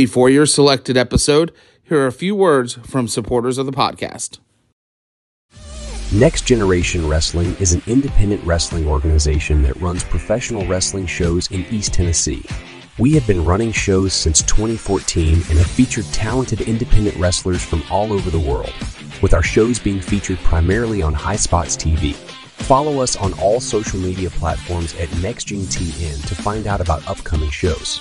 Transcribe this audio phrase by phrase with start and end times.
[0.00, 1.52] Before your selected episode,
[1.82, 4.38] here are a few words from supporters of the podcast.
[6.10, 11.92] Next Generation Wrestling is an independent wrestling organization that runs professional wrestling shows in East
[11.92, 12.42] Tennessee.
[12.98, 18.10] We have been running shows since 2014 and have featured talented independent wrestlers from all
[18.10, 18.72] over the world,
[19.20, 22.14] with our shows being featured primarily on High Spots TV.
[22.14, 28.00] Follow us on all social media platforms at NextGenTN to find out about upcoming shows.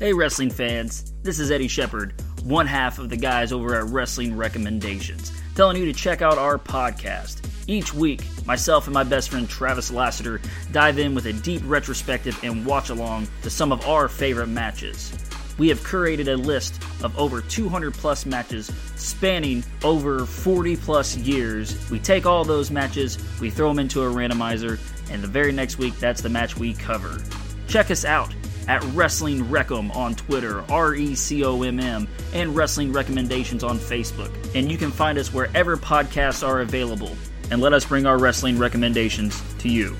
[0.00, 4.34] Hey, wrestling fans, this is Eddie Shepard, one half of the guys over at Wrestling
[4.34, 7.46] Recommendations, telling you to check out our podcast.
[7.66, 10.40] Each week, myself and my best friend Travis Lassiter
[10.72, 15.12] dive in with a deep retrospective and watch along to some of our favorite matches.
[15.58, 21.90] We have curated a list of over 200 plus matches spanning over 40 plus years.
[21.90, 24.78] We take all those matches, we throw them into a randomizer,
[25.10, 27.22] and the very next week, that's the match we cover.
[27.68, 28.34] Check us out
[28.70, 33.78] at Wrestling Recom on Twitter, R E C O M M, and Wrestling Recommendations on
[33.78, 34.30] Facebook.
[34.54, 37.16] And you can find us wherever podcasts are available
[37.50, 39.96] and let us bring our wrestling recommendations to you.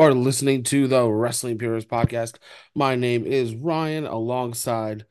[0.00, 2.38] Are listening to the Wrestling Purist podcast.
[2.74, 5.04] My name is Ryan, alongside,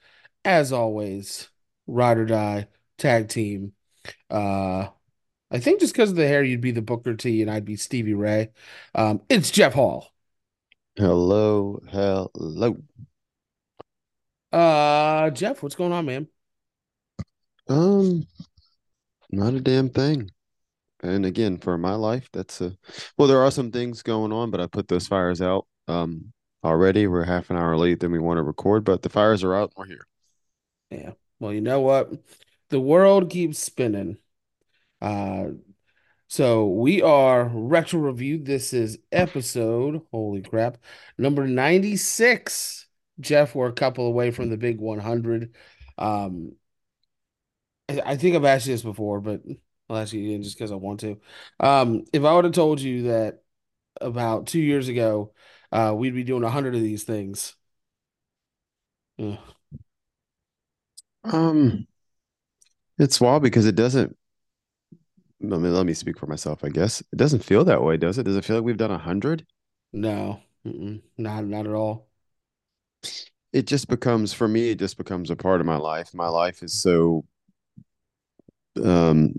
[0.44, 1.48] as always,
[1.86, 3.73] Ride or Die Tag Team.
[4.31, 4.88] Uh,
[5.52, 7.76] I think just because of the hair, you'd be the Booker T, and I'd be
[7.76, 8.50] Stevie Ray.
[8.96, 10.12] Um, it's Jeff Hall.
[10.98, 12.78] Hello, hello.
[14.52, 16.28] Uh, Jeff, what's going on, man?
[17.68, 18.26] Um,
[19.30, 20.31] not a damn thing.
[21.02, 22.75] And again, for my life, that's a
[23.17, 27.07] well, there are some things going on, but I put those fires out um already.
[27.07, 29.72] We're half an hour late than we want to record, but the fires are out.
[29.78, 30.06] We're here.
[30.90, 31.12] Yeah.
[31.40, 32.12] Well, you know what?
[32.69, 34.18] The world keeps spinning.
[35.01, 35.51] Uh,
[36.28, 38.38] so we are retro review.
[38.44, 40.78] This is episode, holy crap,
[41.18, 42.88] number 96.
[43.19, 45.56] Jeff, we're a couple away from the big 100.
[45.97, 46.53] Um,
[47.90, 49.41] I, I think I've asked you this before, but
[49.89, 51.19] I'll ask you again just because I want to.
[51.59, 53.44] Um, if I would have told you that
[54.01, 55.33] about two years ago,
[55.72, 57.55] uh, we'd be doing a 100 of these things.
[59.19, 59.55] Ugh.
[61.23, 61.88] Um,
[62.97, 64.16] it's wild because it doesn't.
[65.41, 66.63] I mean, let me speak for myself.
[66.63, 68.23] I guess it doesn't feel that way, does it?
[68.23, 69.45] Does it feel like we've done a hundred?
[69.94, 72.09] No, mm-mm, not not at all.
[73.51, 74.69] It just becomes for me.
[74.69, 76.13] It just becomes a part of my life.
[76.13, 77.25] My life is so.
[78.83, 79.33] Um,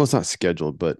[0.00, 0.96] well, it's not scheduled, but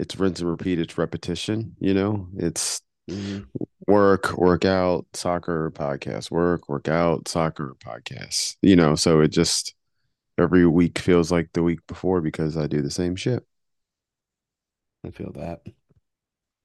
[0.00, 0.80] it's rinse and repeat.
[0.80, 1.76] It's repetition.
[1.78, 3.46] You know, it's Mhm.
[3.86, 8.56] work, work out, soccer, podcast, work, work out, soccer, podcast.
[8.60, 9.76] You know, so it just
[10.36, 13.46] every week feels like the week before because I do the same shit.
[15.06, 15.62] I feel that.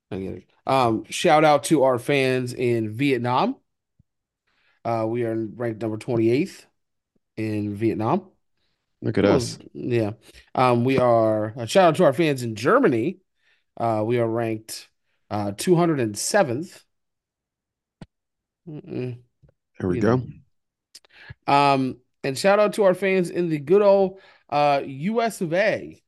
[0.09, 0.49] I get it.
[0.65, 3.57] Um, shout out to our fans in Vietnam.
[4.83, 6.65] Uh, we are ranked number 28th
[7.37, 8.32] in Vietnam.
[9.03, 9.59] Look at Well, us.
[9.73, 10.11] yeah.
[10.55, 13.19] Um, we are uh, shout out to our fans in Germany.
[13.77, 14.89] Uh, we are ranked
[15.29, 16.83] uh 207th.
[18.67, 19.19] Mm-mm.
[19.79, 20.21] Here we you go.
[21.47, 21.53] know.
[21.53, 24.19] Um, and shout out to our fans in the good old
[24.49, 26.01] uh US of A.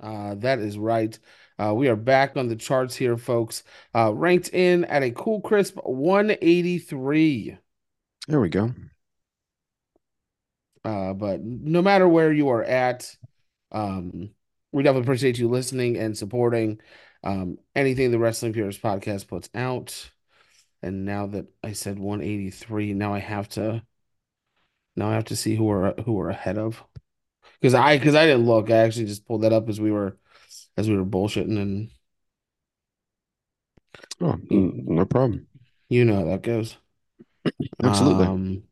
[0.00, 1.18] Uh, that is right.
[1.58, 3.62] Uh, we are back on the charts here, folks.
[3.94, 7.58] Uh, ranked in at a cool crisp 183.
[8.28, 8.72] There we go.
[10.86, 13.12] Uh, but no matter where you are at,
[13.72, 14.30] um,
[14.70, 16.80] we definitely appreciate you listening and supporting
[17.24, 20.08] um, anything the Wrestling Purist podcast puts out.
[20.82, 23.82] And now that I said 183, now I have to
[24.94, 26.84] now I have to see who we're who we're ahead of.
[27.60, 28.70] Because I because I didn't look.
[28.70, 30.16] I actually just pulled that up as we were
[30.76, 31.90] as we were bullshitting and
[34.20, 35.48] Oh, no problem.
[35.88, 36.76] you know how that goes.
[37.82, 38.26] Absolutely.
[38.26, 38.62] Um,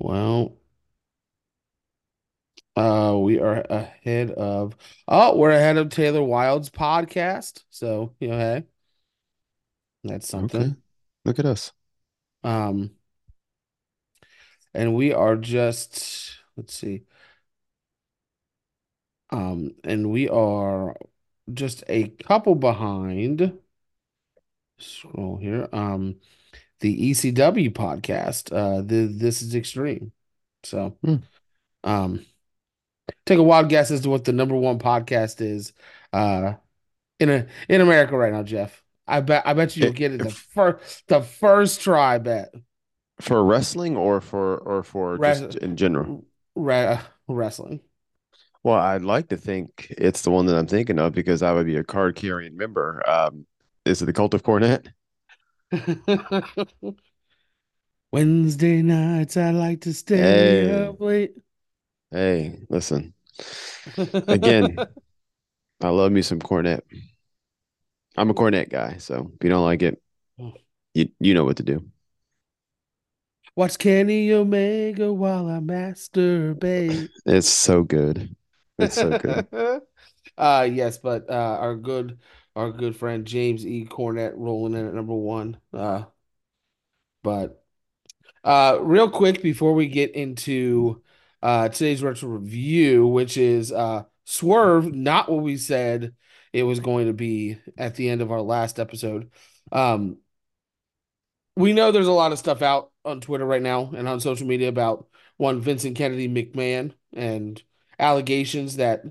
[0.00, 0.56] well,
[2.76, 4.76] uh, we are ahead of
[5.06, 7.62] oh, we're ahead of Taylor Wilde's podcast.
[7.70, 8.64] So, you know, hey,
[10.04, 10.62] that's something.
[10.62, 10.74] Okay.
[11.24, 11.72] Look at us.
[12.42, 12.92] Um,
[14.72, 17.02] and we are just let's see.
[19.30, 20.96] Um, and we are
[21.52, 23.58] just a couple behind.
[24.78, 25.68] Scroll here.
[25.72, 26.16] Um,
[26.80, 28.52] the ECW podcast.
[28.52, 30.12] Uh, the This is Extreme.
[30.62, 31.16] So, Hmm.
[31.84, 32.26] Um,
[33.26, 35.72] take a wild guess as to what the number one podcast is
[36.12, 36.54] uh
[37.18, 38.82] in a in America right now, Jeff.
[39.06, 42.14] I bet I bet you you'll get it the first the first try.
[42.14, 42.54] I bet
[43.20, 46.24] for wrestling or for or for Re- just in general?
[46.54, 46.98] re-
[47.28, 47.80] wrestling.
[48.62, 51.66] Well, I'd like to think it's the one that I'm thinking of because I would
[51.66, 53.02] be a card carrying member.
[53.08, 53.46] Um,
[53.86, 54.92] is it the Cult of Cornette?
[58.12, 61.34] Wednesday nights, I like to stay Hey, up late.
[62.10, 63.14] hey, listen.
[64.28, 64.86] Again,
[65.82, 66.82] I love me some Cornette.
[68.16, 70.00] I'm a Cornette guy, so if you don't like it,
[70.94, 71.84] you you know what to do.
[73.56, 77.10] Watch Kenny Omega while I masturbate.
[77.26, 78.34] It's so good.
[78.78, 79.46] It's so good.
[80.38, 82.18] Uh yes, but uh our good
[82.56, 83.86] our good friend James E.
[83.86, 85.58] Cornette rolling in at number one.
[85.72, 86.04] Uh
[87.22, 87.62] but
[88.44, 91.02] uh real quick before we get into
[91.42, 96.14] uh today's retro review, which is uh Swerve, not what we said
[96.52, 99.30] it was going to be at the end of our last episode.
[99.72, 100.18] Um
[101.56, 104.46] we know there's a lot of stuff out on Twitter right now and on social
[104.46, 105.06] media about
[105.36, 107.62] one Vincent Kennedy McMahon and
[107.98, 109.04] allegations that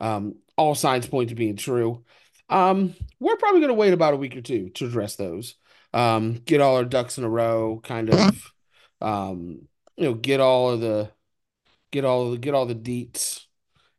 [0.00, 2.04] um, all signs point to being true.
[2.48, 5.56] Um, we're probably going to wait about a week or two to address those.
[5.92, 8.52] Um, get all our ducks in a row, kind of.
[9.00, 11.10] Um, you know, get all of the
[11.90, 13.44] get all the, get all the deets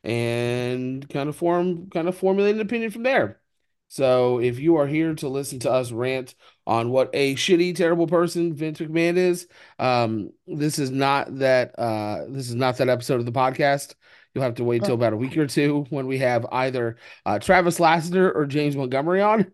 [0.03, 3.39] and kind of form kind of formulate an opinion from there.
[3.87, 6.35] So if you are here to listen to us rant
[6.67, 9.47] on what a shitty, terrible person Vince McMahon is,
[9.79, 13.95] um, this is not that uh this is not that episode of the podcast.
[14.35, 17.39] You'll have to wait till about a week or two when we have either uh
[17.39, 19.51] Travis Lassiter or James Montgomery on.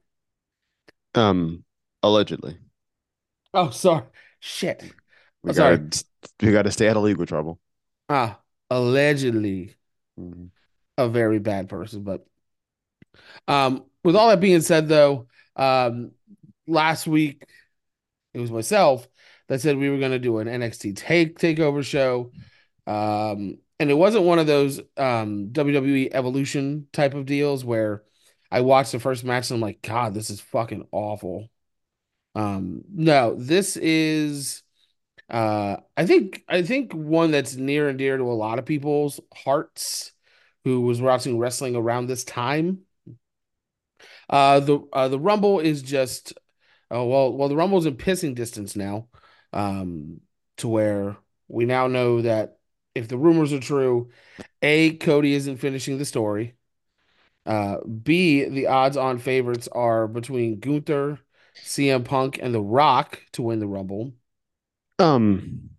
[1.15, 1.63] Um,
[2.03, 2.57] allegedly,
[3.53, 4.05] Oh, sorry.
[4.39, 4.83] Shit.
[5.43, 5.77] we Oh, sorry.
[5.77, 6.03] gotta
[6.41, 7.59] we gotta stay out of legal trouble.
[8.09, 8.39] Ah,
[8.69, 9.75] allegedly
[10.17, 10.51] Mhm.
[10.97, 12.25] a very bad person, but
[13.47, 16.11] um with all that being said though, um
[16.67, 17.45] last week
[18.33, 19.07] it was myself
[19.47, 22.31] that said we were going to do an NXT take takeover show.
[22.87, 28.03] Um, and it wasn't one of those um, WWE Evolution type of deals where
[28.51, 31.49] I watched the first match and I'm like, God, this is fucking awful.
[32.35, 34.61] Um, no, this is
[35.31, 39.19] uh, I think I think one that's near and dear to a lot of people's
[39.33, 40.11] hearts
[40.63, 42.81] who was watching wrestling around this time.
[44.29, 46.33] Uh, the uh, the Rumble is just
[46.91, 49.07] Oh well, well the Rumble's in pissing distance now,
[49.53, 50.21] um,
[50.57, 51.17] to where
[51.47, 52.59] we now know that
[52.95, 54.09] if the rumors are true,
[54.61, 56.55] A, Cody isn't finishing the story.
[57.45, 61.19] Uh, B, the odds-on favorites are between Gunther,
[61.55, 64.13] CM Punk, and The Rock to win the Rumble.
[64.99, 65.71] Um,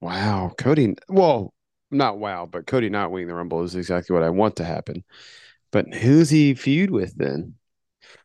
[0.00, 0.94] wow, Cody.
[1.08, 1.52] Well,
[1.90, 5.04] not wow, but Cody not winning the Rumble is exactly what I want to happen.
[5.70, 7.54] But who's he feud with then?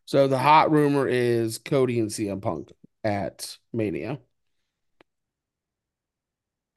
[0.06, 2.72] So the hot rumor is Cody and CM Punk
[3.04, 4.20] at Mania.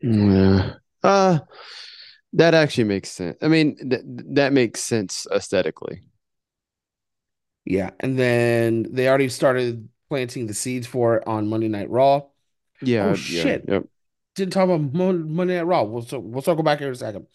[0.02, 0.76] Yeah.
[1.02, 1.40] Uh,
[2.34, 3.36] that actually makes sense.
[3.42, 4.02] I mean, th
[4.34, 6.02] that makes sense aesthetically.
[7.64, 12.22] Yeah, and then they already started planting the seeds for it on Monday Night Raw.
[13.00, 13.68] Oh Yeah, yeah, shit.
[13.68, 13.84] yep.
[14.34, 15.84] didn't talk about Mon- Monday Night Raw.
[15.84, 17.26] We'll so we'll circle back here in a second.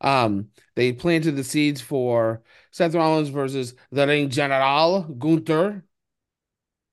[0.00, 5.84] Um, they planted the seeds for Seth Rollins versus the Ring General Gunther.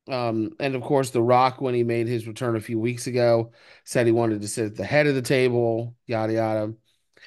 [0.10, 3.52] Um, and of course, The Rock, when he made his return a few weeks ago,
[3.84, 6.74] said he wanted to sit at the head of the table, yada yada.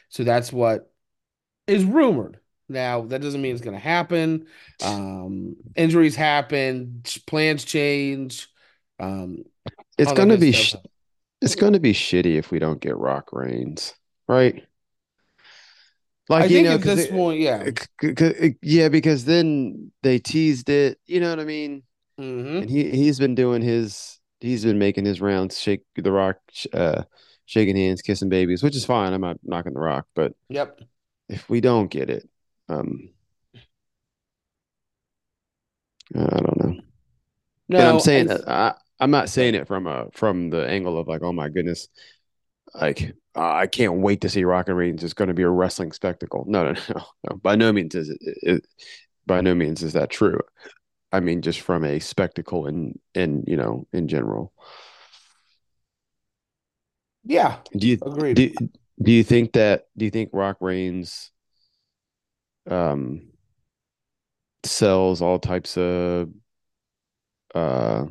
[0.09, 0.93] So that's what
[1.67, 2.41] is rumored.
[2.69, 4.47] Now, that doesn't mean it's going to happen.
[4.83, 8.49] Um, injuries happen, plans change,
[8.99, 9.45] um,
[9.99, 10.77] It's gonna be sh
[11.41, 13.95] it's gonna be shitty if we don't get Rock Reigns,
[14.29, 14.65] right?
[16.39, 17.69] I Like, you think know, at because this point, yeah.
[18.63, 21.83] yeah, because then they teased it, you know what I mean?
[22.19, 26.39] Hmm And he he's been doing his he's been making his rounds, shake the rock,
[26.73, 27.03] uh,
[27.47, 29.13] shaking hands, kissing babies, which is fine.
[29.13, 30.81] I'm not knocking the rock, but Yep.
[31.29, 32.29] if we don't get it,
[32.69, 33.11] um,
[36.15, 36.77] I don't know.
[37.71, 41.09] And I'm saying that I I'm not saying it from a from the angle of
[41.09, 41.89] like, oh my goodness,
[42.75, 45.05] like uh, I can't wait to see Rock and Reigns.
[45.05, 46.45] It's going to be a wrestling spectacle.
[46.49, 47.37] No, no, no, no.
[47.37, 48.67] By no means is it, it
[49.27, 50.41] by no means is that true.
[51.13, 54.53] I mean, just from a spectacle and in you know in general.
[57.25, 58.37] yeah, Do you agreed.
[58.37, 58.51] do
[59.03, 61.31] do you think that do you think Rock Reigns
[62.71, 63.33] um
[64.65, 66.29] sells all types of
[67.55, 68.07] uh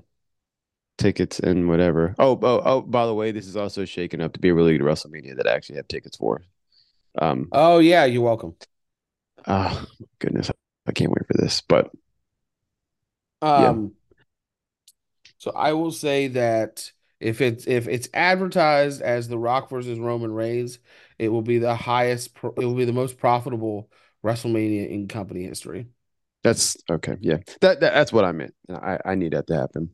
[0.98, 2.16] tickets and whatever?
[2.20, 4.78] Oh, oh, oh, by the way, this is also shaking up to be a really
[4.78, 6.44] good WrestleMania that I actually have tickets for.
[7.20, 8.56] Um, Oh yeah, you're welcome.
[9.46, 9.86] ah,
[10.20, 10.52] goodness,
[10.88, 11.62] I can't wait for this.
[11.62, 11.92] But
[13.42, 13.94] Um,
[15.38, 20.32] so I will say that if it's if it's advertised as The Rock versus Roman
[20.32, 20.80] Reigns,
[21.20, 23.90] it will be the highest, pro- it will be the most profitable
[24.24, 25.88] WrestleMania in company history.
[26.44, 27.18] that's okay.
[27.22, 28.54] Yeah, that, that that's what I meant.
[28.70, 29.92] I I need that to happen.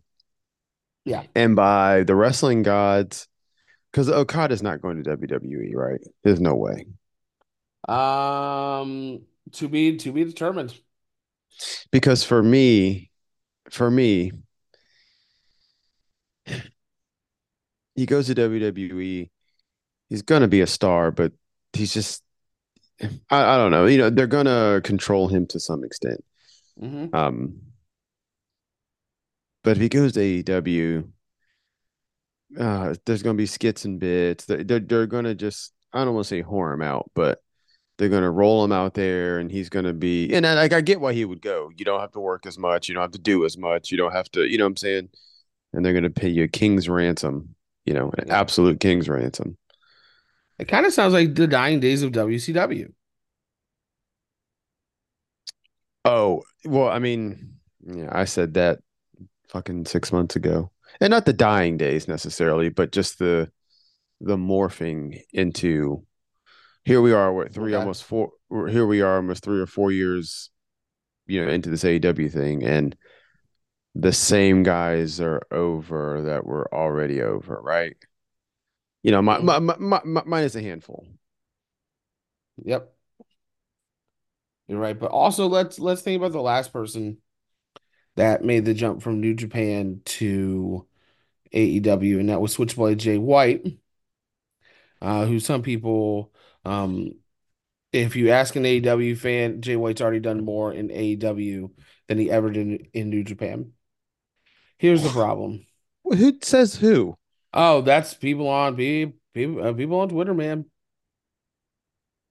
[1.06, 1.24] Yeah.
[1.36, 3.28] And by the wrestling gods,
[3.92, 6.02] because Okada's not going to WWE, right?
[6.24, 6.86] There's no way.
[7.88, 9.22] Um,
[9.54, 10.78] to be to be determined.
[11.92, 13.10] Because for me,
[13.70, 14.32] for me,
[17.96, 19.32] he goes to WWE.
[20.10, 21.34] He's gonna be a star, but
[21.74, 22.24] he's just
[23.30, 23.86] I, I don't know.
[23.86, 26.24] You know, they're gonna control him to some extent.
[26.80, 27.62] hmm Um,
[29.64, 31.12] but if he goes to AEW,
[32.60, 34.46] uh, there's gonna be skits and bits.
[34.46, 37.42] They're they're, they're gonna just I don't want to say whore him out, but
[37.98, 40.32] they're gonna roll him out there, and he's gonna be.
[40.34, 41.72] And I, like I get why he would go.
[41.76, 42.88] You don't have to work as much.
[42.88, 43.92] You don't have to do as much.
[43.92, 44.46] You don't have to.
[44.46, 45.10] You know what I'm saying?
[45.74, 47.56] And they're gonna pay you a king's ransom.
[47.86, 49.58] You know, an absolute king's ransom.
[50.60, 52.92] It kind of sounds like the dying days of WCW.
[56.06, 58.80] Oh well, I mean, yeah, I said that
[59.50, 63.52] fucking six months ago, and not the dying days necessarily, but just the
[64.22, 66.07] the morphing into
[66.88, 67.82] here we are, what three Okay.
[67.82, 68.32] almost four.
[68.50, 70.50] Here we are, almost three or four years,
[71.26, 72.96] you know, into this AEW thing, and
[73.94, 77.98] the same guys are over that were already over, right?
[79.04, 81.06] You know, my, my, my, my, my mine is a handful.
[82.64, 82.94] Yep.
[84.70, 84.98] You're right.
[84.98, 87.18] But also let's let's think about the last person
[88.16, 90.88] that made the jump from New Japan to
[91.54, 93.78] AEW, and that was Switchblade Jay White,
[95.02, 96.32] uh, who some people
[96.66, 97.12] um
[97.94, 101.72] if you ask an AEW fan, Jay White's already done more in AEW
[102.08, 103.72] than he ever did in New Japan.
[104.78, 105.66] Here's the problem.
[106.04, 107.16] Who says who?
[107.54, 110.66] Oh, that's people on people people, uh, people on Twitter, man.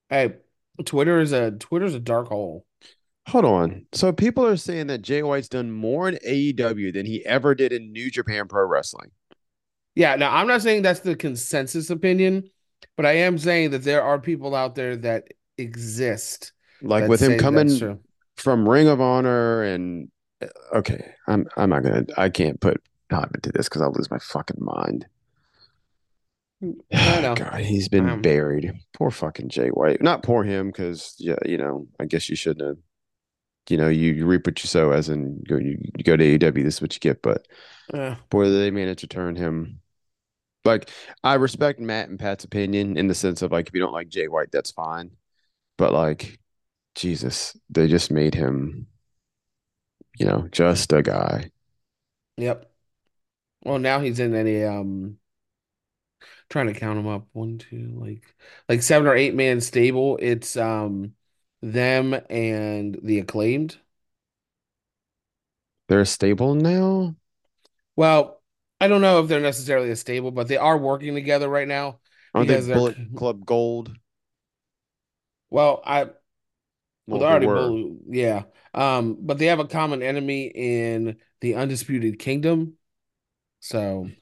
[0.09, 0.35] Hey,
[0.85, 2.65] Twitter is a Twitter's a dark hole.
[3.29, 3.87] Hold on.
[3.93, 7.73] So people are saying that Jay White's done more in AEW than he ever did
[7.73, 9.11] in New Japan Pro Wrestling.
[9.97, 12.51] Yeah, now I'm not saying that's the consensus opinion,
[12.97, 17.21] but I am saying that there are people out there that exist Like that with
[17.21, 18.01] him coming
[18.37, 20.09] from Ring of Honor and
[20.75, 24.19] okay, I'm I'm not gonna I can't put time into this because I'll lose my
[24.19, 25.07] fucking mind.
[26.93, 28.73] God, he's been Um, buried.
[28.95, 30.03] Poor fucking Jay White.
[30.03, 32.77] Not poor him because yeah, you know, I guess you shouldn't have.
[33.69, 36.39] You know, you, you reap what you sow, as in go you, you go to
[36.39, 37.21] AEW, this is what you get.
[37.21, 37.47] But
[37.93, 39.81] Uh, boy, they managed to turn him.
[40.67, 40.91] Like
[41.25, 44.09] I respect Matt and Pat's opinion in the sense of like if you don't like
[44.09, 45.13] Jay White, that's fine.
[45.79, 46.41] But like,
[46.97, 48.89] Jesus, they just made him,
[50.19, 51.51] you know, just a guy.
[52.37, 52.71] yep.
[53.65, 55.19] Well, now he's in any um
[56.49, 57.27] trying to count them up.
[57.33, 58.35] One, two, like
[58.69, 60.19] like seven or eight man stable.
[60.21, 61.15] It's um
[61.63, 63.79] them and the acclaimed.
[65.89, 67.17] They're a stable now.
[67.97, 68.36] Well,
[68.81, 72.01] I don't know if they're necessarily a stable, but they are working together right now
[72.37, 73.97] because they they're Bullet Club Gold?
[75.51, 76.13] well, I well,
[77.09, 78.45] Well, they're already both, yeah.
[78.75, 82.77] Um, but they have a common enemy in the Undisputed Kingdom.
[83.61, 84.13] So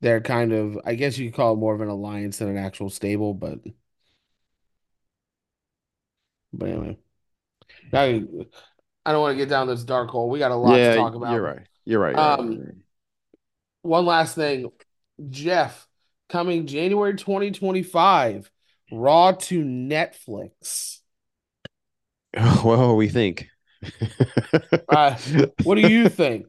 [0.00, 2.58] they're kind of, I guess you could call it more of an alliance than an
[2.58, 3.60] actual stable, but
[6.52, 6.98] but anyway.
[7.92, 8.02] Now
[9.06, 10.28] I don't want to get down this dark hole.
[10.30, 11.28] We got a lot to talk about.
[11.28, 11.66] you're right.
[11.84, 12.16] You're right.
[12.16, 12.74] You're right, Um, you're right.
[13.82, 14.70] One last thing.
[15.28, 15.86] Jeff,
[16.28, 18.50] coming January 2025,
[18.92, 20.98] Raw to Netflix.
[22.64, 23.48] Well, we think.
[24.88, 25.16] Uh,
[25.64, 26.46] What do you think?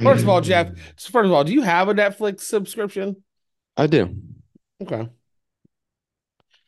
[0.00, 3.22] First of all, Jeff, first of all, do you have a Netflix subscription?
[3.76, 4.16] I do.
[4.82, 5.08] Okay.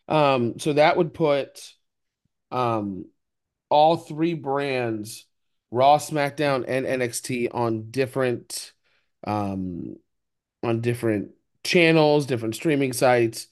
[0.09, 1.73] Um, so that would put
[2.51, 3.07] um
[3.69, 5.27] all three brands,
[5.71, 8.73] Raw, SmackDown, and NXT on different
[9.27, 9.97] um
[10.63, 11.31] on different
[11.65, 13.49] channels, different streaming sites.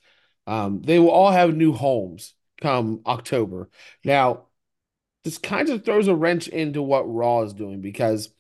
[0.47, 3.71] Um, they will all have new homes come October.
[4.05, 4.47] Now,
[5.25, 8.31] this kind of throws a wrench into what Raw is doing because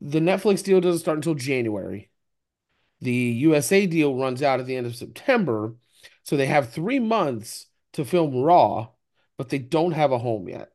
[0.00, 2.10] the Netflix deal doesn't start until January.
[3.00, 5.74] The USA deal runs out at the end of September,
[6.22, 8.88] so they have three months to film Raw,
[9.36, 10.70] but they don't have a home yet.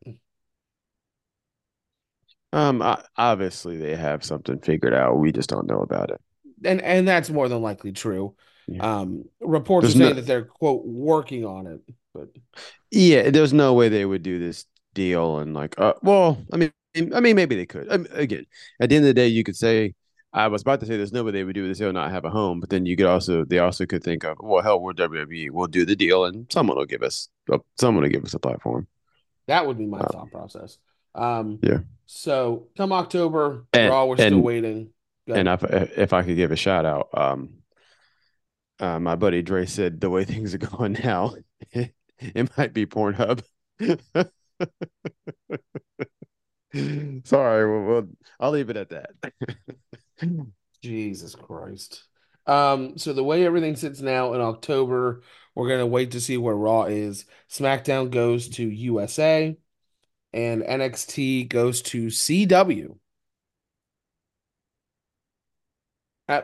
[2.56, 2.82] Um,
[3.18, 5.20] obviously they have something figured out.
[5.20, 6.22] We just don't know about it.
[6.64, 8.36] And and that's more than likely true.
[8.68, 9.00] Yeah.
[9.00, 11.82] Um, reports There's are no- that they're quote working on it.
[12.14, 12.30] but
[12.92, 16.72] Yeah, there's no way they would do this deal and like, uh, well, I mean,
[17.14, 17.92] I mean, maybe they could.
[17.92, 18.46] I mean, again,
[18.80, 19.94] at the end of the day, you could say,
[20.32, 21.80] I was about to say there's no way they would do this.
[21.80, 24.38] They'll not have a home, but then you could also, they also could think of,
[24.40, 25.52] well, hell, we're WWE.
[25.52, 27.28] We'll do the deal, and someone will give us,
[27.78, 28.88] someone will give us a platform.
[29.48, 30.78] that would be my thought process.
[31.16, 31.80] Um, Yeah.
[32.08, 34.90] So come October, And- Raw, we're still waiting.
[35.28, 35.64] And if
[35.98, 37.50] if I could give a shout out, um,
[38.80, 41.34] uh, my buddy Dre said the way things are going now,
[41.72, 43.42] it might be Pornhub.
[47.24, 48.08] Sorry, well, well,
[48.40, 49.12] I'll leave it at that.
[50.82, 52.04] Jesus Christ.
[52.46, 55.24] Um, so the way everything sits now in October,
[55.56, 57.26] we're gonna wait to see where Raw is.
[57.50, 59.58] SmackDown goes to USA,
[60.36, 62.98] and NXT goes to CW.
[66.28, 66.42] Uh,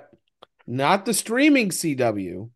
[0.65, 2.49] not the streaming CW,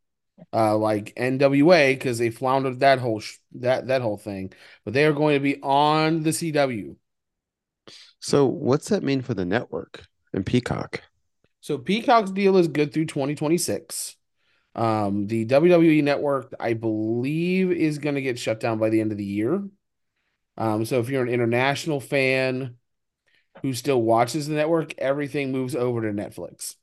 [0.54, 4.54] uh, like NWA, because they floundered that whole sh that that whole thing.
[4.86, 6.96] But they are going to be on the CW.
[8.20, 11.02] So, what's that mean for the network and Peacock?
[11.60, 14.16] So Peacock's deal is good through 2026.
[14.76, 19.12] Um, the WWE network, I believe, is going to get shut down by the end
[19.12, 19.64] of the year.
[20.58, 22.78] Um, so if you're an international fan
[23.64, 26.76] who still watches the network, everything moves over to Netflix.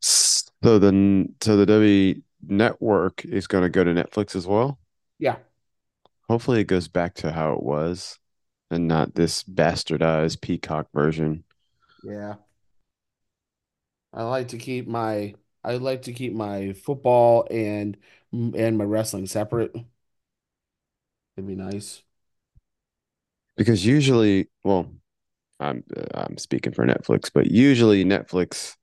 [0.00, 4.78] So the so the W network is going to go to Netflix as well.
[5.18, 5.38] Yeah.
[6.28, 8.18] Hopefully, it goes back to how it was,
[8.70, 11.44] and not this bastardized Peacock version.
[12.02, 12.36] Yeah.
[14.12, 17.96] I like to keep my I like to keep my football and
[18.32, 19.74] and my wrestling separate.
[21.36, 22.02] It'd be nice.
[23.58, 24.90] Because usually, well,
[25.60, 25.82] I'm
[26.14, 28.76] I'm speaking for Netflix, but usually Netflix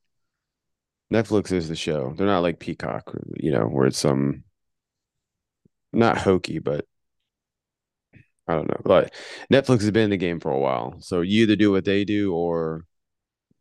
[1.12, 2.14] Netflix is the show.
[2.16, 4.44] They're not like Peacock, you know, where it's some
[5.94, 6.86] not hokey, but
[8.48, 8.82] I don't know.
[8.84, 9.14] Like
[9.52, 12.04] Netflix has been in the game for a while, so you either do what they
[12.04, 12.86] do or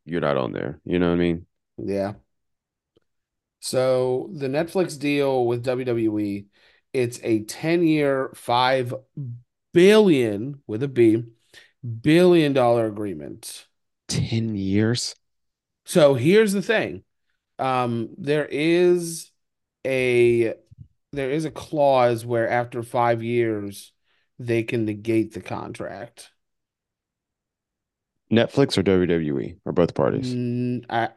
[0.04, 0.80] you're not on there.
[0.84, 1.46] You know what I mean?
[1.78, 2.14] Yeah.
[3.60, 6.46] So the Netflix deal with WWE,
[6.92, 8.94] it's a 10-year, 5
[9.74, 11.24] billion with a B,
[12.00, 13.66] billion dollar agreement.
[14.08, 15.14] Ten years.
[15.84, 17.04] So here's the thing.
[17.58, 19.30] Um, there is
[19.86, 20.54] a
[21.12, 23.92] there is a clause where after five years
[24.38, 26.30] they can negate the contract.
[28.32, 30.34] Netflix or WWE or both parties.
[30.34, 31.10] Mm, I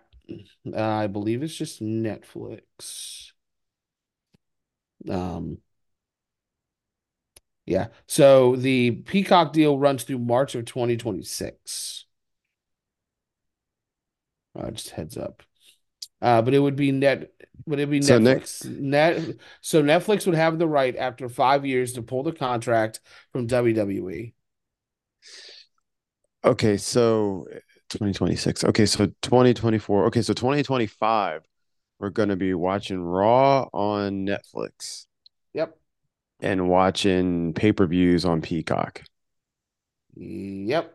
[0.75, 3.31] I believe it's just Netflix.
[5.09, 5.59] Um,
[7.67, 7.87] yeah.
[8.07, 12.05] So the Peacock deal runs through March of 2026.
[14.57, 15.43] Uh, just heads up.
[16.21, 17.31] Uh, but it would be net,
[17.67, 18.65] but it'd be So Netflix.
[18.65, 23.01] Net, so Netflix would have the right after five years to pull the contract
[23.31, 23.47] from.
[23.47, 24.33] WWE.
[26.43, 27.45] Okay, so
[27.89, 28.63] 2026.
[28.63, 30.05] Okay, so 2024.
[30.05, 31.43] Okay, so 2025,
[31.99, 35.06] we're going to be watching Raw on Netflix.
[36.39, 39.03] And watching pay-per-views on Peacock.
[40.15, 40.93] Yep.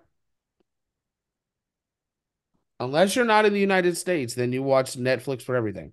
[2.80, 5.92] Unless you're not in the United States, then you watch Netflix for everything.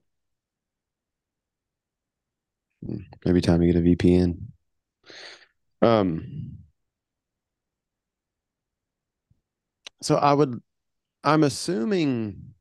[3.25, 4.37] Every time you get a VPN.
[5.81, 6.57] Um,
[10.01, 10.61] so I would,
[11.23, 12.53] I'm assuming,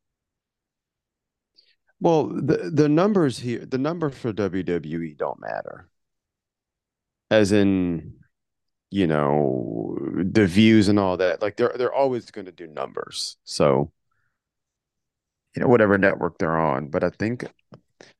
[2.00, 5.88] well, the the numbers here, the numbers for WWE don't matter.
[7.30, 8.14] As in,
[8.90, 11.42] you know, the views and all that.
[11.42, 13.38] Like they're they're always going to do numbers.
[13.44, 13.92] So,
[15.54, 16.88] you know, whatever network they're on.
[16.88, 17.44] But I think,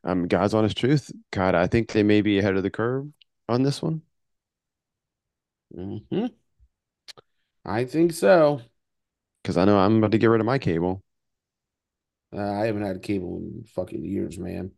[0.05, 3.09] um, God's honest truth, God, I think they may be ahead of the curve
[3.49, 4.03] on this one.
[5.75, 6.29] hmm
[7.65, 8.63] I think so.
[9.43, 11.03] Because I know I'm about to get rid of my cable.
[12.33, 14.73] Uh, I haven't had cable in fucking years, man.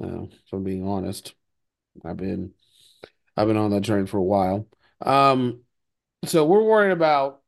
[0.00, 1.34] Uh, if I'm being honest,
[2.04, 2.54] I've been
[3.38, 4.66] I've been on that train for a while.
[5.00, 5.60] Um,
[6.24, 7.40] so we're worried about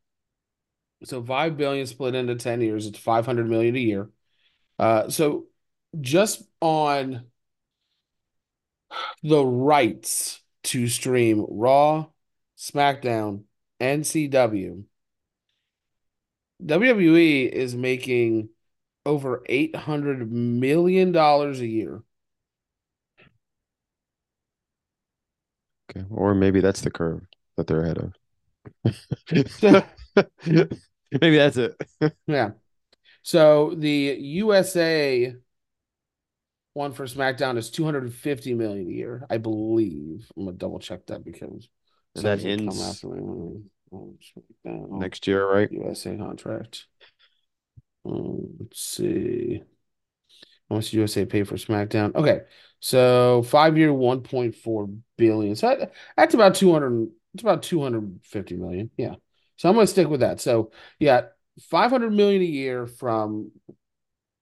[1.02, 4.10] so five billion split into 10 years, it's 500 million a year.
[4.78, 5.46] Uh, so
[6.00, 7.24] just on
[9.22, 12.06] the rights to stream Raw,
[12.58, 13.44] SmackDown,
[13.78, 14.84] and CW,
[16.64, 18.50] WWE is making
[19.06, 22.02] over $800 million a year.
[25.90, 26.04] Okay.
[26.10, 27.22] Or maybe that's the curve
[27.56, 28.12] that they're ahead of.
[30.46, 31.74] Maybe that's it.
[32.26, 32.50] Yeah.
[33.22, 35.34] So the USA
[36.74, 40.30] one for SmackDown is 250 million a year, I believe.
[40.36, 41.68] I'm gonna double check that because
[42.14, 43.62] And that someone's ends after me.
[44.64, 45.70] Next year, right?
[45.72, 46.86] USA contract.
[48.04, 49.62] Um, let's see.
[50.70, 52.14] Did USA pay for SmackDown?
[52.14, 52.42] Okay,
[52.78, 55.56] so five year, 1.4 billion.
[55.56, 57.08] So that, that's about 200.
[57.34, 58.90] It's about 250 million.
[58.96, 59.14] Yeah.
[59.56, 60.40] So I'm gonna stick with that.
[60.40, 61.22] So yeah,
[61.60, 63.50] 500 million a year from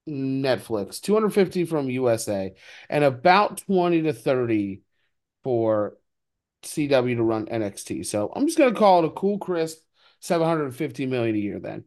[0.09, 2.55] Netflix, 250 from USA,
[2.88, 4.83] and about 20 to 30
[5.43, 5.97] for
[6.62, 8.07] CW to run NXT.
[8.07, 9.79] So I'm just gonna call it a cool crisp
[10.21, 11.85] 750 million a year then.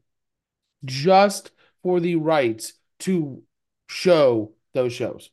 [0.84, 1.52] Just
[1.84, 3.44] for the rights to
[3.92, 5.30] show those shows.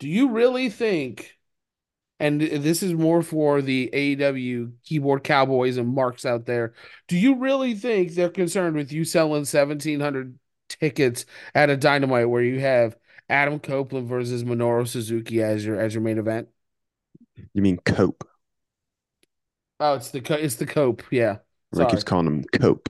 [0.00, 1.38] Do you really think
[2.18, 6.72] and this is more for the AEW keyboard cowboys and marks out there.
[7.08, 12.42] Do you really think they're concerned with you selling 1,700 tickets at a dynamite where
[12.42, 12.96] you have
[13.28, 16.46] Adam Copeland versus Minoru Suzuki as your as your main event?
[17.54, 18.22] You mean Cope?
[19.80, 21.02] Oh, it's the it's the Cope.
[21.10, 21.38] Yeah,
[21.76, 22.88] I keeps calling him Cope.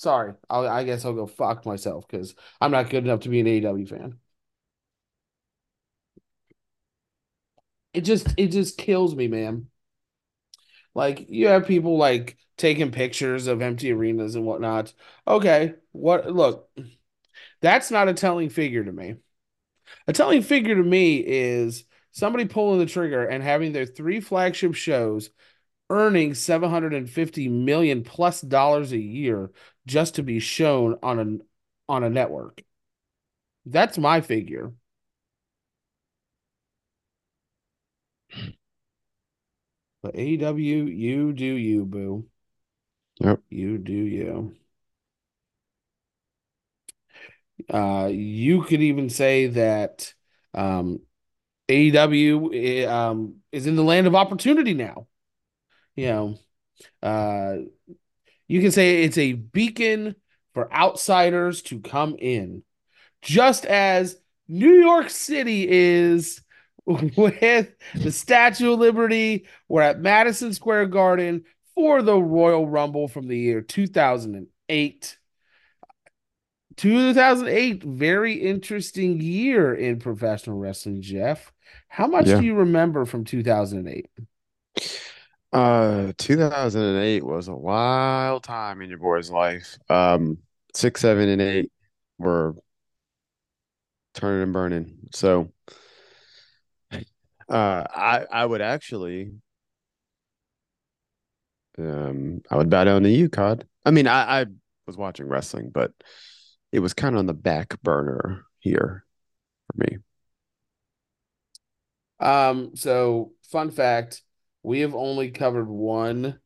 [0.00, 3.40] Sorry, I'll, I guess I'll go fuck myself because I'm not good enough to be
[3.40, 4.18] an AEW fan.
[7.94, 9.68] It just it just kills me, man.
[10.94, 14.92] Like you have people like taking pictures of empty arenas and whatnot.
[15.26, 16.68] Okay, what look,
[17.60, 19.16] that's not a telling figure to me.
[20.08, 24.74] A telling figure to me is somebody pulling the trigger and having their three flagship
[24.74, 25.30] shows
[25.90, 29.50] earning 750 million plus dollars a year
[29.86, 32.62] just to be shown on a on a network.
[33.66, 34.72] That's my figure.
[40.02, 42.26] But AEW, you do you, boo.
[43.20, 43.40] Yep.
[43.50, 44.54] You do you.
[47.68, 50.14] Uh, you could even say that
[50.54, 51.00] um,
[51.68, 55.06] AEW um, is in the land of opportunity now.
[55.96, 56.38] You know,
[57.02, 57.56] uh,
[58.48, 60.14] you can say it's a beacon
[60.54, 62.62] for outsiders to come in,
[63.22, 64.16] just as
[64.48, 66.40] New York City is
[66.86, 69.46] with the Statue of Liberty.
[69.68, 75.16] We're at Madison Square Garden for the Royal Rumble from the year 2008.
[76.76, 81.52] 2008, very interesting year in professional wrestling, Jeff.
[81.88, 82.40] How much Yeah.
[82.40, 84.08] do you remember from 2008?
[85.52, 89.78] Uh, 2008 was a wild time in your boy's life.
[89.88, 90.38] Um,
[90.74, 91.72] six, seven, and eight
[92.18, 92.54] were
[94.14, 95.08] turning and burning.
[95.12, 95.52] So,
[96.92, 96.98] uh,
[97.48, 99.32] I I would actually,
[101.78, 103.66] um, I would bow down to you, Cod.
[103.84, 104.46] I mean, I I
[104.86, 105.92] was watching wrestling, but
[106.70, 109.04] it was kind of on the back burner here
[109.66, 109.98] for me.
[112.20, 114.22] Um, so fun fact,
[114.62, 116.38] we have only covered one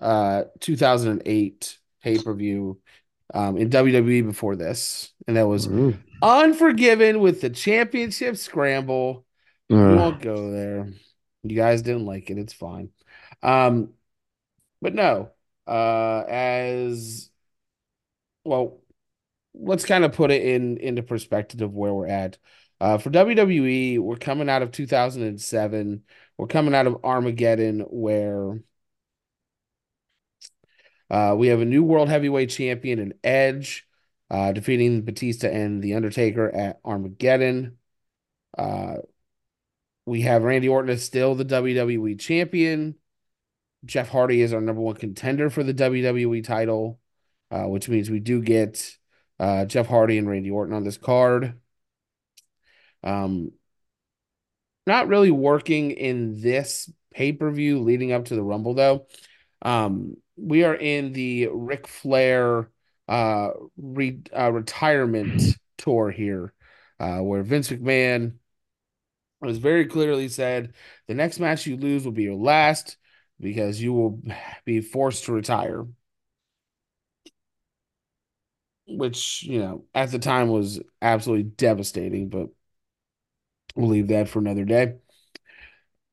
[0.00, 2.78] uh 2008 pay-per-view
[3.34, 5.96] um in WWE before this, and that was Ooh.
[6.22, 9.26] Unforgiven with the championship scramble.
[9.68, 10.88] We won't go there.
[11.42, 12.38] You guys didn't like it.
[12.38, 12.90] It's fine.
[13.42, 13.90] Um,
[14.80, 15.30] but no,
[15.66, 17.30] uh, as
[18.44, 18.80] well,
[19.54, 22.38] let's kind of put it in into perspective of where we're at.
[22.80, 26.02] Uh, for WWE, we're coming out of 2007.
[26.38, 28.60] We're coming out of Armageddon, where
[31.10, 33.86] uh, we have a new world heavyweight champion in Edge,
[34.30, 37.78] uh, defeating Batista and The Undertaker at Armageddon.
[38.56, 38.96] Uh,
[40.04, 42.96] we have Randy Orton is still the WWE champion.
[43.84, 46.98] Jeff Hardy is our number one contender for the WWE title,
[47.50, 48.96] uh, which means we do get
[49.38, 51.54] uh, Jeff Hardy and Randy Orton on this card.
[53.02, 53.52] Um,
[54.86, 59.06] not really working in this pay-per-view leading up to the Rumble though.
[59.62, 62.70] Um, we are in the Ric Flair
[63.08, 65.42] uh, re uh, retirement
[65.78, 66.52] tour here,
[67.00, 68.34] uh, where Vince McMahon
[69.40, 70.74] was very clearly said
[71.06, 72.96] the next match you lose will be your last
[73.38, 74.22] because you will
[74.64, 75.86] be forced to retire.
[78.88, 82.50] Which, you know, at the time was absolutely devastating, but
[83.76, 84.96] we'll leave that for another day.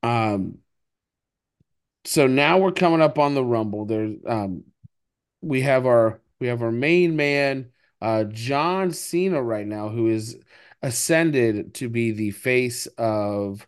[0.01, 0.59] Um,
[2.05, 3.85] so now we're coming up on the Rumble.
[3.85, 4.63] There's um
[5.41, 7.71] we have our we have our main man,
[8.01, 10.37] uh John Cena right now, who is
[10.81, 13.67] ascended to be the face of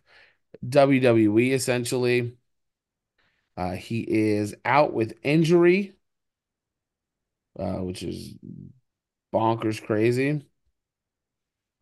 [0.68, 2.36] WWE essentially.
[3.56, 5.94] Uh, he is out with injury,
[7.58, 8.34] uh, which is
[9.32, 10.42] bonkers crazy.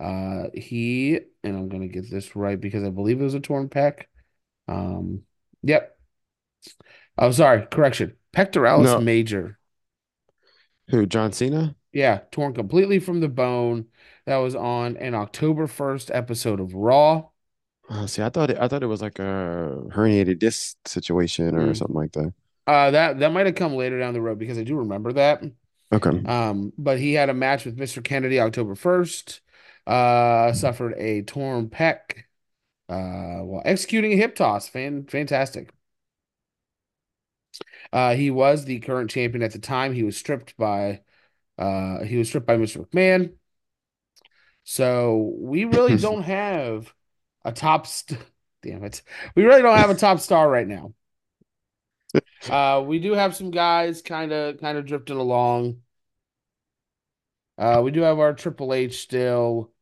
[0.00, 3.68] Uh, he and I'm gonna get this right because I believe it was a torn
[3.68, 4.04] pec.
[4.68, 5.22] Um,
[5.62, 5.96] yep.
[7.18, 8.16] Oh, sorry, correction.
[8.33, 9.59] Pectoralis No, major.
[10.88, 11.07] who?
[11.07, 11.76] John Cena?
[11.92, 13.87] Yeah, torn completely from the bone.
[14.26, 17.28] That was on an October 1st episode of Raw.
[17.90, 21.72] Oh, see, I thought it, I thought it was like a herniated disc situation or
[21.72, 21.76] Mm.
[21.76, 22.33] something like that.
[22.66, 25.42] Uh, that that might have come later down the road because I do remember that.
[25.92, 26.24] Okay.
[26.24, 28.00] Um, but he had a match with Mr.
[28.00, 29.40] Kennedy October 1st.
[29.86, 32.24] Uh, suffered a torn pec.
[32.88, 34.68] Uh, while executing a hip toss.
[34.68, 35.70] Fan, fantastic.
[37.92, 39.92] Uh, he was the current champion at the time.
[39.92, 41.02] He was stripped by,
[41.58, 42.84] uh, he was stripped by Mr.
[42.84, 43.34] McMahon.
[44.64, 46.92] So we really don't have
[47.44, 47.86] a top.
[47.86, 48.18] St
[48.62, 49.02] Damn it,
[49.34, 50.94] we really don't have a top star right now.
[52.48, 55.82] Uh, we do have some guys kind of kind of drifting along.
[57.58, 59.73] Uh, we do have our Triple H still.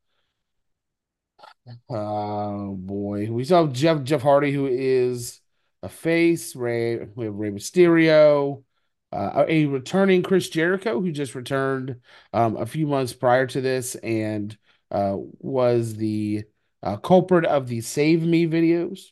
[1.89, 5.41] Oh boy, we saw Jeff Jeff Hardy, who is
[5.83, 6.57] a face.
[6.57, 8.65] Ray, we have Rey Mysterio,
[9.13, 12.01] uh, a returning Chris Jericho, who just returned
[12.33, 14.57] um, a few months prior to this and
[14.91, 16.45] uh, was the
[16.83, 19.11] uh, culprit of the Save Me videos.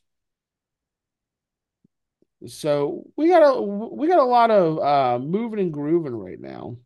[2.47, 6.77] So we got a we got a lot of uh, moving and grooving right now.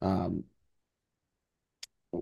[0.00, 0.44] Um,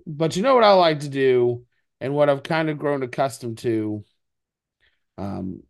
[0.06, 1.64] but you know what I like to do,
[2.00, 4.04] and what I've kind of grown accustomed to,
[5.18, 5.62] um,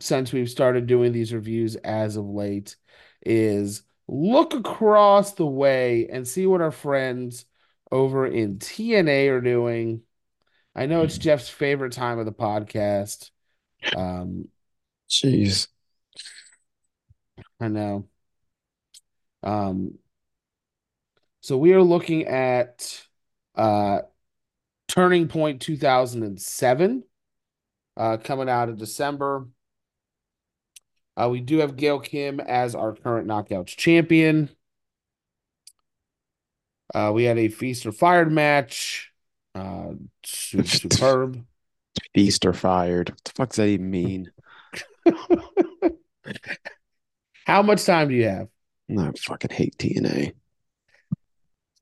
[0.00, 2.76] since we've started doing these reviews as of late,
[3.24, 7.44] is look across the way and see what our friends
[7.90, 10.02] over in TNA are doing.
[10.74, 13.30] I know it's Jeff's favorite time of the podcast.
[13.96, 14.48] Um,
[15.08, 15.68] Jeez.
[17.60, 18.08] I know.
[19.42, 19.98] Um,
[21.40, 23.02] so we are looking at
[23.54, 24.00] uh
[24.88, 27.04] Turning Point 2007
[27.96, 29.48] uh coming out of December.
[31.16, 34.50] Uh we do have Gail Kim as our current knockouts champion.
[36.94, 39.12] Uh we had a feast or fired match.
[39.54, 39.92] Uh
[40.24, 41.44] superb.
[42.14, 43.10] Feast or fired.
[43.10, 44.30] What the fuck does that even mean?
[47.46, 48.48] How much time do you have?
[48.96, 50.32] I fucking hate TNA.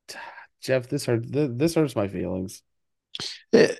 [0.61, 2.63] Jeff, this hurt th- this hurts my feelings.
[3.53, 3.77] I,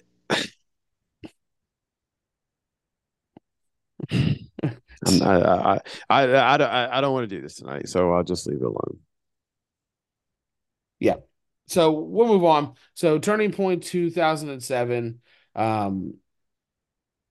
[5.05, 8.47] I, I, I, I, don't- I don't want to do this tonight, so I'll just
[8.47, 8.99] leave it alone.
[10.99, 11.15] Yeah.
[11.67, 12.75] So we'll move on.
[12.93, 15.21] So Turning Point 2007,
[15.55, 16.15] um,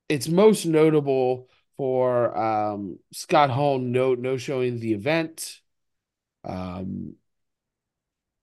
[0.09, 5.61] it's most notable for um, Scott Hall no no showing the event.
[6.45, 7.17] Um,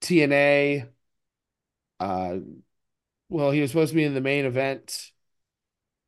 [0.00, 0.86] TNA,
[2.00, 2.38] uh,
[3.28, 5.10] well, he was supposed to be in the main event.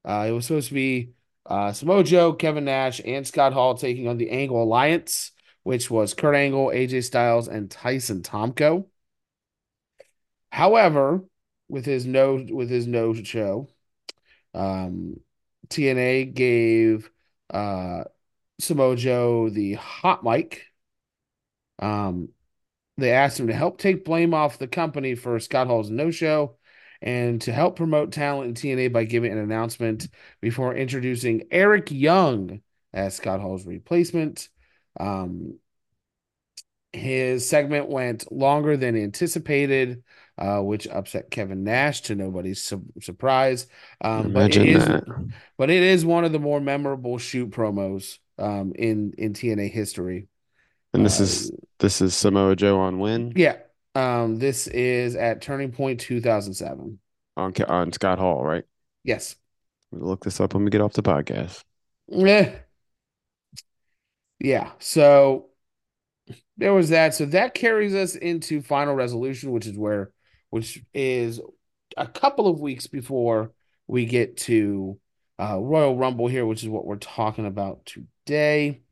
[0.04, 1.12] Uh, it was supposed to be
[1.46, 6.14] uh, Samoa Joe, Kevin Nash, and Scott Hall taking on the Angle Alliance, which was
[6.14, 8.86] Kurt Angle, AJ Styles, and Tyson Tomko.
[10.50, 11.24] However,
[11.68, 13.68] with his no with his no show,
[14.54, 15.20] um,
[15.68, 17.10] TNA gave
[17.50, 18.04] uh,
[18.60, 20.66] Samoa Joe the hot mic.
[21.78, 22.30] Um,
[22.96, 26.55] they asked him to help take blame off the company for Scott Hall's no show
[27.02, 30.08] and to help promote talent in TNA by giving an announcement
[30.40, 32.60] before introducing Eric Young
[32.92, 34.48] as Scott Hall's replacement.
[34.98, 35.58] Um,
[36.92, 40.02] his segment went longer than anticipated,
[40.38, 43.66] uh, which upset Kevin Nash to nobody's su- surprise.
[44.00, 45.04] Um, but it Imagine that.
[45.58, 50.28] but it is one of the more memorable shoot promos um, in in TNA history.
[50.92, 53.56] And this Uh, is this is Samoa Joe on win Yeah.
[53.96, 56.98] Um, this is at Turning Point 2007.
[57.38, 58.64] on on Scott Hall, right?
[59.04, 59.36] Yes.
[59.90, 61.64] Look this up when we get off the podcast.
[62.12, 62.52] Eh.
[64.38, 64.72] Yeah.
[64.80, 65.46] So
[66.58, 67.14] there was that.
[67.14, 70.10] So that carries us into Final Resolution, which is where,
[70.50, 71.40] which is
[71.96, 73.52] a couple of weeks before
[73.86, 74.98] we get to
[75.40, 78.82] uh, Royal Rumble here, which is what we're talking about today.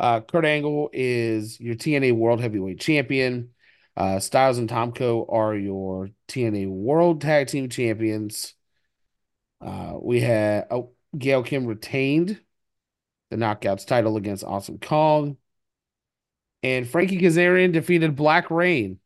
[0.00, 3.50] Uh, Kurt Angle is your TNA World Heavyweight Champion.
[3.96, 8.54] Uh, Styles and Tomko are your TNA World Tag Team Champions.
[9.60, 12.40] Uh, we had oh, Gail Kim retained
[13.30, 15.36] the Knockouts title against Awesome Kong.
[16.62, 18.98] And Frankie Kazarian defeated Black Reign.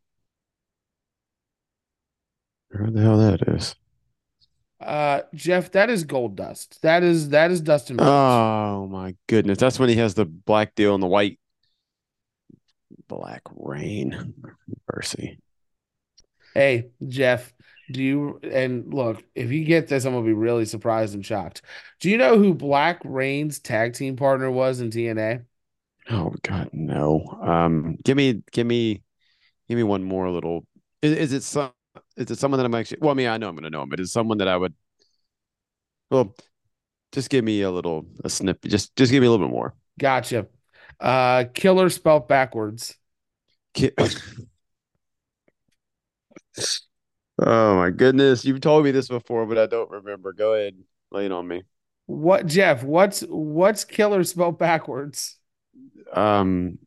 [2.71, 3.75] Where the hell that is?
[4.81, 6.81] Uh, Jeff, that is Goldust.
[6.81, 8.19] That is that is Dustin Rhodes.
[8.19, 9.59] Oh my goodness.
[9.59, 11.39] That's when he has the black deal and the white.
[13.09, 14.35] Black Reign.
[14.93, 15.41] Mercy.
[16.55, 17.55] Hey, Jeff,
[17.91, 21.63] Do you, and look, if you get this, I'm gonna be really surprised and shocked.
[22.01, 25.45] Do you know who Black Reign's tag team partner was in TNA?
[26.11, 27.39] Oh God, no.
[27.43, 29.03] Um, give me, give me,
[29.69, 30.67] give me one more little.
[31.03, 31.73] Is, is it some?
[32.19, 32.99] Is it someone that I'm actually?
[33.01, 34.75] Well, I mean, I know I'm gonna know him, but is someone that I would?
[36.11, 36.35] Well,
[37.13, 38.71] just give me a little a snippet.
[38.71, 39.75] Just, just give me a little bit more.
[39.99, 40.49] Gotcha.
[41.01, 42.97] Uh, killer spelled backwards.
[43.75, 43.93] Ki-
[47.41, 50.33] Oh my goodness, you've told me this before, but I don't remember.
[50.33, 50.75] Go ahead,
[51.13, 51.63] lay it on me.
[52.07, 52.83] What, Jeff?
[52.83, 55.37] What's what's killer spelled backwards?
[56.13, 56.79] Um,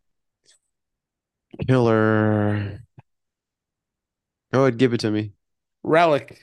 [1.67, 2.81] killer.
[4.53, 5.33] Go ahead, give it to me.
[5.83, 6.39] Relic,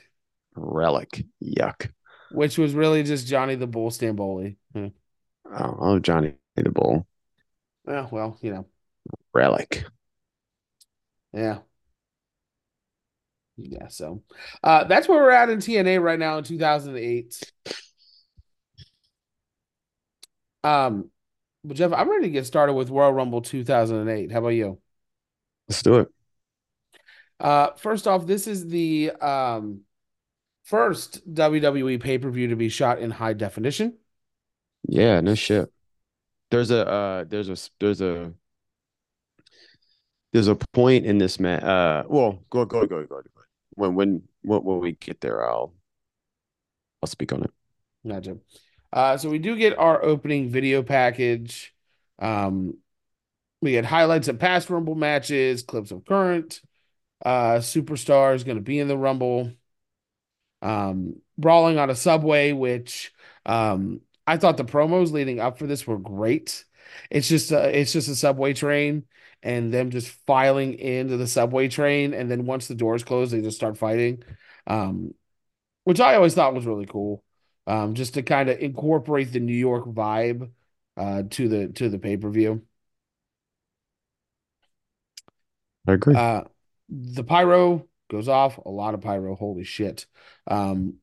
[0.55, 1.25] Relic.
[1.43, 1.91] Yuck.
[2.31, 4.57] which was really just Johnny the Bull Stamboli.
[4.73, 4.89] Hmm.
[5.51, 7.07] Oh, oh, Johnny the Bull.
[7.87, 8.67] Yeah, well, you know,
[9.33, 9.85] Relic.
[11.33, 11.61] yeah.
[13.61, 14.23] Yeah, so
[14.63, 17.43] uh that's where we're at in TNA right now in 2008.
[20.65, 21.11] Um,
[21.65, 24.33] but Jeff, I'm ready to get started with Royal Rumble 2008.
[24.33, 24.81] How about you?
[25.69, 26.09] Let's do it.
[27.41, 29.83] Uh, first off, this is the um
[30.65, 33.95] first WWE pay-per-view to be shot in high definition.
[34.89, 35.71] Yeah, no shit.
[36.51, 38.33] There's a uh there's a there's a
[40.33, 41.63] there's a point in this match.
[41.63, 43.43] Uh well, go go go go go.
[43.75, 45.73] When when when when we get there, I'll
[47.03, 47.51] I'll speak on it.
[48.07, 48.39] Gotcha.
[48.93, 51.75] Uh, so we do get our opening video package.
[52.19, 52.79] Um,
[53.61, 56.63] we get highlights of past Rumble matches, clips of current
[57.25, 59.53] uh superstars going to be in the Rumble.
[60.61, 63.13] Um, brawling on a subway, which
[63.47, 66.65] um I thought the promos leading up for this were great.
[67.11, 69.05] It's just a, it's just a subway train
[69.43, 73.41] and them just filing into the subway train, and then once the doors close, they
[73.41, 74.23] just start fighting.
[74.67, 75.15] Um,
[75.85, 77.25] which I always thought was really cool.
[77.67, 80.51] Um, just to kind of incorporate the New York vibe
[80.97, 82.63] uh to the to the pay-per-view.
[85.87, 86.15] I agree.
[86.15, 86.43] Uh
[86.89, 90.07] the pyro goes off, a lot of pyro, holy shit.
[90.47, 90.95] Um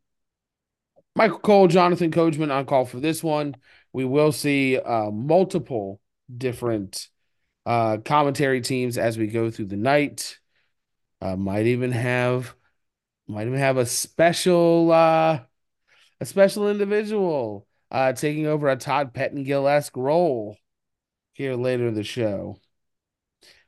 [1.15, 3.55] Michael Cole, Jonathan Coachman on call for this one.
[3.93, 6.01] We will see uh multiple
[6.35, 7.07] different
[7.65, 10.39] uh commentary teams as we go through the night.
[11.21, 12.55] Uh might even have
[13.27, 15.39] might even have a special uh
[16.19, 20.57] a special individual uh taking over a Todd Pettengill-esque role
[21.33, 22.57] here later in the show.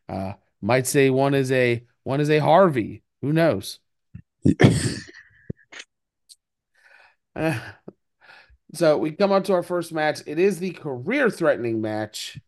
[0.10, 3.04] Uh might say one is a one is a Harvey.
[3.22, 3.80] Who knows?
[7.36, 7.60] Uh,
[8.74, 10.22] so we come on to our first match.
[10.26, 12.40] It is the career-threatening match.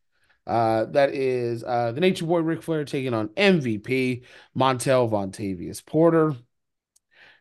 [0.48, 4.24] Uh, that is uh, the Nature Boy Ric Flair taking on MVP
[4.58, 6.38] Montel Vontavious Porter.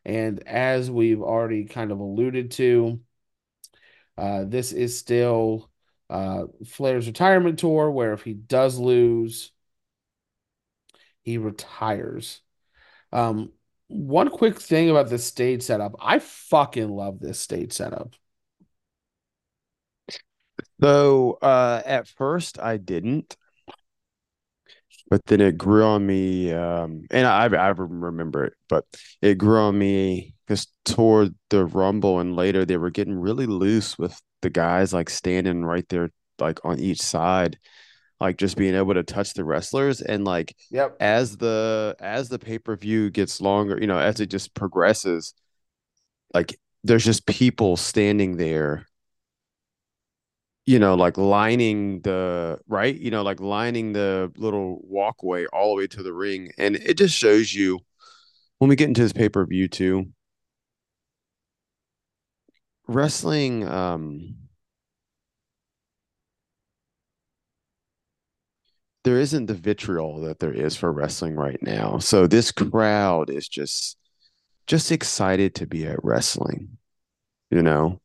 [0.05, 2.99] And as we've already kind of alluded to,
[4.19, 5.71] uh, this is still
[6.11, 9.53] uh, Flair's retirement tour, where if he does lose,
[11.29, 12.41] he retires.
[13.13, 13.53] Um,
[13.89, 15.95] one quick thing about the stage setup.
[16.01, 18.15] I fucking love this stage setup.
[20.81, 23.37] So uh at first I didn't,
[25.11, 26.53] but then it grew on me.
[26.53, 28.85] Um and I I remember it, but
[29.23, 33.99] it grew on me because toward the Rumble and later they were getting really loose
[33.99, 37.59] with the guys like standing right there like on each side,
[38.21, 40.97] like just being able to touch the wrestlers and like Yep.
[41.01, 45.35] as the as the pay-per-view gets longer, you know, as it just progresses,
[46.35, 48.87] like there's just people standing there
[50.67, 55.77] you know, like lining the right, you know, like lining the little walkway all the
[55.77, 56.51] way to the ring.
[56.59, 57.81] And it just shows you
[58.59, 60.09] when we get into this pay per view too,
[62.87, 64.37] wrestling, um,
[69.09, 71.97] there isn't the vitriol that there is for wrestling right now.
[71.97, 73.97] So this crowd is just
[74.67, 76.77] just excited to be at wrestling,
[77.51, 78.03] you know.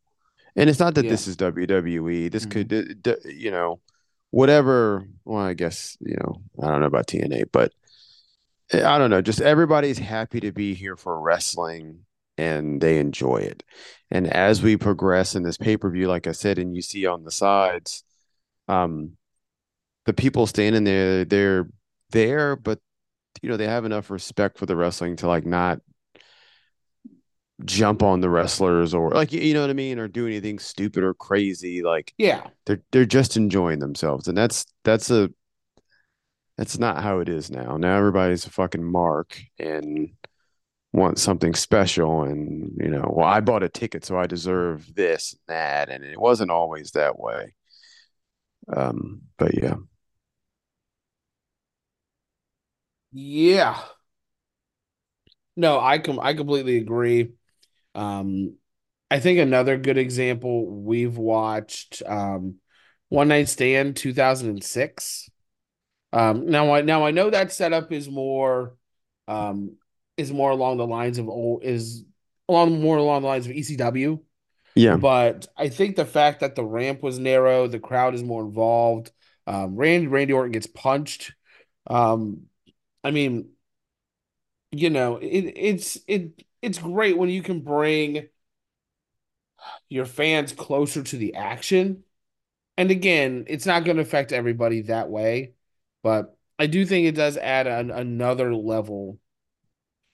[0.56, 1.12] And it's not that Yeah.
[1.12, 2.30] this is WWE.
[2.30, 2.52] This Mhm.
[2.52, 3.82] could, you know,
[4.30, 5.06] whatever.
[5.26, 7.74] Well, I guess, you know, I don't know about TNA, but
[8.72, 9.22] eh, I don't know.
[9.22, 12.06] Just everybody's happy to be here for wrestling
[12.38, 13.62] and they enjoy it.
[14.10, 17.32] And as we progress in this pay-per-view, like I said, and you see on the
[17.32, 18.06] sides,
[18.70, 19.18] um,
[20.06, 21.68] the people standing there, they're
[22.12, 22.80] there, but
[23.42, 25.80] you know, they have enough respect for the wrestling to like not
[27.66, 31.04] jump on the wrestlers or like you know what I mean, or do anything stupid
[31.04, 31.82] or crazy.
[31.84, 32.48] Like Yeah.
[32.66, 35.30] they're they're just enjoying themselves, and that's that's a
[36.58, 37.78] that's not how it is now.
[37.78, 40.12] Now everybody's a fucking mark, and
[40.94, 45.34] want something special and you know well i bought a ticket so i deserve this
[45.34, 47.56] and that and it wasn't always that way
[48.72, 49.74] um but yeah
[53.14, 53.82] Yeah.
[55.56, 57.32] No, I com I completely agree.
[57.96, 58.58] Um,
[59.12, 62.58] I think another good example we've watched um
[63.10, 65.30] One Night Stand 2006.
[66.14, 68.76] Um, now I now I know that setup is more
[69.28, 69.78] um
[70.18, 72.06] is more along the lines of old is
[72.50, 74.24] along more along the lines of ECW,
[74.76, 78.44] yeah but I think the fact that the ramp was narrow, the crowd is more
[78.44, 79.12] involved.
[79.48, 81.34] Um, Randy Randy Orton gets punched.
[81.88, 82.44] Um,
[83.04, 83.50] I mean,
[84.72, 88.28] you know, it it's it it's great when you can bring
[89.90, 92.04] your fans closer to the action.
[92.78, 95.54] And again, it's not going to affect everybody that way,
[96.04, 99.20] but I do think it does add an, another level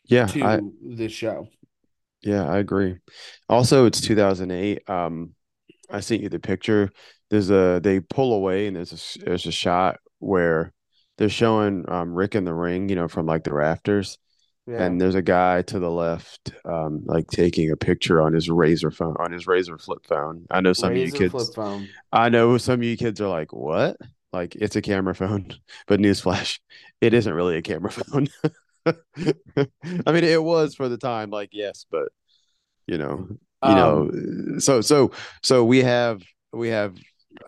[0.10, 1.48] yeah i to the show.
[2.22, 2.98] yeah i agree
[3.48, 5.34] also it's 2008 um
[5.90, 6.90] i sent you the picture
[7.30, 10.74] there's a they pull away and there's a there's a shot where
[11.20, 14.18] they're showing um Ric in the ring you know from like the rafters
[14.68, 14.86] Yeah.
[14.86, 18.92] and there's a guy to the left um like taking a picture on his RAZR
[18.96, 21.96] phone on his RAZR flip phone i know some of you RAZR flip kids phone.
[22.12, 23.98] i know some of you kids are like what
[24.34, 25.54] like it's a camera phone
[25.88, 26.60] but newsflash
[27.02, 28.28] it isn't really a camera phone
[28.86, 32.10] i mean it was for the time like yes but
[32.88, 33.28] you know
[33.64, 35.12] you know Um, so so
[35.44, 36.22] so we have
[36.54, 36.96] we have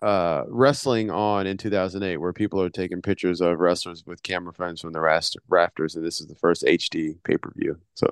[0.02, 4.80] uh wrestling on in 2008 where people are taking pictures of wrestlers with camera phones
[4.80, 8.06] from the rast- rafters and this is the first hd pay-per-view so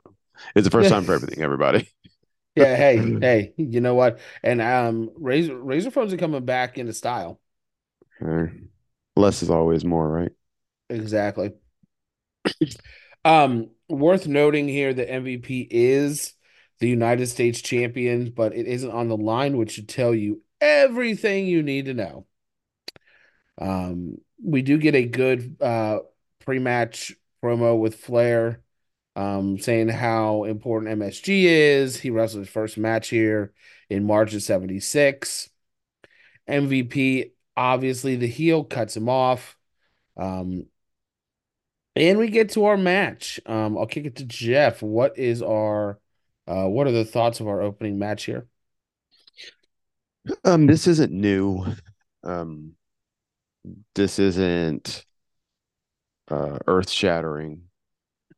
[0.54, 1.88] it's the first time for everything everybody
[2.56, 4.20] Yeah, hey, hey, you know what?
[4.42, 7.40] And um RAZR RAZR phones are coming back into style.
[8.22, 8.52] Okay.
[9.16, 10.32] less is always more right
[10.88, 11.52] Exactly.
[13.24, 16.34] Um, worth noting here that MVP is
[16.78, 21.46] the United States champion, but it isn't on the line, which should tell you everything
[21.46, 22.26] you need to know.
[23.58, 26.00] Um, we do get a good uh
[26.40, 28.62] pre-match promo with Flair,
[29.16, 32.00] um, saying how important MSG is.
[32.00, 33.52] He wrestled his first match here
[33.90, 35.50] in March of 76.
[36.48, 39.56] MVP, obviously the heel cuts him off.
[40.16, 40.66] Um,
[41.96, 43.40] and we get to our match.
[43.46, 44.82] Um, I'll kick it to Jeff.
[44.82, 45.98] What is our
[46.46, 48.48] uh what are the thoughts of our opening match here?
[50.44, 51.64] Um this isn't new
[52.24, 52.72] um
[53.94, 55.04] this isn't
[56.30, 57.62] uh earth shattering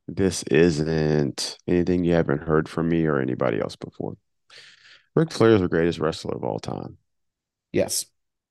[0.08, 4.16] this isn't anything you haven't heard from me or anybody else before
[5.14, 6.96] Ric Flair is the greatest wrestler of all time.
[7.72, 8.06] Yes.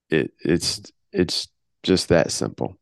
[0.09, 1.47] It it's it's
[1.83, 2.77] just that simple.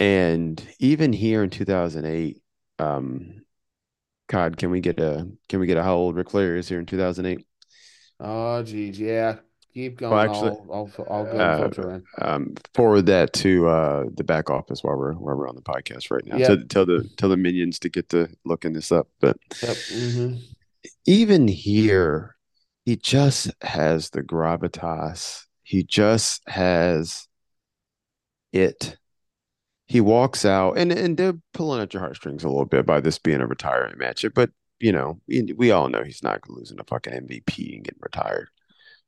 [0.00, 2.42] And even here in 2008,
[2.78, 3.42] um,
[4.26, 6.80] God, can we get a can we get a how old Ric Flair is here
[6.80, 7.46] in 2008?
[8.24, 9.38] Oh geez, yeah.
[9.72, 10.20] Keep Well, going.
[10.20, 12.06] actually, I'll I'll I'll go uh, filter in.
[12.20, 16.10] um, forward that to uh the back office while we're while we're on the podcast
[16.10, 16.40] right now.
[16.42, 16.68] So Yep.
[16.68, 19.08] tell the tell the minions to get to looking this up.
[19.20, 19.78] But Yep.
[19.88, 20.34] hmm
[21.06, 22.36] even here,
[22.84, 25.44] he just has the gravitas.
[25.62, 27.26] He just has
[28.52, 28.96] it.
[29.86, 33.18] He walks out, and and they're pulling at your heartstrings a little bit by this
[33.18, 34.24] being a retirement match.
[34.34, 34.50] But
[34.84, 38.48] you know, we we all know he's not losing a fucking MVP and getting retired.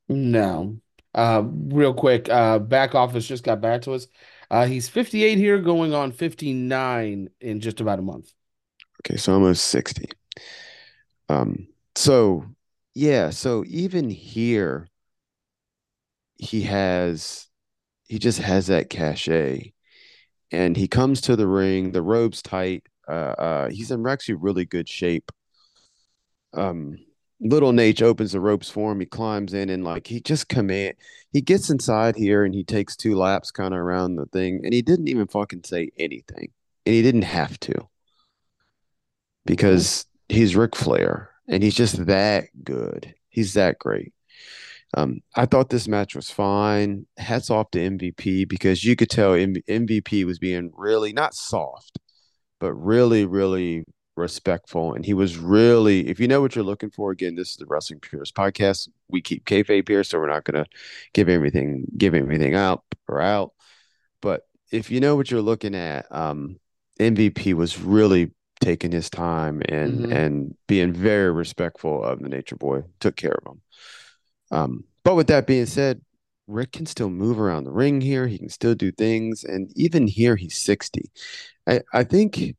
[0.09, 0.79] No.
[1.15, 4.07] Uh real quick, uh back office just got back to us.
[4.51, 8.33] Uh he's 58 here going on 59 in just about a month.
[9.01, 10.09] Okay, so almost sixty.
[11.29, 12.45] Um, so
[12.95, 14.89] yeah, so even here,
[16.39, 17.49] he has
[18.09, 19.75] he just has that cachet,
[20.53, 21.93] and he comes to the ring.
[21.93, 22.85] The robe's tight.
[23.09, 25.33] Uh, uh, he's in actually really good shape.
[26.57, 26.99] Um,
[27.41, 29.01] little Nate opens the ropes for him.
[29.01, 30.95] He climbs in and like he just command.
[31.33, 34.73] He gets inside here and he takes two laps kind of around the thing, and
[34.73, 36.49] he didn't even fucking say anything,
[36.85, 37.75] and he didn't have to
[39.45, 43.15] because he's Ric Flair and he's just that good.
[43.29, 44.13] He's that great.
[44.95, 47.07] Um, I thought this match was fine.
[47.17, 51.99] Hats off to MVP because you could tell M- MVP was being really not soft,
[52.61, 53.85] but really, really
[54.17, 54.95] respectful.
[54.95, 57.67] And he was really, if you know what you're looking for, again, this is the
[57.67, 58.89] Wrestling Purist podcast.
[59.09, 60.71] We keep kayfabe here, so we're not going to
[61.13, 63.53] give everything, give everything out or out.
[64.23, 64.43] But
[64.73, 66.59] if you know what you're looking at, um,
[66.99, 70.13] MVP was really taking his time and Mhm.
[70.13, 72.83] and being very respectful of the Nature Boy.
[73.01, 73.61] Took care of him.
[74.51, 76.01] Um, but with that being said,
[76.47, 78.27] Ric can still move around the ring here.
[78.27, 81.11] He can still do things, and even here, he's sixty.
[81.67, 82.57] I I think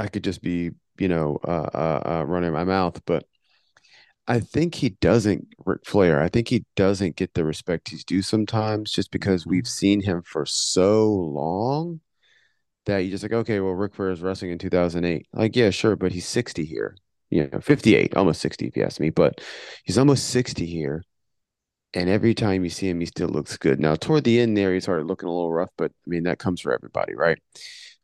[0.00, 3.24] I could just be you know, uh, uh, uh, running my mouth, but
[4.28, 6.22] I think he doesn't, Ric Flair.
[6.22, 10.22] I think he doesn't get the respect he's due sometimes, just because we've seen him
[10.22, 12.00] for so long
[12.84, 15.26] that you just like, okay, well, Ric Flair is wrestling in 2008.
[15.32, 16.96] Like, yeah, sure, but he's 60 here.
[17.30, 19.40] You know, 58, almost 60 if you ask me, but
[19.84, 21.02] he's almost 60 here.
[21.94, 23.80] And every time you see him, he still looks good.
[23.80, 26.38] Now, toward the end there, he started looking a little rough, but I mean, that
[26.38, 27.38] comes for everybody, right?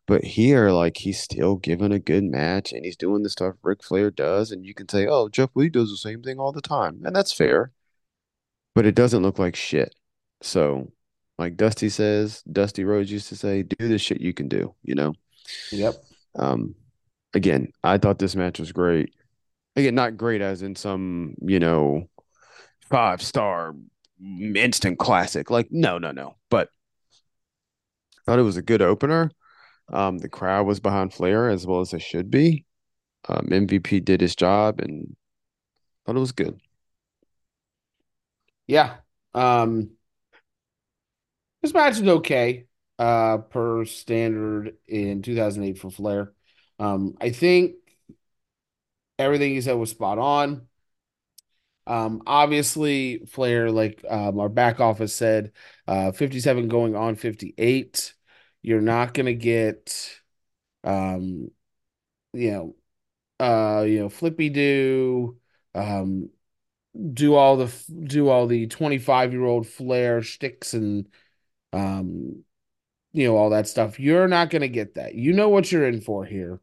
[0.06, 3.82] But here, like, he's still giving a good match and he's doing the stuff Ric
[3.82, 4.52] Flair does.
[4.52, 7.00] And you can say, oh, Jeff Lee does the same thing all the time.
[7.04, 7.72] And that's fair,
[8.74, 9.94] but it doesn't look like shit.
[10.42, 10.92] So,
[11.38, 14.94] like Dusty says, Dusty Rhodes used to say, do the shit you can do, you
[14.94, 15.14] know?
[15.72, 15.94] Yep.
[16.36, 16.74] Um,
[17.34, 19.12] again, I thought this match was great.
[19.74, 22.08] Again, not great as in some, you know,
[22.88, 23.74] five star
[24.54, 25.50] instant classic.
[25.50, 26.36] Like, no, no, no.
[26.48, 26.68] But
[28.20, 29.30] I thought it was a good opener.
[29.88, 32.64] Um, the crowd was behind Flair as well as it should be.
[33.28, 35.16] Um, MVP did his job and
[36.04, 36.60] thought it was good.
[38.66, 38.96] Yeah.
[39.34, 39.90] Um,
[41.62, 42.66] this match is okay,
[42.98, 46.32] uh, per standard in 2008 for Flair.
[46.78, 47.74] Um, I think
[49.18, 50.68] everything he said was spot on.
[51.86, 55.52] Um, obviously, Flair, like um, our back office said,
[55.86, 58.14] uh, 57 going on 58.
[58.66, 60.20] You're not gonna get,
[60.84, 61.50] um,
[62.34, 62.76] you know,
[63.40, 65.38] uh, you know, flippy do,
[65.74, 66.30] um,
[67.14, 67.72] do all the
[68.04, 71.08] do all the 25 year old Flair sticks and
[71.72, 72.44] um,
[73.12, 74.00] you know, all that stuff.
[74.00, 75.14] You're not gonna get that.
[75.14, 76.60] You know what you're in for here.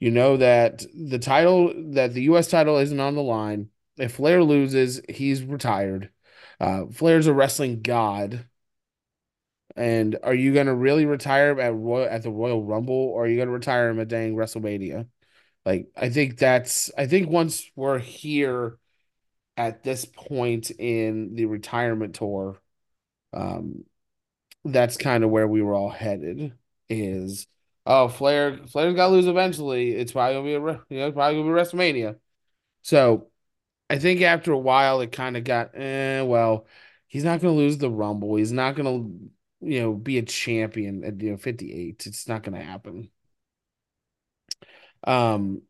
[0.00, 2.48] You know that the title, that the U.S.
[2.48, 3.70] title isn't on the line.
[3.98, 6.10] If Flair loses, he's retired.
[6.60, 8.46] Uh, Flair's a wrestling god.
[9.76, 13.28] And are you going to really retire at Royal at the Royal Rumble, or are
[13.28, 15.06] you going to retire him at dang WrestleMania?
[15.66, 16.90] Like, I think that's.
[16.96, 18.78] I think once we're here
[19.56, 22.58] at this point in the retirement tour,
[23.32, 23.84] um,
[24.64, 26.54] that's kind of where we were all headed.
[26.88, 27.46] Is
[27.84, 29.92] oh Flair Flair's got to lose eventually.
[29.92, 32.16] It's probably gonna be a you know probably gonna be WrestleMania.
[32.82, 33.28] So
[33.90, 36.66] I think after a while it kind of got eh, well,
[37.08, 38.36] he's not gonna lose the Rumble.
[38.36, 39.08] He's not gonna
[39.66, 42.06] you know be a champion at you know 58.
[42.06, 43.10] It's not gonna happen.
[45.04, 45.62] Um,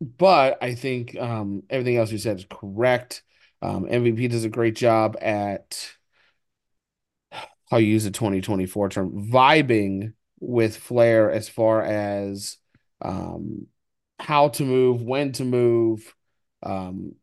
[0.00, 3.22] but I think um everything else you said is correct.
[3.62, 5.96] Um, MVP does a great job at
[7.70, 12.58] I'll use a 2024 term, vibing with Flair as far as
[13.02, 13.66] um,
[14.18, 16.14] how to move, when to move.
[16.62, 17.14] Um,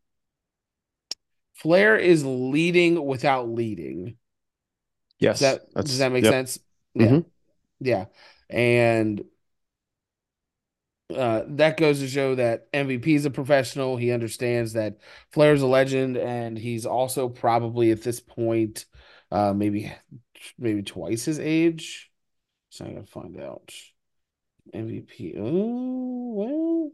[1.56, 4.18] Flair is leading without leading.
[5.24, 5.40] Yes.
[5.40, 6.34] Does that does that make yep.
[6.34, 6.60] sense?
[6.94, 7.08] Yeah.
[7.08, 7.26] Mhm.
[7.80, 8.06] Yeah.
[8.50, 9.24] And
[11.16, 13.96] uh, that goes to show that MVP is a professional.
[13.96, 14.98] He understands that
[15.32, 18.86] Flair's a legend, and he's also probably at this point,
[19.32, 19.94] uh, maybe
[20.58, 22.12] maybe twice his age.
[22.70, 23.74] So I gotta find out.
[24.74, 25.36] MVP.
[25.38, 26.92] Oh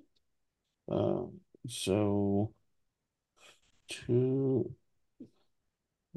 [0.88, 1.27] well.
[1.27, 1.27] Uh,
[1.67, 2.53] so
[3.88, 4.75] two.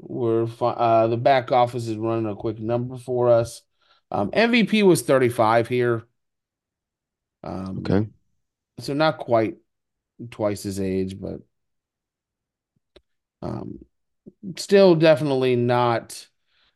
[0.02, 3.62] We're uh the back office is running a quick number for us.
[4.10, 6.04] Um, MVP was 35 here.
[7.44, 8.08] Um, Okay.
[8.80, 9.58] so not quite
[10.30, 11.40] twice his age, but
[13.42, 13.78] um,
[14.56, 16.28] still definitely not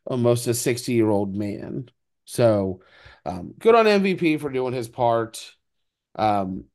[0.05, 1.89] almost a 60 year old man.
[2.25, 2.81] So
[3.25, 5.55] um, good on MVP for doing his part.
[6.15, 6.65] Um,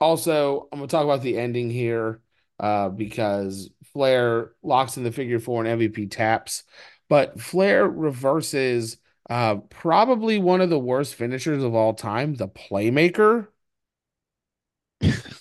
[0.00, 2.20] also, I'm gonna talk about the ending here
[2.60, 6.64] uh, because Flair locks in the figure four and MVP taps,
[7.08, 8.98] but Flair reverses
[9.30, 13.48] uh, probably one of the worst finishers of all time, the Playmaker.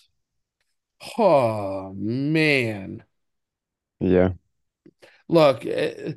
[1.17, 3.03] Oh man.
[3.99, 4.33] Yeah.
[5.29, 6.15] Look, eh,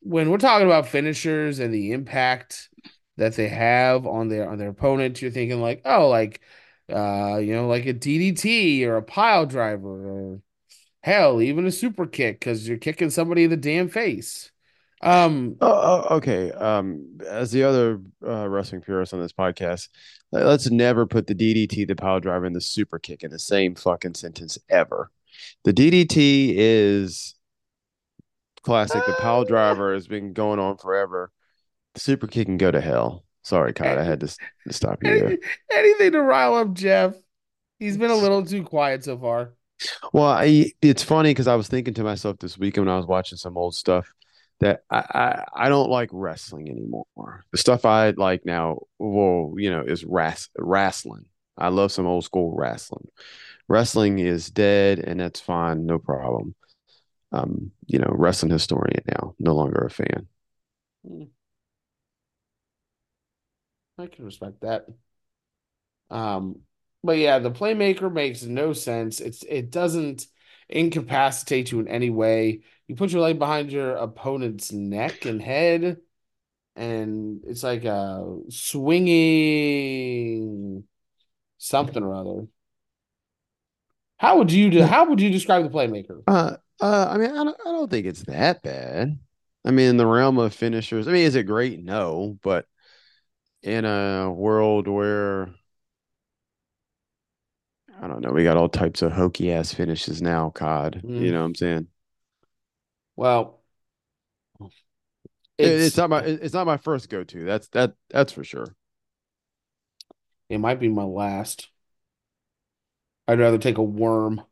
[0.00, 2.68] when we're talking about finishers and the impact
[3.16, 6.40] that they have on their on their opponents, you're thinking like, oh, like
[6.92, 10.40] uh, you know, like a DDT or a pile driver or
[11.02, 14.50] hell, even a super kick because you're kicking somebody in the damn face.
[15.02, 16.50] Um, Oh, oh, okay.
[16.52, 19.88] Um, as the other uh, wrestling purists on this podcast,
[20.32, 23.38] let- let's never put the DDT, the pile driver, and the super kick in the
[23.38, 25.10] same fucking sentence ever.
[25.64, 27.34] The DDT is
[28.62, 29.04] classic.
[29.06, 31.30] The pile driver has been going on forever.
[31.94, 33.24] The super kick can go to hell.
[33.44, 35.38] Sorry, Kyle, I had to, to stop you there.
[35.72, 37.14] anything to rile up Jeff.
[37.78, 39.52] He's been a little too quiet so far.
[40.12, 43.06] Well, I, it's funny because I was thinking to myself this weekend when I was
[43.06, 44.12] watching some old stuff
[44.60, 47.44] that I, I, I don't like wrestling anymore.
[47.52, 51.26] The stuff I like now, well, you know, is ras- wrestling.
[51.58, 53.08] I love some old school wrestling.
[53.68, 56.54] Wrestling is dead, and that's fine, no problem.
[57.32, 60.28] Um, you know, wrestling historian now, no longer a fan.
[63.98, 64.86] I can respect that.
[66.10, 66.60] Um,
[67.02, 69.20] but yeah, the playmaker makes no sense.
[69.20, 70.26] It's it doesn't
[70.68, 72.62] incapacitate you in any way.
[72.88, 75.98] You put your leg behind your opponent's neck and head,
[76.76, 79.94] and it's like a swinging
[81.58, 82.46] something or other.
[84.16, 84.82] How would you do?
[84.82, 86.22] How would you describe the playmaker?
[86.26, 89.18] Uh, uh, I mean, I don't, I don't think it's that bad.
[89.64, 91.82] I mean, in the realm of finishers, I mean, is it great?
[91.82, 92.66] No, but
[93.64, 95.50] in a world where
[98.00, 101.02] I don't know, we got all types of hokey ass finishes now, COD.
[101.16, 101.88] You Mm, know what I'm saying?
[103.16, 103.62] well,
[105.58, 107.44] it's it's not my it's not my first go to.
[107.44, 108.74] That's that that's for sure.
[110.48, 111.68] it might be my last.
[113.28, 114.42] I'd rather take a worm.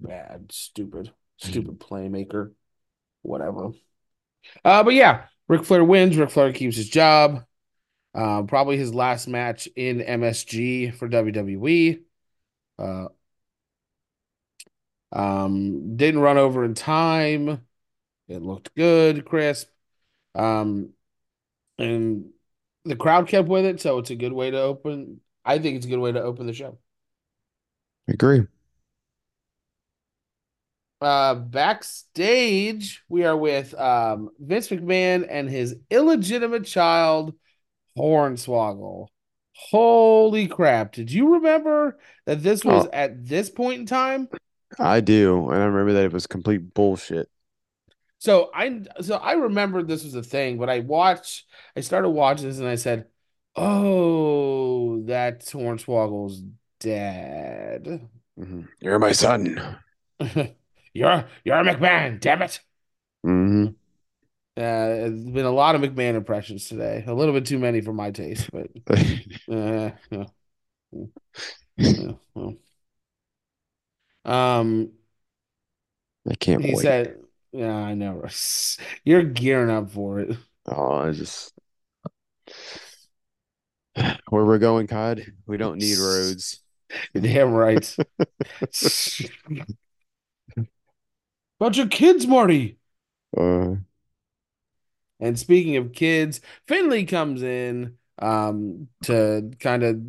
[0.00, 2.52] Bad, stupid, stupid playmaker.
[3.22, 3.70] Whatever.
[4.64, 6.16] Uh, but yeah, Ric Flair wins.
[6.16, 7.44] Ric Flair keeps his job.
[8.14, 12.00] Uh, probably his last match in MSG for WWE.
[12.78, 13.08] Uh,
[15.12, 17.66] um, didn't run over in time.
[18.28, 19.68] It looked good, crisp.
[20.34, 20.90] Um,
[21.78, 22.30] and
[22.84, 25.20] the crowd kept with it, so it's a good way to open.
[25.44, 26.78] I think it's a good way to open the show.
[28.08, 28.46] Agree.
[31.00, 37.34] Uh, backstage, we are with um Vince McMahon and his illegitimate child,
[37.98, 39.08] Hornswoggle.
[39.54, 40.92] Holy crap.
[40.92, 44.28] Did you remember that this was Oh, at this point in time?
[44.78, 47.28] I do, and I remember that it was complete bullshit.
[48.18, 52.48] So I so I remembered this was a thing, but I watched I started watching
[52.48, 53.08] this and I said,
[53.54, 56.42] "Oh, that's Hornswoggle's
[56.80, 58.68] dad." Mhm.
[58.80, 59.78] You're my son.
[60.96, 62.60] You're you're a McMahon, damn it.
[63.24, 63.66] Mm-hmm.
[64.58, 67.04] Uh, it's been a lot of McMahon impressions today.
[67.06, 68.68] A little bit too many for my taste, but
[69.50, 70.24] uh, yeah,
[71.76, 72.54] yeah, well.
[74.24, 74.92] Um,
[76.28, 76.82] I can't he wait.
[76.82, 77.16] said,
[77.52, 78.24] "Yeah, I know.
[79.04, 80.36] You're gearing up for it."
[80.66, 81.52] Oh, I just
[84.28, 85.32] where we're going, COD.
[85.46, 86.60] We don't need roads.
[87.12, 87.96] You're damn right.
[91.58, 92.78] Bunch of kids, Marty.
[93.36, 93.76] Uh,
[95.20, 100.00] And speaking of kids, Finlay comes in um to kind of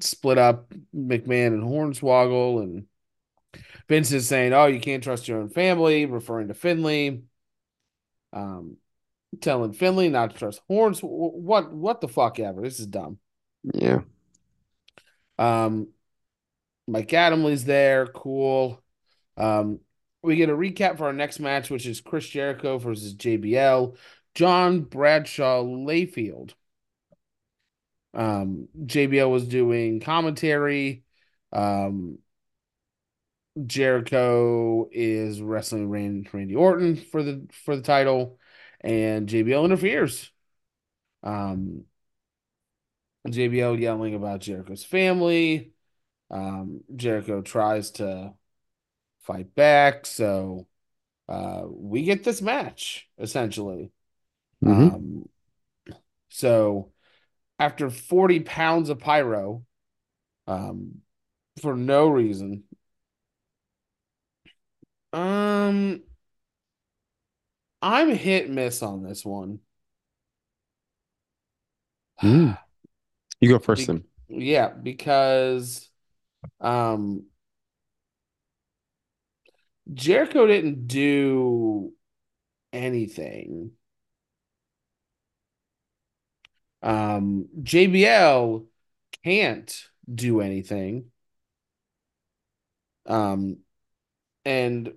[0.00, 2.86] split up McMahon and Hornswoggle, and
[3.88, 7.22] Vince is saying, "Oh, you can't trust your own family," referring to Finlay.
[8.32, 8.76] Um,
[9.40, 11.00] telling Finlay not to trust Horns.
[11.00, 12.62] What what the fuck ever.
[12.62, 13.18] This is dumb.
[13.74, 14.00] yeah.
[15.38, 15.88] Um,
[16.86, 18.06] Mike Adamle's there.
[18.06, 18.82] Cool.
[19.36, 19.80] Um,
[20.22, 23.96] we get a recap for our next match, which is Chris Jericho versus JBL.
[24.34, 26.52] John Bradshaw Layfield.
[28.14, 31.04] Um, JBL was doing commentary.
[31.52, 32.18] Um,
[33.66, 38.38] Jericho is wrestling Randy, Orton for the for the title,
[38.80, 40.30] and JBL interferes.
[41.22, 41.84] Um,
[43.26, 45.72] JBL yelling about Jericho's family.
[46.30, 48.34] Um, Jericho tries to
[49.22, 50.66] fight back, so
[51.28, 53.92] uh, we get this match essentially.
[54.62, 55.28] hmm Um,
[56.28, 56.92] so
[57.58, 59.64] after 40 pounds of pyro,
[60.46, 61.02] um,
[61.60, 62.64] for no reason,
[65.12, 66.02] um,
[67.82, 69.60] I'm hit miss on this one.
[72.22, 72.56] Mm.
[73.40, 74.04] You go first Be- then.
[74.28, 75.90] yeah, because
[76.60, 77.26] um
[79.92, 81.92] Jericho didn't do
[82.72, 83.72] anything.
[86.82, 88.66] Um JBL
[89.24, 91.10] can't do anything.
[93.06, 93.58] Um
[94.44, 94.94] and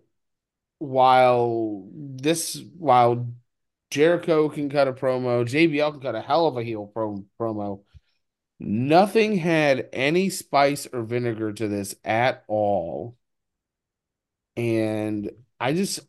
[0.79, 3.27] while this while
[3.91, 7.83] Jericho can cut a promo, JBL can cut a hell of a heel pro promo.
[8.59, 13.17] Nothing had any spice or vinegar to this at all.
[14.55, 15.99] And I just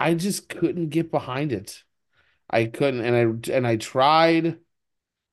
[0.00, 1.82] I just couldn't get behind it.
[2.50, 3.16] I couldn't and
[3.48, 4.58] I and I tried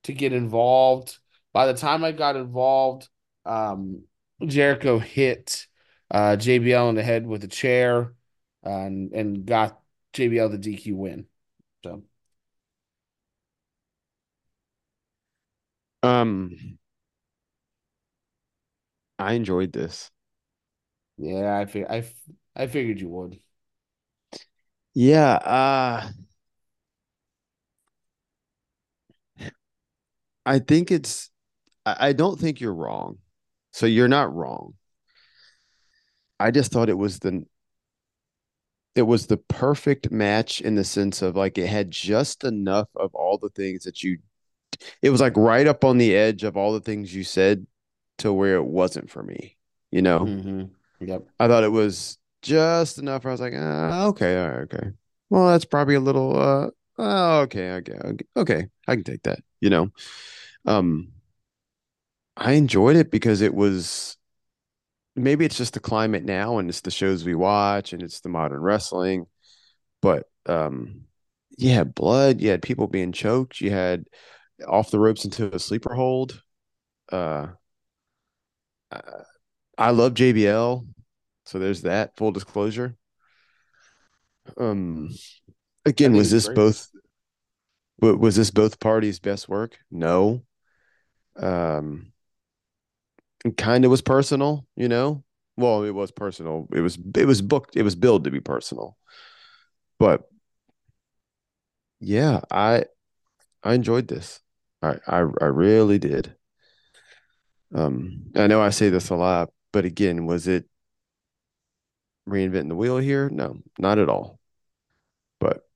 [0.05, 1.19] to get involved.
[1.53, 3.09] By the time I got involved,
[3.45, 4.03] um
[4.45, 5.67] Jericho hit
[6.11, 8.13] uh JBL in the head with a chair
[8.63, 9.81] and and got
[10.13, 11.27] JBL the DQ win.
[11.83, 12.03] So
[16.03, 16.77] Um,
[19.19, 20.11] I enjoyed this.
[21.21, 23.39] Yeah, I fig- I, f- I figured you would.
[24.93, 26.11] Yeah, uh
[30.45, 31.29] I think it's
[31.85, 33.19] I, I don't think you're wrong.
[33.73, 34.75] So you're not wrong.
[36.39, 37.45] I just thought it was the
[38.95, 43.13] it was the perfect match in the sense of like it had just enough of
[43.15, 44.17] all the things that you
[45.01, 47.67] it was like right up on the edge of all the things you said
[48.19, 49.57] to where it wasn't for me.
[49.91, 51.27] You know, hmm Yep.
[51.39, 53.25] I thought it was just enough.
[53.25, 54.89] I was like, ah, okay, all right, okay.
[55.29, 58.67] Well, that's probably a little uh oh, okay, okay, okay, okay.
[58.87, 59.89] I can take that, you know.
[60.65, 61.13] Um
[62.37, 64.17] I enjoyed it because it was
[65.15, 68.29] maybe it's just the climate now and it's the shows we watch and it's the
[68.29, 69.27] modern wrestling,
[70.01, 71.05] but um
[71.57, 74.05] you had blood, you had people being choked, you had
[74.67, 76.43] off the ropes into a sleeper hold.
[77.11, 77.49] Uh
[79.81, 80.85] I love JBL,
[81.45, 82.95] so there's that full disclosure.
[84.57, 85.09] Um
[85.85, 86.55] again, was this great.
[86.55, 86.91] both
[87.99, 89.77] was this both parties' best work?
[89.89, 90.43] No.
[91.35, 92.13] Um
[93.57, 95.23] kind of was personal, you know.
[95.57, 96.67] Well, it was personal.
[96.71, 97.75] It was it was booked.
[97.75, 98.97] It was billed to be personal.
[99.97, 100.29] But
[101.99, 102.85] yeah, I
[103.63, 104.41] I enjoyed this.
[104.83, 106.35] I I I really did.
[107.73, 110.65] Um, I know I say this a lot, but again, was it
[112.27, 113.29] reinventing the wheel here?
[113.29, 114.39] No, not at all.
[115.39, 115.67] But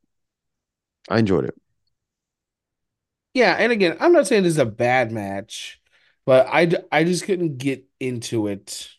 [1.10, 1.56] I enjoyed it.
[3.34, 5.82] Yeah, and again, I'm not saying this is a bad match,
[6.26, 8.90] but I I just couldn't get into it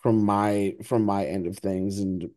[0.00, 2.30] from my from my end of things and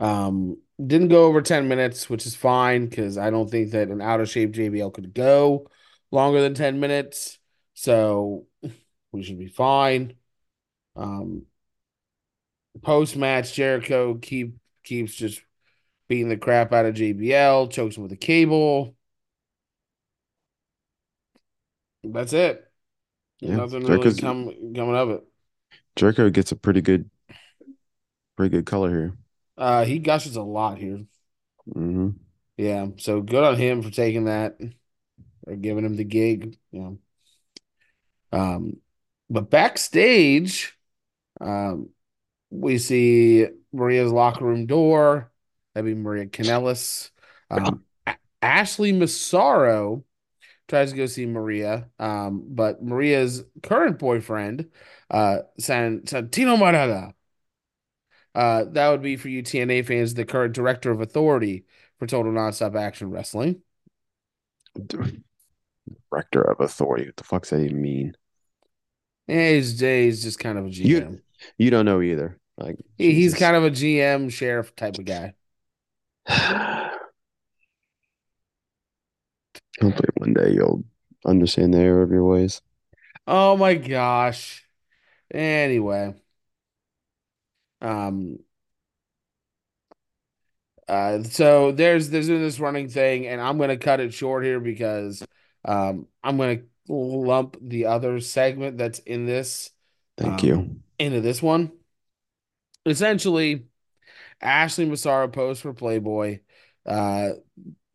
[0.00, 4.00] um didn't go over 10 minutes, which is fine because I don't think that an
[4.00, 5.68] out of shape JBL could go
[6.12, 7.38] longer than 10 minutes.
[7.74, 8.46] So
[9.12, 10.16] we should be fine.
[10.96, 11.46] Um
[12.82, 15.42] post match Jericho keep keeps just
[16.08, 18.96] beating the crap out of JBL, chokes him with a cable.
[22.04, 22.70] That's it.
[23.40, 25.24] Yeah, Nothing really come coming of it.
[25.96, 27.10] Jericho gets a pretty good
[28.36, 29.14] pretty good color here.
[29.56, 31.04] Uh, he gushes a lot here.
[31.74, 32.20] hmm
[32.56, 34.58] Yeah, so good on him for taking that
[35.46, 36.58] or giving him the gig.
[36.72, 36.92] Yeah.
[38.32, 38.80] Um,
[39.30, 40.76] but backstage,
[41.40, 41.90] um,
[42.50, 45.30] we see Maria's locker room door.
[45.74, 47.10] That'd be Maria Kanellis.
[47.50, 47.84] Um,
[48.42, 50.04] Ashley Massaro
[50.66, 54.70] tries to go see Maria, um, but Maria's current boyfriend,
[55.10, 57.14] uh, San Santino Marella,
[58.34, 61.64] uh, that would be for you TNA fans, the current director of authority
[61.98, 63.62] for Total Nonstop Action Wrestling.
[66.10, 67.06] Director of authority.
[67.06, 68.14] What the fuck's that even mean?
[69.28, 71.20] Yeah, he's, he's just kind of a You GM.
[71.58, 72.38] you don't know either.
[72.56, 75.34] Like He- He's kind of a GM sheriff type of guy.
[79.80, 80.84] Hopefully one day you'll
[81.24, 82.60] understand the error of your ways.
[83.26, 84.66] Oh my gosh.
[85.32, 86.14] Anyway,
[87.80, 88.38] um,
[90.88, 95.22] uh, so there's there's this running thing, and I'm gonna cut it short here because
[95.64, 99.70] um I'm gonna lump the other segment that's in this
[100.16, 100.80] Thank um, you.
[100.98, 101.72] into this one.
[102.86, 103.66] Essentially,
[104.40, 106.40] Ashley Massaro posed for Playboy.
[106.86, 107.30] Uh,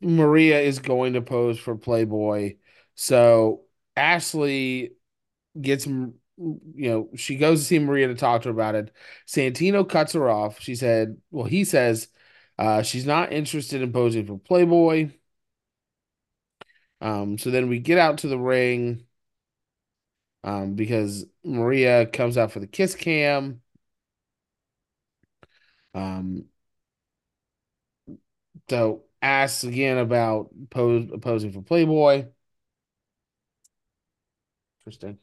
[0.01, 2.55] Maria is going to pose for Playboy.
[2.95, 3.61] So
[3.95, 4.93] Ashley
[5.59, 8.91] gets, you know, she goes to see Maria to talk to her about it.
[9.27, 10.59] Santino cuts her off.
[10.59, 12.07] She said, well, he says
[12.57, 15.11] uh, she's not interested in posing for Playboy.
[17.03, 19.05] Um, so then we get out to the ring
[20.43, 23.61] um, because Maria comes out for the kiss cam.
[25.93, 26.45] Um,
[28.69, 32.25] so asks again about pose, posing for Playboy.
[34.81, 35.17] Interesting.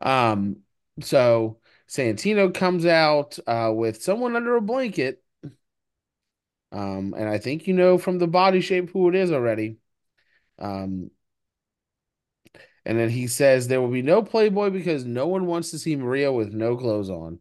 [0.00, 0.58] Um,
[1.02, 5.22] so Santino comes out uh, with someone under a blanket.
[6.72, 9.78] Um, and I think you know from the body shape who it is already.
[10.58, 11.10] Um,
[12.84, 15.96] and then he says there will be no Playboy because no one wants to see
[15.96, 17.38] Maria with no clothes on.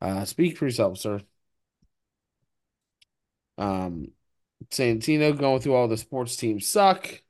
[0.00, 1.20] Uh, speak for yourself, sir.
[3.58, 4.12] Um,
[4.70, 7.22] Santino going through all the sports teams suck,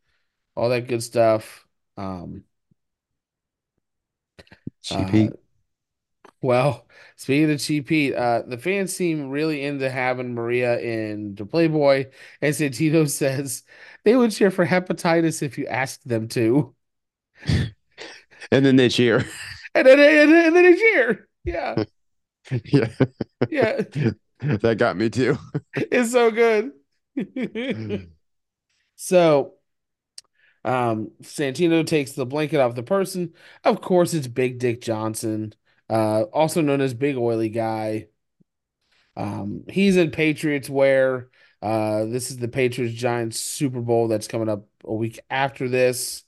[0.56, 1.66] all that good stuff.
[1.96, 2.44] Um,
[4.82, 5.28] Cheap uh,
[6.42, 11.44] Well, speaking of Cheap Heat, uh, the fans seem really into having Maria in the
[11.44, 12.10] Playboy,
[12.40, 13.62] and Santino says
[14.04, 16.74] they would cheer for hepatitis if you asked them to.
[18.50, 19.24] And then they cheer.
[19.74, 21.28] and then and then, and then he's here.
[21.44, 21.78] Yeah,
[22.64, 22.88] Yeah.
[23.48, 23.82] yeah,
[24.40, 25.36] That got me too.
[25.74, 26.72] it's so good.
[28.96, 29.54] so,
[30.64, 33.32] um, Santino takes the blanket off the person.
[33.64, 35.54] Of course, it's Big Dick Johnson,
[35.88, 38.08] uh, also known as Big Oily Guy.
[39.16, 41.28] Um, he's in Patriots wear.
[41.62, 46.24] Uh, this is the Patriots Giants Super Bowl that's coming up a week after this.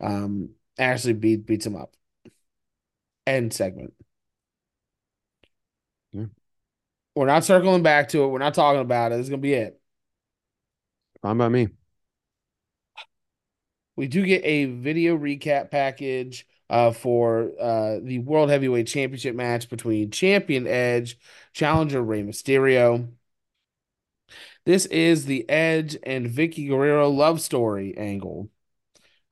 [0.00, 1.94] Um, Ashley beat beats him up.
[3.26, 3.94] End segment.
[6.12, 6.26] Yeah.
[7.14, 8.28] We're not circling back to it.
[8.28, 9.20] We're not talking about it.
[9.20, 9.80] Is gonna be it.
[11.22, 11.68] Fine by me.
[13.96, 19.70] We do get a video recap package uh, for uh, the World Heavyweight Championship match
[19.70, 21.18] between Champion Edge,
[21.54, 23.08] challenger Rey Mysterio.
[24.66, 28.50] This is the Edge and Vickie Guerrero love story angle.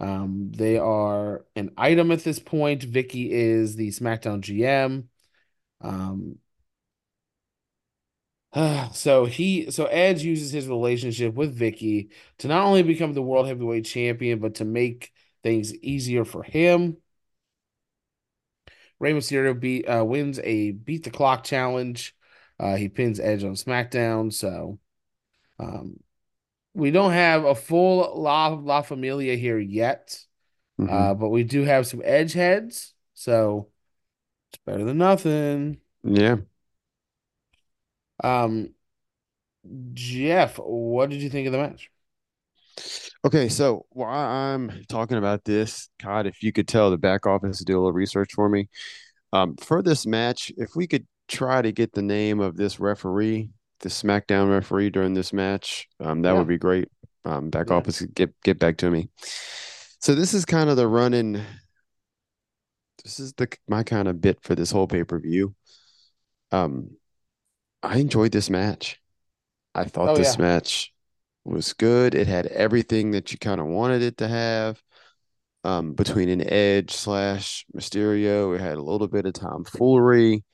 [0.01, 2.83] Um, they are an item at this point.
[2.83, 5.09] Vickie is the SmackDown GM.
[5.81, 6.39] Um,
[8.93, 13.49] so he so Edge uses his relationship with Vickie to not only become the world
[13.49, 15.13] heavyweight champion, but to make
[15.43, 16.97] things easier for him.
[19.01, 22.15] Rey Mysterio beat uh, wins a beat the clock challenge.
[22.59, 24.33] Uh, he pins Edge on SmackDown.
[24.33, 24.79] So
[25.59, 26.01] um,
[26.75, 30.19] we don't have a full La La Familia here yet,
[30.81, 30.91] Mhm.
[30.91, 32.95] uh, but we do have some Edge heads.
[33.15, 33.69] So
[34.51, 35.81] it's better than nothing.
[36.03, 36.37] yeah.
[38.23, 38.75] Um,
[39.95, 41.91] Jeff, what did you think of the match?
[43.25, 47.59] Okay, so while I'm talking about this, God, if you could tell the back office
[47.59, 48.69] to do a little research for me.
[49.33, 53.51] Um, for this match, if we could try to get the name of this referee,
[53.81, 56.39] the SmackDown referee during this match, um, that Yeah.
[56.39, 56.89] would be great.
[57.25, 57.77] Um, back Yeah.
[57.77, 59.09] office, get get back to me.
[60.01, 61.41] So this is kind of the running.
[63.03, 65.55] This is the my kind of bit for this whole pay-per-view.
[66.53, 66.97] Um,
[67.83, 69.01] I enjoyed this match.
[69.75, 70.45] I thought Oh, this yeah.
[70.45, 70.93] match
[71.45, 72.15] was good.
[72.15, 74.83] It had everything that you kind of wanted it to have.
[75.65, 80.45] Um, between an Edge slash Mysterio, it had a little bit of tomfoolery,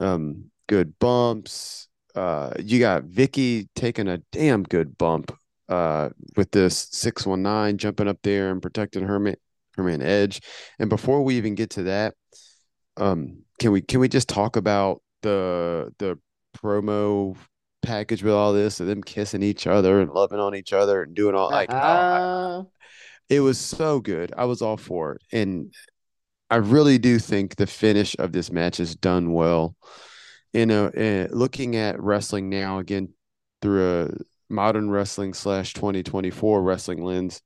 [0.00, 1.88] um, good bumps.
[2.14, 5.36] Uh, you got Vickie taking a damn good bump
[5.68, 9.36] uh, with this 619 jumping up there and protecting Herman
[9.76, 10.40] Herman Edge.
[10.78, 12.14] And before we even get to that,
[12.96, 16.18] um, can we can we just talk about the the
[16.56, 17.36] promo
[17.82, 21.14] package with all this of them kissing each other and loving on each other and
[21.14, 22.62] doing all like oh, I- Uh,
[23.28, 24.32] it was so good.
[24.36, 25.22] I was all for it.
[25.32, 25.72] And
[26.50, 29.74] I really do think the finish of this match is done well.
[30.54, 33.10] You know, uh, looking at wrestling now again
[33.60, 34.08] through a
[34.48, 37.42] modern wrestling slash 2024 wrestling lens,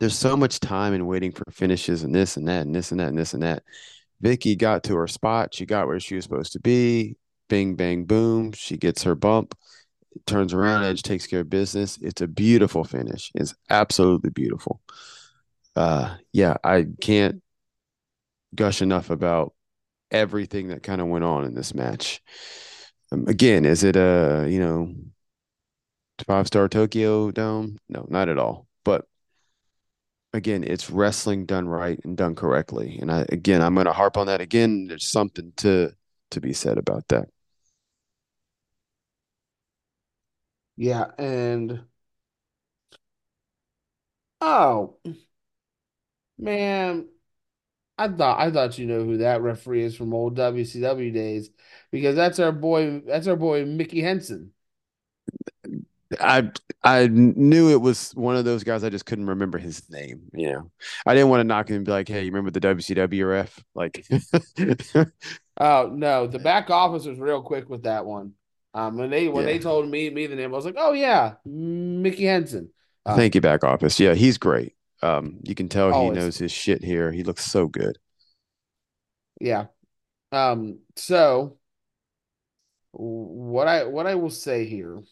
[0.00, 3.00] there's so much time and waiting for finishes and this and that and this and
[3.00, 3.62] that and this and that.
[4.24, 5.54] Vickie got to her spot.
[5.54, 7.16] She got where she was supposed to be.
[7.48, 8.52] Bing, bang, boom.
[8.52, 9.54] She gets her bump
[10.26, 11.98] turns around, Edge takes care of business.
[12.00, 13.30] It's a beautiful finish.
[13.34, 14.80] It's absolutely beautiful.
[15.74, 17.42] Uh, yeah, I can't
[18.54, 19.54] gush enough about
[20.12, 22.22] everything that kind of went on in this match.
[23.12, 24.94] Um, again, is it a you know
[26.26, 27.78] five star Tokyo Dome?
[27.88, 28.66] No, not at all.
[28.84, 29.06] But
[30.32, 32.98] again, it's wrestling done right and done correctly.
[33.00, 34.86] And I again, I'm going to harp on that again.
[34.88, 35.92] There's something to
[36.30, 37.28] to be said about that.
[40.76, 41.84] yeah, and
[44.40, 44.96] oh
[46.38, 47.08] man,
[48.04, 51.50] I thought I thought you know who that referee is from old WCW days
[51.90, 53.00] because that's our boy.
[53.06, 54.52] That's our boy Mickey Henson.
[56.20, 56.50] I
[56.82, 58.84] I knew it was one of those guys.
[58.84, 60.28] I just couldn't remember his name.
[60.34, 60.70] You know,
[61.06, 63.62] I didn't want to knock him and be like, "Hey, you remember the WCW ref?"
[63.74, 64.04] Like,
[65.56, 68.34] Oh no, the back office was real quick with that one.
[68.74, 69.46] Um, when they when Yeah.
[69.46, 72.70] they told me me the name, I was like, oh yeah, Mickey Henson.
[73.04, 73.98] Um, thank you, back office.
[74.00, 74.74] Yeah, he's great.
[75.02, 77.10] Um, you can tell he knows his shit here.
[77.12, 77.98] He looks so good.
[79.40, 79.66] Yeah.
[80.32, 81.58] Um, so
[82.92, 85.02] what I what I will say here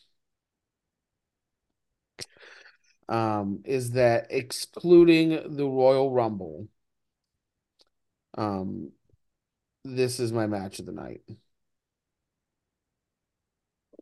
[3.08, 6.68] um is that excluding the Royal Rumble,
[8.36, 8.90] um,
[9.84, 11.22] this is my match of the night.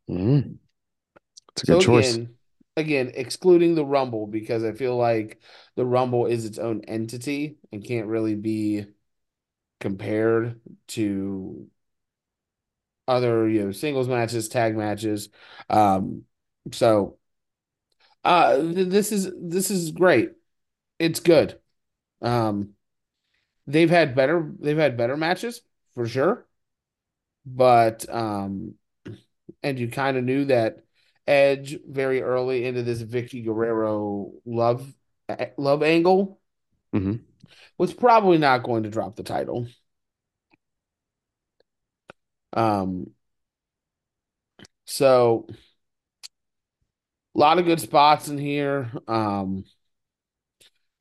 [0.09, 0.59] Mm.
[1.51, 2.19] It's a So good choice.
[2.19, 2.38] again,
[2.77, 5.41] again, excluding the Rumble because I feel like
[5.75, 8.85] the Rumble is its own entity and can't really be
[9.79, 11.69] compared to
[13.07, 15.29] other, you know, singles matches, tag matches.
[15.69, 16.23] Um,
[16.71, 17.17] so
[18.23, 20.31] uh th- this is this is great.
[20.99, 21.59] It's good.
[22.21, 22.71] Um
[23.67, 25.61] they've had better they've had better matches
[25.95, 26.47] for sure.
[27.45, 28.75] But um
[29.63, 30.83] and you kind of knew that
[31.29, 34.93] Edge very early into this Vickie Guerrero love
[35.57, 36.39] love angle
[36.93, 37.15] hmm
[37.77, 39.67] was probably not going to drop the title.
[42.53, 43.11] Um
[44.85, 45.45] so
[47.35, 48.91] a lot of good spots in here.
[49.07, 49.65] Um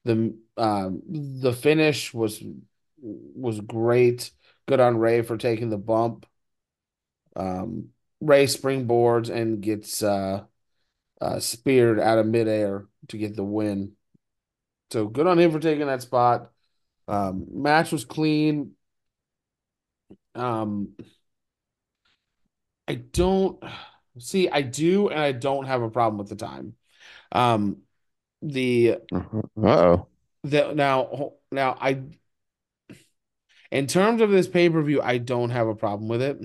[0.04, 2.42] the um the finish was
[3.00, 4.30] was great.
[4.66, 6.26] Good on Rey for taking the bump.
[7.36, 7.90] Um
[8.20, 10.44] Rey springboards and gets uh
[11.20, 13.92] uh, speared out of midair to get the win.
[14.92, 16.50] So good on him for taking that spot.
[17.08, 18.72] Um, match was clean.
[20.34, 20.90] Um,
[22.86, 23.62] I don't
[24.18, 26.74] see, I do, and I don't have a problem with the time.
[27.32, 27.78] Um,
[28.40, 30.06] the Uh-oh.
[30.44, 32.02] the now now I
[33.70, 36.40] in terms of this pay per view, I don't have a problem with it,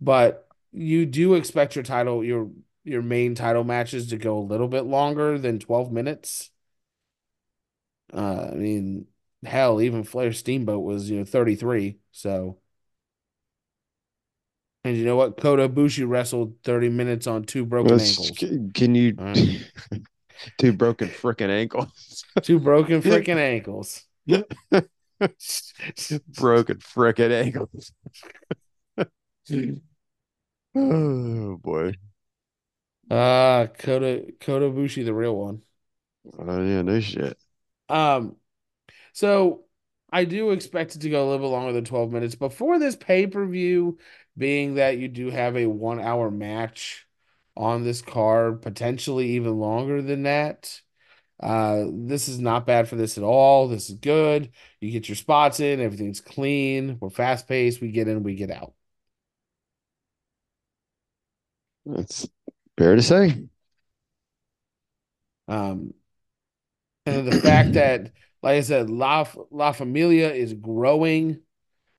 [0.00, 0.43] but
[0.74, 2.50] you do expect your title your
[2.84, 6.50] your main title matches to go a little bit longer than 12 minutes.
[8.12, 9.06] Uh, I mean,
[9.44, 11.96] hell, even Flair Steamboat was, you know, 33.
[12.12, 12.58] So,
[14.84, 15.38] and you know what?
[15.38, 18.70] Kota Ibushi wrestled 30 minutes on two broken Let's- ankles.
[18.74, 19.14] Can you
[20.58, 22.24] two broken freaking ankles?
[22.42, 24.04] Two broken freaking ankles.
[26.28, 27.92] broken freaking ankles.
[30.74, 31.94] Oh boy.
[33.10, 35.62] Uh, Kota Kota Bushi, the real one.
[36.38, 37.38] Oh yeah, no shit.
[37.88, 38.36] Um,
[39.12, 39.64] so
[40.12, 42.34] I do expect it to go a little bit longer than 12 minutes.
[42.36, 43.98] Before this pay-per-view,
[44.38, 47.06] being that you do have a one hour match
[47.56, 50.80] on this card, potentially even longer than that.
[51.40, 53.68] Uh, this is not bad for this at all.
[53.68, 54.52] This is good.
[54.80, 56.98] You get your spots in, everything's clean.
[57.00, 57.80] We're fast paced.
[57.80, 58.74] We get in, we get out.
[61.86, 62.28] That's
[62.78, 63.46] fair to say.
[65.48, 65.92] Um,
[67.06, 68.12] and the fact that,
[68.42, 71.40] like I said, La La Familia is growing.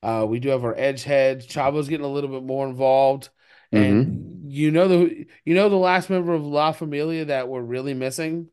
[0.01, 1.45] Uh, we do have our edge heads.
[1.45, 3.29] Chavo's getting a little bit more involved.
[3.71, 7.93] And you know the you know the last member of La Familia that we're really
[7.93, 8.47] missing.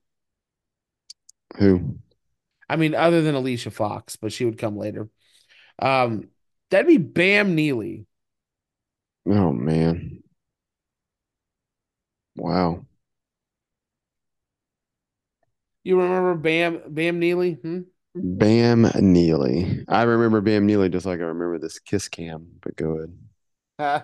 [1.58, 1.98] Who?
[2.68, 5.08] I mean, other than Alicia Fox, but she would come later.
[5.78, 6.28] Um,
[6.70, 8.06] that'd be Bam Neely.
[9.26, 10.21] Oh man.
[12.36, 12.84] Wow.
[15.84, 17.54] You remember Bam Bam Neely?
[17.54, 17.80] Hmm?
[18.14, 19.84] Bam Neely.
[19.88, 23.18] I remember Bam Neely just like I remember this kiss cam, but go ahead.
[23.78, 24.00] Uh,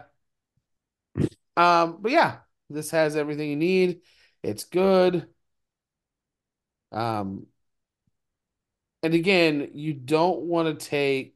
[1.56, 2.38] um, but yeah,
[2.70, 4.00] this has everything you need.
[4.42, 5.28] It's good.
[6.90, 7.46] Um,
[9.02, 11.34] and again, you don't want to take.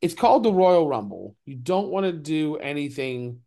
[0.00, 1.36] It's called the Royal Rumble.
[1.46, 3.40] You don't want to do anything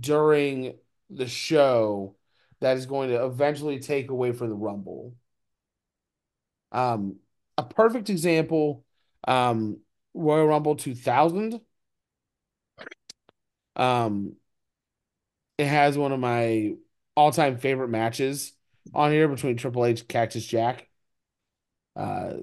[0.00, 0.74] during
[1.10, 2.16] the show
[2.60, 5.14] that is going to eventually take away from the Rumble.
[6.72, 7.16] Um,
[7.58, 8.84] a perfect example,
[9.26, 9.78] um,
[10.14, 11.60] Royal Rumble 2000.
[13.76, 14.36] Um,
[15.58, 16.74] it has one of my
[17.14, 18.52] all-time favorite matches
[18.94, 20.88] on here between Triple H Cactus Jack.
[21.94, 22.34] Uh,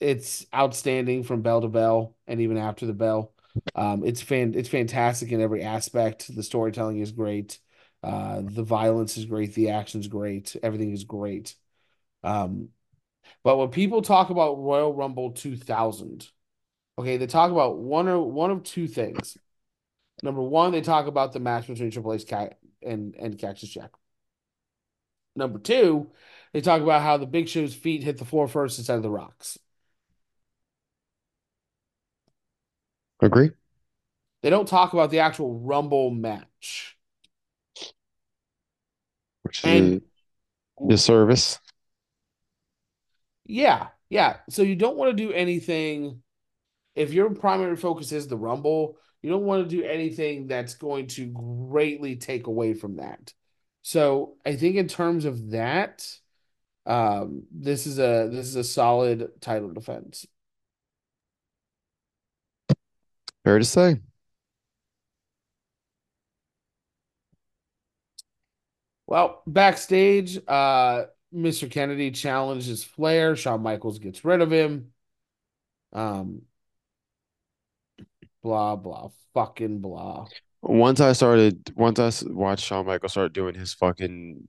[0.00, 3.32] it's outstanding from bell to bell and even after the bell.
[3.74, 6.34] Um, it's fan it's fantastic in every aspect.
[6.34, 7.58] The storytelling is great.
[8.02, 9.54] Uh, the violence is great.
[9.54, 10.56] The action's great.
[10.62, 11.54] Everything is great.
[12.24, 12.70] Um,
[13.44, 16.28] but when people talk about Royal Rumble 2000,
[16.98, 19.36] okay, they talk about one or one of two things.
[20.22, 22.30] Number one, they talk about the match between Triple H
[22.82, 23.90] and and Cactus Jack.
[25.34, 26.10] Number two,
[26.52, 29.10] they talk about how the Big Show's feet hit the floor first instead of the
[29.10, 29.58] rocks.
[33.22, 33.50] Agree?
[34.42, 36.98] They don't talk about the actual Rumble match.
[39.42, 40.02] Which And- is
[40.80, 41.58] a disservice.
[43.44, 44.38] Yeah, yeah.
[44.50, 46.22] So you don't want to do anything
[46.94, 51.06] if your primary focus is the Rumble, you don't want to do anything that's going
[51.08, 53.32] to greatly take away from that.
[53.82, 56.06] So I think in terms of that,
[56.86, 60.26] um, this is a this is a solid title defense.
[63.44, 63.96] Fair to say.
[69.06, 71.70] Well, backstage, uh, Mr.
[71.70, 73.36] Kennedy challenges Flair.
[73.36, 74.92] Shawn Michaels gets rid of him.
[75.92, 76.42] Um,
[78.42, 80.28] blah blah fucking blah.
[80.62, 84.46] Once I started, once I watched Shawn Michaels start doing his fucking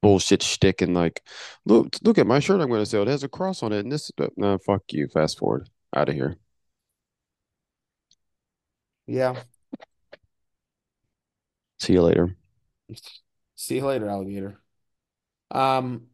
[0.00, 1.22] bullshit shtick and like,
[1.64, 3.02] look, look at my shirt I'm going to sell.
[3.02, 4.10] It has a cross on it, and this.
[4.36, 5.08] No, fuck you.
[5.08, 6.38] Fast forward out of here.
[9.06, 9.42] Yeah.
[11.80, 12.36] See you later.
[13.56, 14.60] See you later, alligator.
[15.50, 16.08] Um,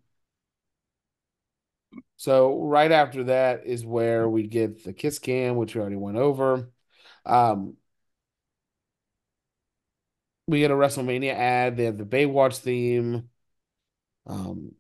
[2.17, 6.17] so right after that is where we get the kiss cam, which we already went
[6.17, 6.71] over.
[7.25, 7.77] Um,
[10.47, 11.77] we get a WrestleMania ad.
[11.77, 13.29] They have the Baywatch theme.
[14.27, 14.73] Um,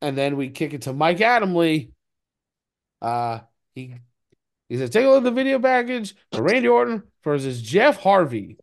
[0.00, 1.92] and then we kick it to Mike Adamle.
[3.00, 3.40] Uh,
[3.74, 3.94] he
[4.68, 8.58] he says, "Take a look at the video package for Randy Orton versus Jeff Harvey."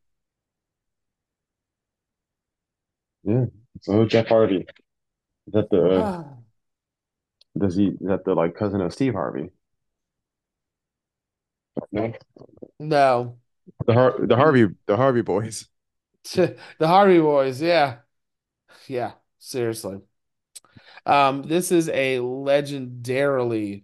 [3.23, 3.45] Yeah.
[3.81, 4.65] So Jeff Harvey.
[5.47, 6.23] Is that the uh,
[7.57, 9.51] does he is that the like cousin of Steve Harvey?
[11.91, 12.13] No.
[12.79, 13.37] No.
[13.85, 15.67] The Har the Harvey the Harvey boys.
[16.33, 17.97] the Harvey boys, yeah.
[18.87, 20.01] Yeah, seriously.
[21.05, 23.83] Um, this is a legendarily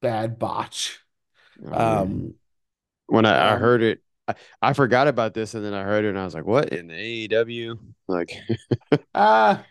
[0.00, 1.00] bad botch.
[1.64, 2.34] Um,
[3.06, 6.04] when I, I um, heard it, I, I forgot about this, and then I heard
[6.04, 7.78] it, and I was like, "What in the AEW?"
[8.08, 8.30] Like,
[9.14, 9.64] ah,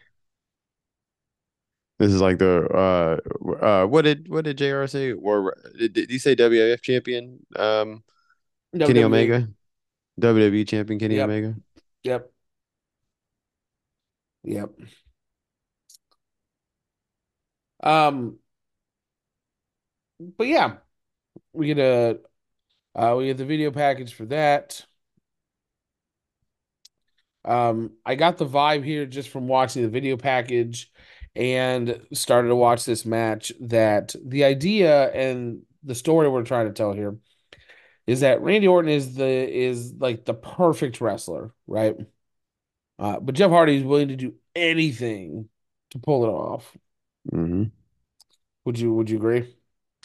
[2.00, 5.14] this is like the uh uh what did what did JR say?
[5.14, 7.46] Or did, did he say WWF champion?
[7.56, 8.04] Um,
[8.80, 9.48] Kenny Omega,
[10.20, 11.26] WWE champion Kenny Yep.
[11.26, 11.56] Omega.
[12.04, 12.32] Yep.
[14.44, 14.76] Yep.
[17.84, 18.40] Um,
[20.38, 20.78] but yeah,
[21.56, 22.20] we get a
[22.96, 24.86] uh we get the video package for that.
[27.44, 30.92] Um, I got the vibe here just from watching the video package
[31.36, 36.74] and started to watch this match that the idea and the story we're trying to
[36.74, 37.18] tell here
[38.08, 41.96] is that Randy Orton is the is like the perfect wrestler, right?
[42.98, 45.50] Uh, but Jeff Hardy is willing to do anything
[45.92, 46.76] to pull it off.
[47.32, 47.66] hmm
[48.66, 49.56] Would you would you agree?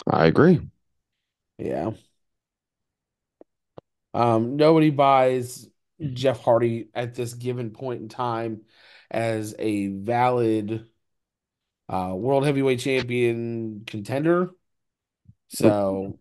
[0.06, 0.60] I agree.
[1.60, 1.90] Yeah.
[4.14, 5.68] Um, nobody buys
[6.00, 8.62] Jeff Hardy at this given point in time
[9.10, 10.86] as a valid
[11.88, 14.50] uh, world heavyweight champion contender.
[15.48, 16.18] So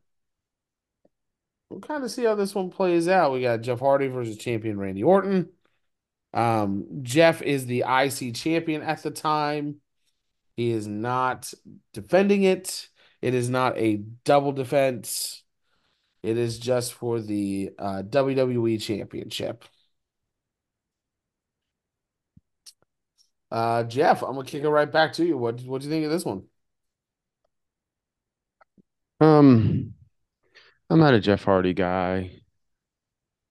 [1.70, 3.32] we'll kind of see how this one plays out.
[3.32, 5.50] We got Jeff Hardy versus champion Randy Orton.
[6.34, 9.76] Um, Jeff is the IC champion at the time.
[10.56, 11.54] He is not
[11.94, 12.90] defending it.
[13.22, 15.44] It is not a double defense.
[16.24, 19.66] It is just for the uh, WWE Championship.
[23.52, 25.38] Uh, Jeff, I'm gonna kick it right back to you.
[25.38, 26.44] What what do you think of this one?
[29.22, 29.94] Um,
[30.90, 32.42] I'm not a Jeff Hardy guy.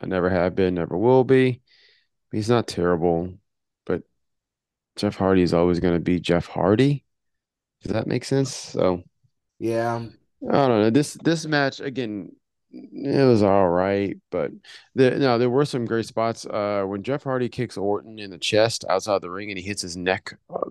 [0.00, 1.62] I never have been, never will be.
[2.30, 3.34] He's not terrible,
[3.84, 4.02] but
[4.96, 7.04] Jeff Hardy is always going to be Jeff Hardy.
[7.82, 8.54] Does that make sense?
[8.54, 9.02] So
[9.58, 10.06] Yeah,
[10.48, 10.90] I don't know.
[10.90, 12.32] This this match again,
[12.70, 14.52] it was all right, but
[14.94, 16.46] there no, there were some great spots.
[16.46, 19.82] Uh, when Jeff Hardy kicks Orton in the chest outside the ring and he hits
[19.82, 20.70] his neck uh,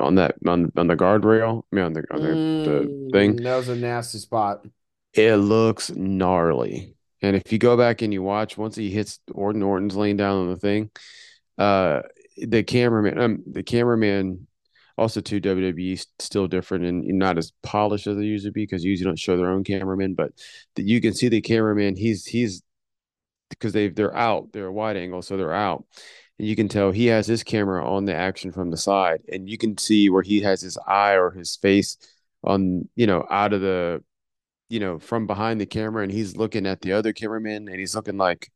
[0.00, 3.42] on that on on the guardrail, I mean on the on the, the thing, Mm,
[3.44, 4.66] that was a nasty spot.
[5.14, 6.94] it looks gnarly.
[7.22, 10.36] And if you go back and you watch, once he hits Orton, Orton's laying down
[10.42, 10.90] on the thing,
[11.58, 12.02] uh,
[12.36, 14.45] the cameraman, um, the cameraman,
[14.98, 19.08] also to WWE, still different and not as polished as they usually be because usually
[19.08, 20.32] don't show their own cameraman, but
[20.74, 21.96] the, you can see the cameraman.
[21.96, 22.62] He's he's
[23.50, 25.84] because they they're out, they're wide angle, so they're out,
[26.38, 29.48] and you can tell he has his camera on the action from the side, and
[29.48, 31.98] you can see where he has his eye or his face
[32.42, 34.02] on you know out of the
[34.68, 37.94] you know from behind the camera, and he's looking at the other cameraman, and he's
[37.94, 38.50] looking like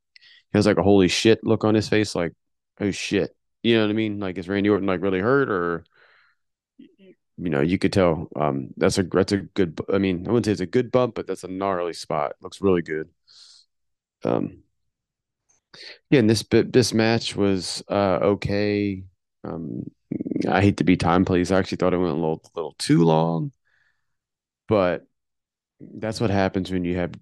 [0.53, 2.33] he has like a holy shit look on his face, like
[2.81, 4.21] oh shit, you know what I mean?
[4.21, 5.85] Like is Randy Orton like really hurt or?
[7.43, 8.29] You know, you could tell.
[8.37, 9.81] Um, that's a that's a good.
[9.93, 12.35] I mean, I wouldn't say it's a good bump, but that's a gnarly spot.
[12.43, 13.09] Looks really good.
[14.25, 14.63] Um,
[16.11, 19.05] yeah, and this bit this match was uh okay.
[19.45, 19.85] Um,
[20.49, 21.53] I hate to be time please.
[21.53, 23.53] I actually thought it went a little little too long,
[24.69, 25.07] but
[25.81, 27.13] that's what happens when you have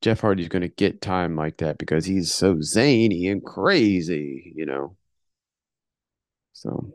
[0.00, 4.64] Jeff Hardy's going to get time like that because he's so zany and crazy, you
[4.66, 4.96] know.
[6.52, 6.92] So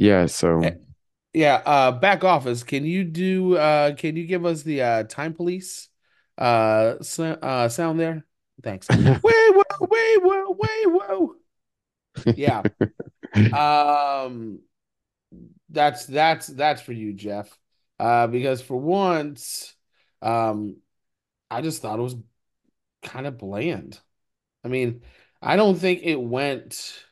[0.00, 0.72] yeah, so Eh,
[1.34, 2.62] Yeah, uh, back office.
[2.62, 3.56] Can you do?
[3.56, 5.88] Uh, can you give us the uh, time police
[6.38, 8.24] uh, so, uh sound there?
[8.62, 8.88] Thanks.
[8.90, 11.34] Way whoa, way whoa, way whoa.
[12.34, 12.64] Yeah.
[13.52, 14.60] Um,
[15.68, 17.56] that's that's that's for you, Jeff.
[17.98, 19.74] Uh, because for once,
[20.22, 20.76] Um,
[21.50, 22.16] I just thought it was
[23.02, 24.00] kind of bland.
[24.64, 25.02] I mean,
[25.42, 27.04] I don't think it went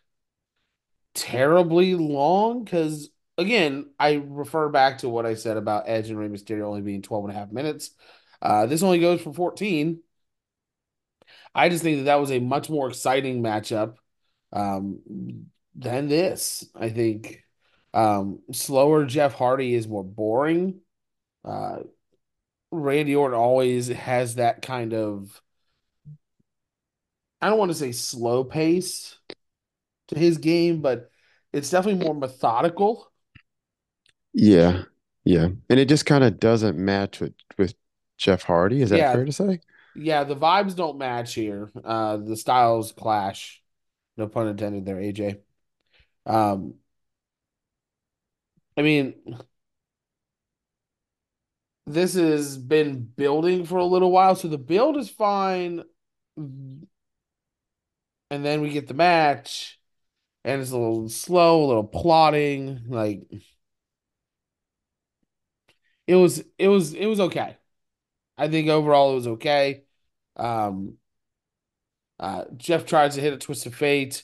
[1.18, 6.28] terribly long because, again, I refer back to what I said about Edge and Rey
[6.28, 7.90] Mysterio only being 12 and a half minutes.
[8.40, 10.00] Uh, this only goes for 14.
[11.54, 13.96] I just think that that was a much more exciting matchup
[14.52, 15.00] um,
[15.74, 16.64] than this.
[16.74, 17.42] I think
[17.92, 20.80] um, slower Jeff Hardy is more boring.
[21.44, 21.78] Uh,
[22.70, 25.42] Randy Orton always has that kind of,
[27.40, 29.18] I don't want to say slow pace
[30.08, 31.10] to his game, but
[31.52, 33.10] it's definitely more methodical.
[34.32, 34.84] Yeah.
[35.24, 35.48] Yeah.
[35.68, 37.74] And it just kind of doesn't match with with
[38.18, 38.82] Jeff Hardy.
[38.82, 39.60] Is that Yeah, fair to say?
[39.94, 41.70] yeah, the vibes don't match here.
[41.84, 43.62] Uh, the styles clash.
[44.16, 45.40] No pun intended there, AJ.
[46.26, 46.76] Um,
[48.76, 49.14] I mean,
[51.86, 55.82] this has been building for a little while, so the build is fine.
[56.36, 56.86] And
[58.30, 59.77] then we get the match,
[60.48, 62.84] and it's a little slow, a little plotting.
[62.88, 63.22] Like
[66.06, 67.56] it was, it was, it was okay.
[68.38, 69.84] I think overall it was okay.
[70.36, 70.98] Um,
[72.20, 74.22] uh, Jeff tries to hit a twist of fate.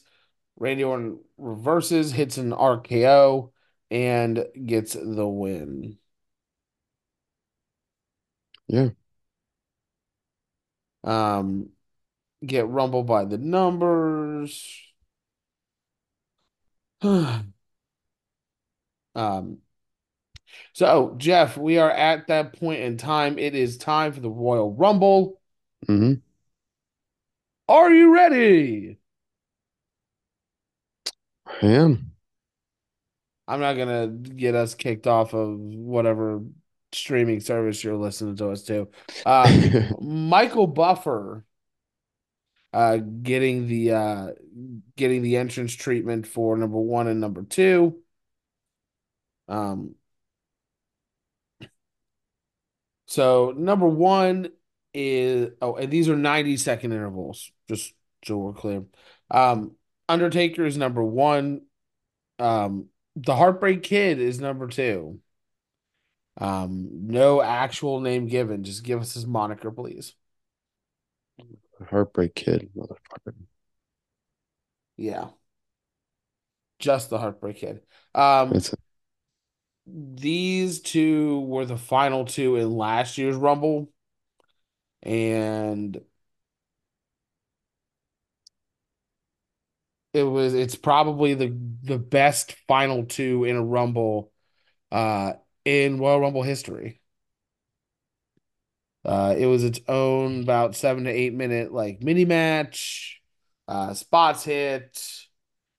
[0.58, 3.52] Randy Orton reverses, hits an RKO,
[3.90, 5.98] and gets the win.
[8.68, 8.90] Yeah.
[11.02, 11.70] Um,
[12.46, 14.93] get rumbled by the numbers.
[19.14, 19.58] um,
[20.72, 23.38] so Jeff, we are at that point in time.
[23.38, 25.40] It is time for the Royal Rumble.
[25.86, 26.14] hmm
[27.68, 28.98] Are you ready?
[31.46, 32.12] I am.
[33.46, 36.40] I'm not gonna get us kicked off of whatever
[36.92, 38.88] streaming service you're listening to us to.
[39.26, 41.44] Uh, Michael Buffer
[42.74, 44.28] uh, getting the uh,
[44.96, 48.00] getting the entrance treatment for number one and number two.
[49.48, 49.94] Um,
[53.06, 54.48] so number one
[54.92, 57.94] is oh, and these are 90 second intervals, just
[58.24, 58.82] so we're clear.
[59.30, 59.76] Um,
[60.08, 61.62] Undertaker is number one.
[62.40, 65.20] Um, the Heartbreak Kid is number two.
[66.40, 68.64] Um, no actual name given.
[68.64, 70.14] Just give us his moniker, please.
[71.84, 73.34] Heartbreak Kid, motherfucker.
[74.96, 75.30] Yeah.
[76.78, 77.80] Just the Heartbreak Kid.
[78.14, 78.74] Um, That's
[79.86, 83.90] these two were the final two in last year's Rumble.
[85.02, 86.00] And
[90.12, 94.32] it was it's probably the the best final two in a Rumble
[94.92, 95.34] uh
[95.64, 97.00] in Royal Rumble history.
[99.04, 103.20] Uh, it was its own about seven to eight minute like mini match.
[103.68, 105.00] Uh, spots hit.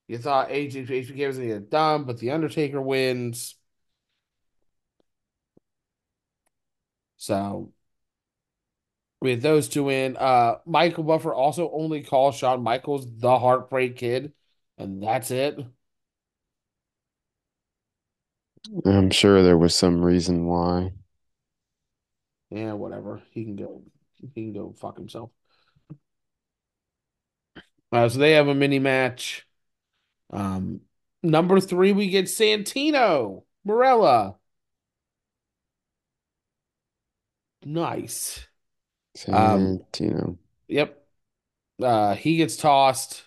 [0.07, 3.56] You thought AJ HBK was gonna get done, but the Undertaker wins.
[7.18, 7.73] So
[9.22, 10.18] we had those two in.
[10.18, 14.34] Uh, Michael Buffer also only calls Shawn Michaels the Heartbreak Kid,
[14.77, 15.57] and that's it.
[18.85, 20.91] I'm sure there was some reason why.
[22.49, 23.22] Yeah, whatever.
[23.31, 23.84] He can go.
[24.22, 25.31] He can go fuck himself.
[27.91, 29.47] Uh, so they have a mini match.
[30.31, 30.81] Um,
[31.23, 34.35] number three, we get Santino Marella.
[37.63, 38.47] Nice.
[39.27, 40.38] Um, Santino.
[40.67, 41.05] Yep.
[41.81, 43.23] Uh, he gets tossed.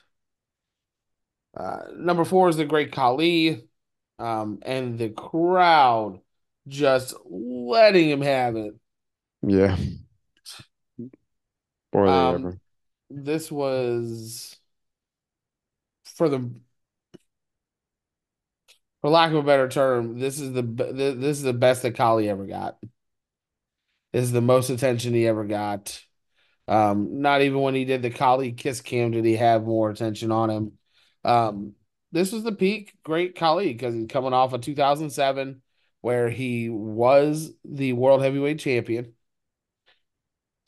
[1.57, 3.65] Uh, number four is the Great Khali.
[4.19, 6.21] Um, and the crowd
[6.67, 8.75] just letting him have it.
[9.43, 9.77] Yeah.
[11.93, 12.61] Or Um, ever.
[13.11, 14.57] This was
[16.05, 16.51] for the
[19.01, 22.29] for lack of a better term, this is the this is the best that Khali
[22.29, 22.79] ever got.
[24.13, 26.03] This is the most attention he ever got.
[26.67, 30.33] Um, not even when he did the Khali kiss cam did he have more attention
[30.33, 30.73] on him.
[31.25, 31.75] Um,
[32.13, 35.63] this was the peak great Khali because he's coming off of 2007
[36.01, 39.15] where he was the world heavyweight champion.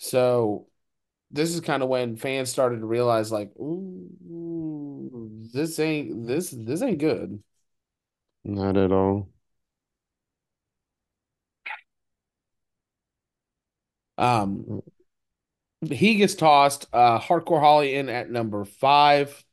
[0.03, 0.67] So
[1.31, 6.81] this is kind of when fans started to realize like, ooh, this ain't this this
[6.83, 7.43] ain't good.
[8.45, 9.29] Not at all.
[14.17, 14.83] Um,
[15.83, 16.87] he gets tossed.
[16.93, 19.45] Uh, Hardcore Holly in at number five.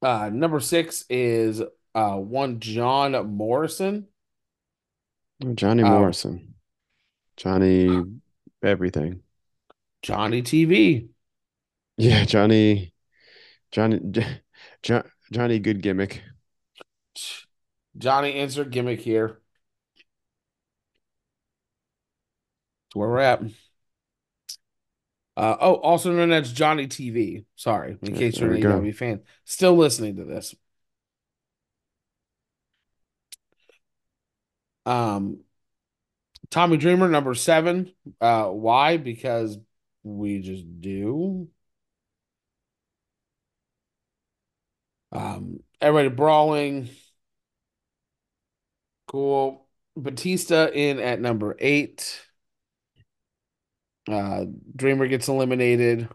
[0.00, 1.60] Uh, number six is
[1.94, 4.06] uh one John Morrison.
[5.54, 6.51] Johnny Uh, Morrison,
[7.36, 8.04] Johnny
[8.62, 9.22] everything.
[10.02, 11.08] Johnny TV.
[11.96, 12.94] Yeah, Johnny,
[13.70, 14.00] Johnny,
[15.32, 16.22] Johnny, good gimmick.
[17.96, 19.40] Johnny insert gimmick here.
[22.86, 23.42] That's where we're at.
[25.36, 27.44] Uh, oh, also known as Johnny TV.
[27.56, 28.90] Sorry, in case you're there an we.
[28.90, 30.54] AEW fan, still listening to this.
[34.84, 35.40] Um,
[36.52, 37.92] Tommy Dreamer, number seven.
[38.20, 38.98] Uh, why?
[38.98, 39.58] Because
[40.04, 41.48] we just do.
[45.12, 46.90] Um, everybody brawling.
[49.06, 49.66] Cool.
[49.96, 52.20] Batista in at number eight.
[54.10, 54.44] Uh,
[54.76, 56.08] Dreamer gets eliminated.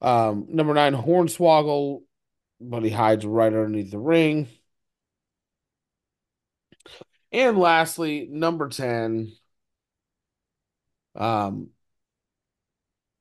[0.00, 2.02] Um, number nine, Hornswoggle,
[2.60, 4.48] but he hides right underneath the ring.
[7.32, 9.32] And lastly, number 10,
[11.14, 11.70] um,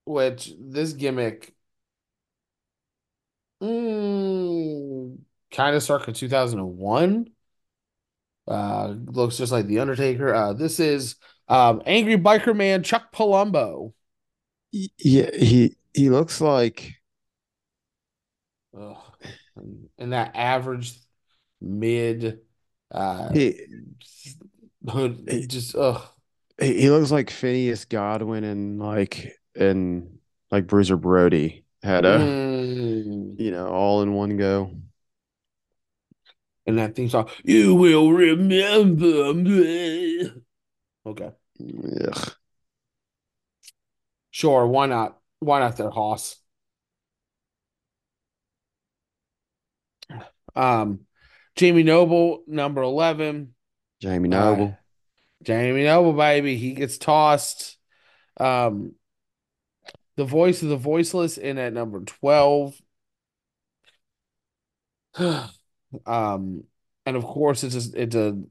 [0.05, 1.53] which this gimmick
[3.61, 5.17] mm,
[5.51, 7.27] kind of circa 2001.
[8.47, 10.33] Uh, looks just like The Undertaker.
[10.33, 11.15] Uh, this is
[11.47, 13.93] um, Angry Biker Man Chuck Palumbo.
[14.71, 16.95] Yeah, he he looks like
[18.77, 18.97] Ugh.
[19.97, 20.97] And, that average
[21.59, 22.39] mid
[22.91, 23.59] uh he
[24.87, 26.01] hood he, just ugh.
[26.59, 30.19] he looks like Phineas Godwinn and like and
[30.51, 33.39] like Bruiser Brody had a Mm.
[33.39, 34.71] you know all in one go.
[36.67, 40.31] And that theme song, you will remember me.
[41.05, 41.31] Okay.
[41.59, 42.33] Ugh.
[44.29, 45.19] Sure, why not?
[45.39, 46.37] Why not their Hoss?
[50.55, 51.01] Um,
[51.55, 53.53] Jamie Noble, number 11.
[54.01, 54.77] Jamie Uh, Noble.
[55.43, 57.77] Jamie Noble, baby, he gets tossed.
[58.37, 58.95] Um,
[60.15, 62.79] the voice of the voiceless in at number 12.
[66.05, 66.63] Um,
[67.05, 68.41] and of course, it's just, it's a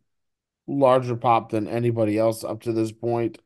[0.66, 3.38] larger pop than anybody else up to this point.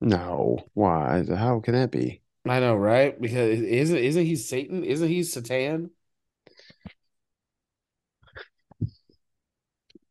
[0.00, 1.24] No, why?
[1.24, 2.22] How can that be?
[2.44, 3.20] I know, right?
[3.20, 4.84] Because isn't isn't he Satan?
[4.84, 5.90] Isn't he Satan?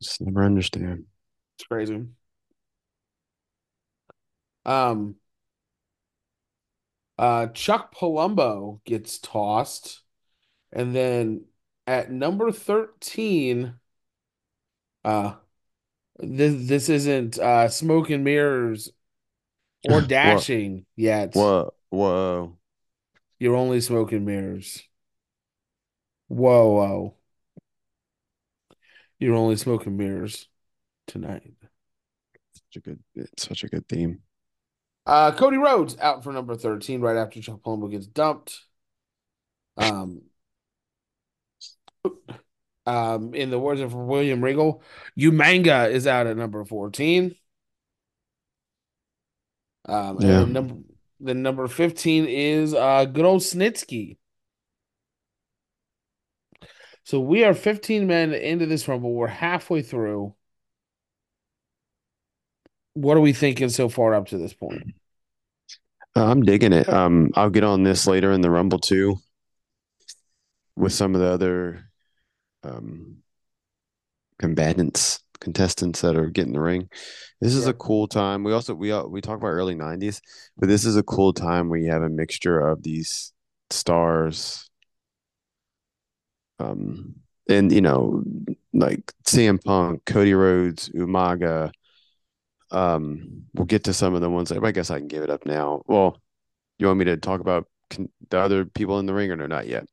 [0.02, 1.06] Just never understand.
[1.56, 2.06] It's crazy.
[4.64, 5.16] Um,
[7.18, 10.02] uh, Chuck Palumbo gets tossed,
[10.72, 11.46] and then
[11.86, 13.74] at number 13,
[15.04, 15.34] uh,
[16.18, 18.90] this this isn't uh smoke and mirrors
[19.84, 20.48] or What?
[20.48, 21.34] dashing yet.
[21.34, 22.58] Whoa, whoa.
[23.40, 24.82] You're only smoke and mirrors.
[26.28, 27.17] Whoa, whoa.
[29.18, 30.48] You're only smoking mirrors
[31.06, 31.52] tonight.
[32.54, 34.20] Such a good, it's such a good theme.
[35.06, 38.60] Uh, Cody Rhodes out for number 13 right after Chuck Palumbo gets dumped.
[39.76, 40.22] Um,
[42.86, 44.82] um, in the words of William Regal,
[45.18, 47.34] Umanga is out at number 14.
[49.86, 50.26] Um, Yeah.
[50.38, 50.74] then number
[51.20, 54.18] then number 15 is uh good old Snitsky.
[57.08, 59.14] So we are 15 men into this rumble.
[59.14, 60.34] We're halfway through.
[62.92, 64.84] What are we thinking so far up to this point?
[66.16, 66.88] Uh, I'm digging it.
[66.92, 69.16] Um, I'll get on this later in the Rumble too,
[70.76, 71.90] with some of the other
[72.64, 73.18] um
[74.38, 76.88] combatants, contestants that are getting the ring.
[77.40, 77.70] This is Yeah.
[77.70, 78.44] a cool time.
[78.44, 80.20] We also we uh, we talk about early '90s,
[80.56, 83.32] but this is a cool time where you have a mixture of these
[83.70, 84.67] stars.
[86.58, 87.16] Um,
[87.48, 88.22] and you know,
[88.72, 91.72] like CM Punk, Cody Rhodes, Umaga.
[92.70, 94.52] Um, we'll get to some of the ones.
[94.52, 95.82] I guess I can give it up now.
[95.86, 96.20] Well,
[96.78, 99.46] you want me to talk about con the other people in the ring or no,
[99.46, 99.86] not yet?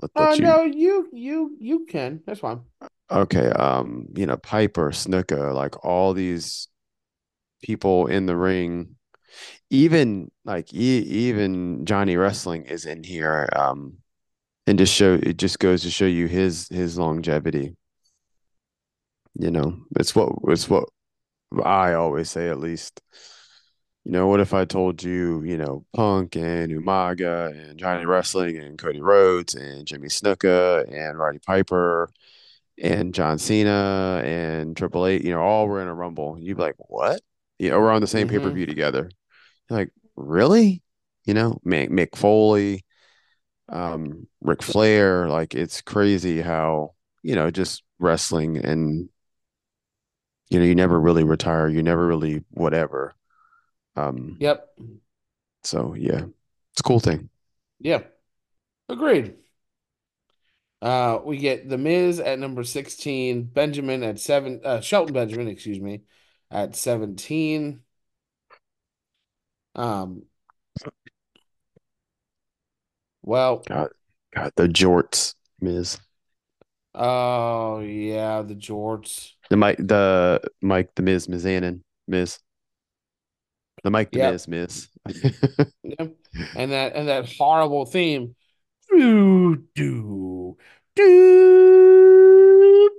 [0.00, 0.42] Let, Uh you.
[0.42, 2.22] no, you you you can.
[2.26, 2.62] That's fine.
[3.10, 3.48] Okay.
[3.48, 6.68] Um, you know, Piper, Snuka, like all these
[7.62, 8.96] people in the ring.
[9.68, 13.48] Even like e even Johnny Wrestling is in here.
[13.54, 13.98] Um,
[14.66, 17.76] and just show it just goes to show you his his longevity.
[19.38, 20.88] You know, it's what it's what
[21.64, 23.00] I always say at least.
[24.04, 28.56] You know, what if I told you, you know, Punk and Umaga and Johnny Wrestling
[28.56, 32.08] and Cody Rhodes and Jimmy Snuka and Roddy Piper
[32.80, 36.38] and John Cena and Triple H, you know, all were in a Rumble.
[36.38, 37.20] You'd be like, what?
[37.58, 38.32] You know, we're on the same Mhm.
[38.32, 39.10] pay-per-view together.
[39.68, 40.84] You're like, really?
[41.24, 42.84] You know, Mick, Mick Foley,
[43.68, 49.08] um, Ric Flair, like it's crazy how, you know, just wrestling and
[50.48, 51.68] You know, you never really retire.
[51.68, 53.14] You never really whatever.
[53.96, 54.68] Um, Yep.
[55.64, 56.24] so yeah,
[56.72, 57.28] it's a cool thing.
[57.78, 58.02] Yeah.
[58.88, 59.36] Agreed.
[60.82, 65.80] Uh, we get The Miz at number 16, Benjamin at seven, uh, Shelton Benjamin, excuse
[65.80, 66.02] me,
[66.50, 67.82] at 17.
[69.74, 70.24] Um,
[73.26, 73.90] well, God,
[74.34, 75.98] God, the jorts, Miz.
[76.94, 79.32] oh yeah, the jorts.
[79.50, 82.38] The Mike, the Mike, the Miz, Mizanin, Miz.
[83.84, 84.32] The Mike, the Yep.
[84.32, 84.88] Miz, Miz.
[85.82, 86.16] Yep.
[86.56, 88.34] And that and that horrible theme.
[88.90, 90.56] Do do
[90.94, 92.90] do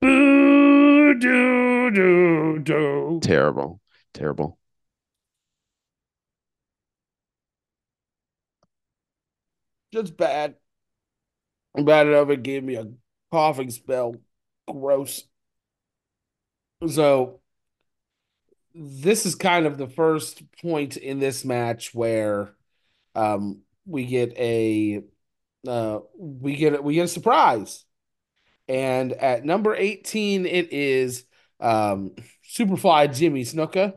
[0.00, 3.20] do do do do.
[3.22, 3.80] terrible,
[4.14, 4.58] terrible.
[9.92, 10.56] Just bad.
[11.76, 12.86] Bad enough it gave me a
[13.30, 14.16] coughing spell.
[14.68, 15.24] Gross.
[16.88, 17.40] So
[18.74, 22.54] this is kind of the first point in this match where
[23.14, 25.02] um we get a
[25.66, 27.84] uh we get we get a surprise.
[28.68, 31.24] And at number 18 it is
[31.58, 32.12] um
[32.48, 33.94] Superfly Jimmy Snuka.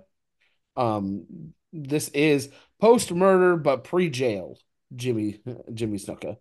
[0.75, 2.49] Um this is
[2.79, 4.57] post murder but pre-jail
[4.95, 5.41] Jimmy
[5.73, 6.37] Jimmy Snuka.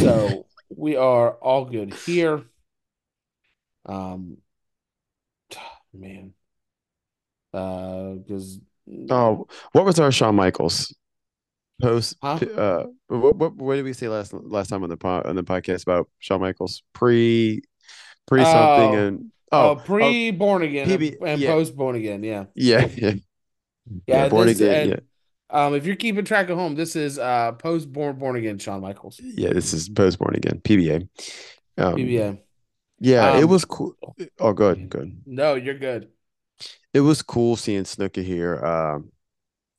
[0.00, 0.46] So
[0.76, 2.44] we are all good here.
[3.86, 4.38] Um
[5.94, 6.34] man.
[7.52, 8.60] Uh because
[9.10, 10.94] Oh, what was our Shawn Michaels
[11.80, 12.16] post?
[12.22, 12.38] Huh?
[12.56, 15.44] Uh, what, what what did we say last last time on the po on the
[15.44, 17.62] podcast about Shawn Michaels pre
[18.26, 21.96] pre something Oh, and uh, oh pre born again and, PB and yeah post born
[21.96, 22.22] again.
[22.24, 22.46] Yeah.
[22.54, 23.14] yeah yeah yeah
[24.06, 25.02] Yeah, born this again yeah and
[25.52, 28.80] um if you're keeping track at home, this is uh post born born again Shawn
[28.80, 29.20] Michaels.
[29.22, 31.08] yeah this is post born again PBA
[31.78, 32.38] um PBA.
[33.00, 33.94] yeah it Um was cool
[34.40, 36.08] oh good good no, you're good.
[36.94, 39.10] it was cool seeing Snuka here um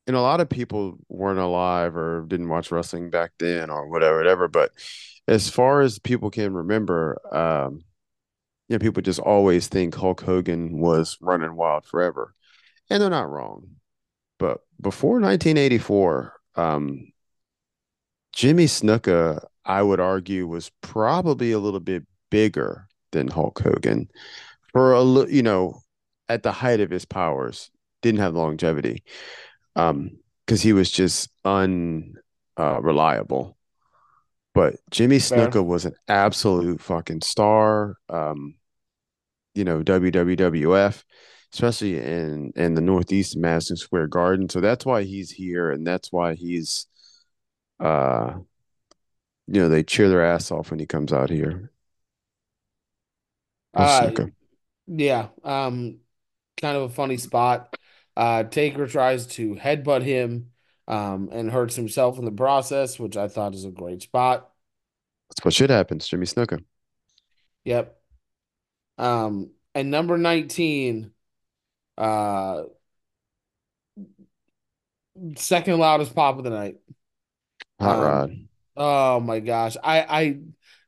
[0.06, 4.18] and a lot of people weren't alive or didn't watch wrestling back then or whatever
[4.18, 4.72] whatever but
[5.28, 7.82] as far as people can remember um
[8.70, 12.34] you know, people just always think Hulk Hogan was running wild forever,
[12.90, 13.68] and they're not wrong.
[14.82, 17.12] Before 1984, um,
[18.34, 24.10] Jimmy Snuka, I would argue, was probably a little bit bigger than Hulk Hogan
[24.72, 25.82] for a you know
[26.28, 27.70] at the height of his powers.
[28.02, 29.04] Didn't have longevity,
[29.76, 32.18] um, because he was just unreliable.
[32.58, 33.54] Uh,
[34.54, 35.18] but Jimmy.
[35.18, 37.96] Snuka was an absolute fucking star.
[38.10, 38.56] Um,
[39.56, 41.04] you know, WWF,
[41.54, 44.50] especially in in the Northeast Madison Square Garden.
[44.50, 46.88] So that's why he's here, and that's why he's,
[47.80, 48.36] uh,
[49.48, 51.72] you know, they cheer their ass off when he comes out here.
[53.74, 54.12] Uh
[54.88, 55.30] yeah.
[55.44, 56.00] Um
[56.62, 57.76] kind of a funny spot.
[58.16, 60.52] Uh Taker tries to headbutt him
[60.88, 64.52] um and hurts himself in the process, which I thought is a great spot.
[65.30, 65.98] That's what should happen.
[65.98, 66.64] It's Jimmy Snuka.
[67.66, 68.00] Yep.
[68.98, 71.12] Um and number 19
[71.98, 72.64] uh
[75.38, 76.76] second loudest pop of the night.
[77.80, 78.48] Hot Um, Rod.
[78.78, 79.78] oh my gosh.
[79.84, 80.40] I I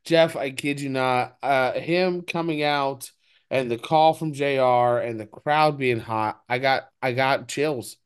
[0.05, 1.37] Jeff, I kid you not.
[1.41, 3.11] Uh him coming out
[3.49, 6.41] and the call from JR and the crowd being hot.
[6.49, 7.97] I got I got chills.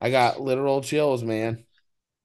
[0.00, 1.66] I got literal chills, man.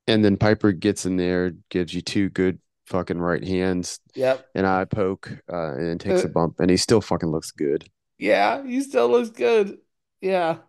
[0.07, 4.47] And then Piper gets in there, gives you two good fucking right hands, Yep.
[4.55, 7.87] And eye poke, uh, and takes Uh, a bump, and he still fucking looks good.
[8.17, 9.77] yeah, he still looks good.
[10.21, 10.59] Yeah.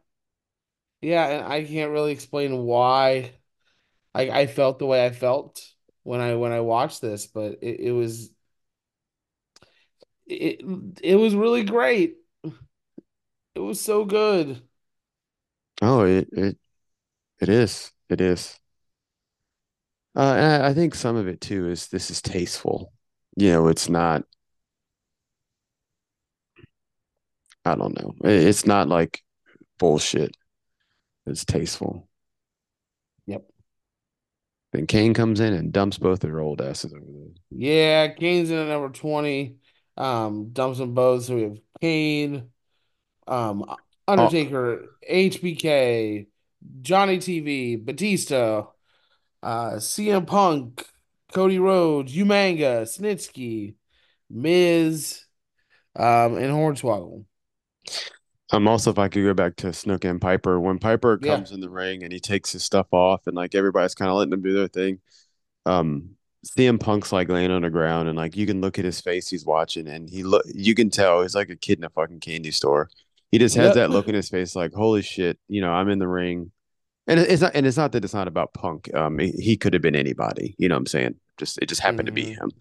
[1.00, 3.32] Yeah, and I can't really explain why
[4.14, 5.62] I I felt the way I felt
[6.04, 8.32] when I when I watched this, but it, it was
[10.26, 10.60] it
[11.02, 12.16] it was really great.
[13.54, 14.62] It was so good.
[15.82, 16.58] Oh, it it
[17.40, 17.92] it is.
[18.10, 18.58] It is.
[20.16, 22.92] Uh, and I I think some of it too is this is tasteful.
[23.36, 24.24] You know, it's not,
[27.64, 28.14] I don't know.
[28.24, 29.22] It- It's not like
[29.80, 30.36] bullshit.
[31.26, 32.08] It's tasteful.
[33.26, 33.42] Yep.
[34.72, 37.32] Then Kane comes in and dumps both of their old asses over there.
[37.50, 39.56] Yeah, Kane's in at number 20.
[39.96, 41.24] Um, dumps them both.
[41.24, 42.50] So we have Kane,
[43.26, 43.76] um, Oh,
[44.14, 46.26] Undertaker, HBK,
[46.82, 48.64] Johnny TV, Batista,
[49.42, 50.84] uh, CM Punk,
[51.32, 53.74] Cody Rhodes, Umanga, Snitsky,
[54.28, 55.24] Miz,
[55.94, 57.24] um, and Hornswoggle.
[58.52, 61.36] Um, also, if I could go back to Snook and Piper, when Piper Yeah.
[61.36, 64.16] comes in the ring and he takes his stuff off and like everybody's kind of
[64.16, 65.00] letting him do their thing,
[65.66, 66.10] um,
[66.46, 69.28] CM Punk's like laying on the ground and like you can look at his face,
[69.28, 72.20] he's watching and he look, you can tell he's like a kid in a fucking
[72.20, 72.88] candy store.
[73.30, 73.74] He just has Yep.
[73.74, 76.50] that look in his face, like holy shit, you know, I'm in the ring,
[77.06, 78.92] and it's not, and it's not that it's not about Punk.
[78.94, 81.14] Um, he, he could have been anybody, you know what I'm saying?
[81.40, 82.36] Just it just happened to be Mhm.
[82.36, 82.52] him.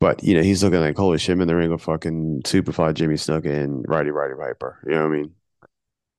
[0.00, 3.14] But you know, he's looking like holy shit, in the ring with fucking Superfly Jimmy
[3.16, 4.80] Snuka and Roddy Roddy Piper.
[4.86, 5.34] You know what I mean?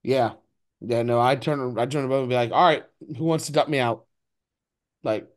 [0.04, 0.34] Yeah.
[0.82, 2.86] Yeah, no, I turn I turn above and be like, all right,
[3.18, 4.06] who wants to dump me out?
[5.04, 5.30] Like,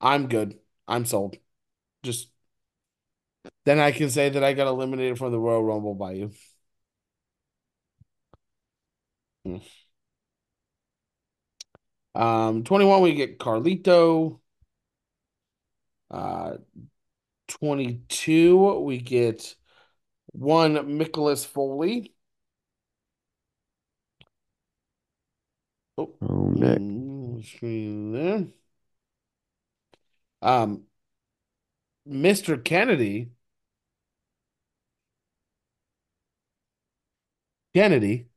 [0.00, 0.58] I'm good.
[0.88, 1.36] I'm sold.
[2.04, 2.30] Just
[3.64, 6.30] then I can say that I got eliminated from the Royal Rumble by you.
[9.44, 9.58] Hmm.
[12.14, 14.39] Um, 21, we get Carlito.
[16.10, 16.56] Uh,
[17.48, 19.54] 22, we get
[20.32, 22.14] one Nicholas Foley.
[25.96, 26.82] Oh, Oh, Nick.
[26.82, 28.46] mm, screen there.
[30.42, 30.86] Um,
[32.06, 32.56] Mr.
[32.58, 33.30] Kennedy.
[37.74, 38.28] Kennedy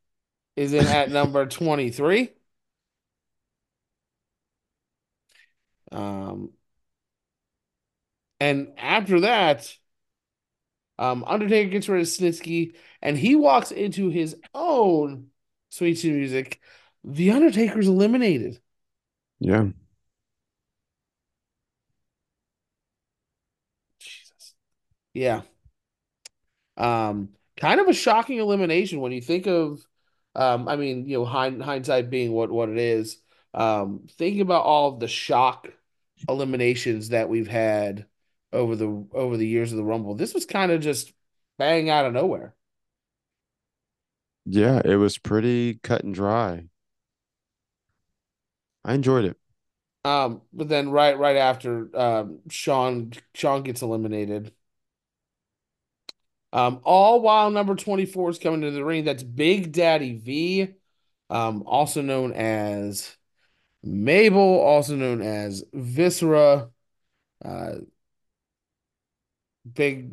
[0.58, 2.32] is in at number 23.
[5.92, 6.52] Um,
[8.44, 9.74] and after that,
[11.00, 15.28] um, Undertaker gets rid of Snitsky and he walks into his own
[15.70, 16.60] Sweet Chin Music.
[17.06, 18.60] The Undertaker's eliminated.
[19.40, 19.68] Yeah.
[24.00, 24.56] Jesus.
[25.14, 25.42] Yeah.
[26.78, 29.86] Um, kind of a shocking elimination when you think of,
[30.36, 33.20] um, I mean, you know, hind hindsight being what what it is.
[33.54, 35.68] Um, thinking about all of the shock
[36.28, 38.06] eliminations that we've had
[38.54, 41.14] over the over the years of the Rumble, this was kind of just
[41.58, 42.56] bang out of nowhere.
[44.46, 46.68] Yeah, it was pretty cut and dry.
[48.86, 49.38] I enjoyed it.
[50.06, 54.54] Um, but then right right after um Shawn Shawn gets eliminated.
[56.52, 59.06] Um, all while number 24 is coming to the ring.
[59.06, 60.68] That's Big Daddy V,
[61.30, 63.16] um, also known as
[63.84, 66.70] Mabel, also known as Viscera.
[67.46, 67.76] Uh,
[69.72, 70.12] big,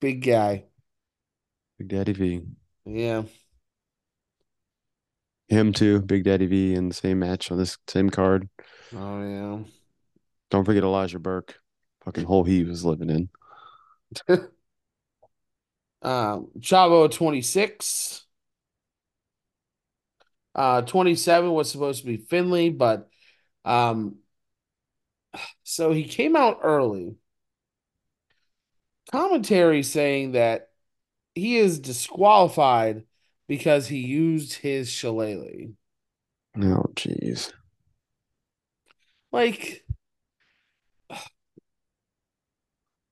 [0.00, 0.64] big guy.
[1.78, 2.42] Big Daddy V.
[2.84, 3.22] Yeah.
[5.48, 8.48] Him too, Big Daddy V in the same match on this same card.
[8.94, 9.58] Oh, yeah.
[10.50, 11.58] Don't forget Elijah Burke.
[12.04, 13.28] Fucking hole he was living in.
[16.02, 18.24] Um, Chavo 26.
[20.54, 23.08] Uh, 27 was supposed to be Finlay, but
[23.64, 24.16] um,
[25.62, 27.16] so he came out early.
[29.10, 30.68] Commentary saying that
[31.34, 33.04] he is disqualified
[33.46, 35.72] because he used his shillelagh.
[36.56, 37.52] Oh, jeez.
[39.32, 39.84] Like,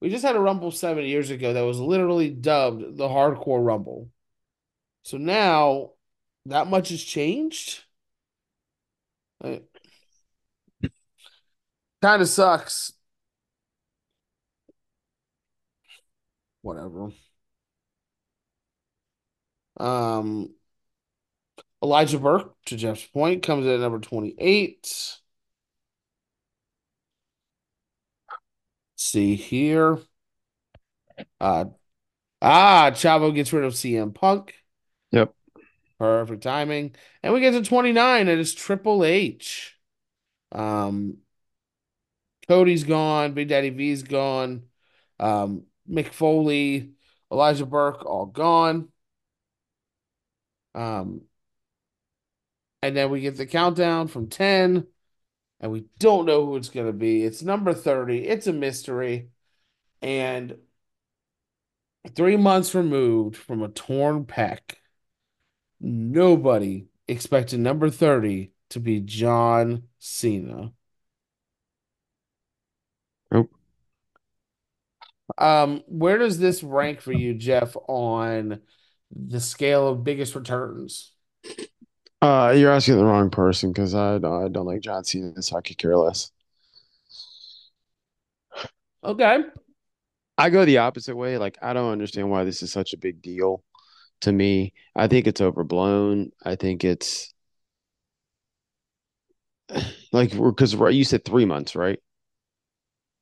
[0.00, 4.10] we just had a Rumble seven years ago that was literally dubbed the Hardcore Rumble.
[5.02, 5.92] So now
[6.46, 7.84] that much has changed.
[12.02, 12.92] kind of sucks.
[16.66, 17.10] Whatever.
[19.78, 20.52] Um,
[21.80, 25.20] Elijah Burke, to Jeff's point, comes in at number 28.
[28.96, 30.00] see here.
[31.40, 31.66] Uh,
[32.42, 34.54] ah, Chavo gets rid of CM Punk.
[35.12, 35.32] Yep.
[36.00, 36.96] Perfect timing.
[37.22, 38.26] And we get to 29.
[38.26, 39.76] It is Triple H.
[40.50, 41.18] Um,
[42.48, 43.34] Cody's gone.
[43.34, 44.64] Big Daddy V's gone.
[45.20, 46.90] Um, Mick Foley,
[47.30, 48.88] Elijah Burke, all gone.
[50.74, 51.22] Um,
[52.82, 54.86] and then we get the countdown from 10,
[55.60, 57.24] and we don't know who it's going to be.
[57.24, 58.26] It's number 30.
[58.26, 59.30] It's a mystery.
[60.02, 60.56] And
[62.14, 64.60] three months removed from a torn pec,
[65.80, 70.72] nobody expected number 30 to be John Cena.
[75.38, 78.60] Um, where does this rank for you, Jeff, on
[79.10, 81.12] the scale of biggest returns?
[82.22, 85.60] Uh, you're asking the wrong person because I, I don't like John Cena, so I
[85.60, 86.30] could care less.
[89.04, 89.40] Okay.
[90.38, 91.38] I go the opposite way.
[91.38, 93.62] Like, I don't understand why this is such a big deal
[94.22, 94.72] to me.
[94.94, 96.32] I think it's overblown.
[96.44, 97.32] I think it's
[100.12, 101.98] like because you said three months, right?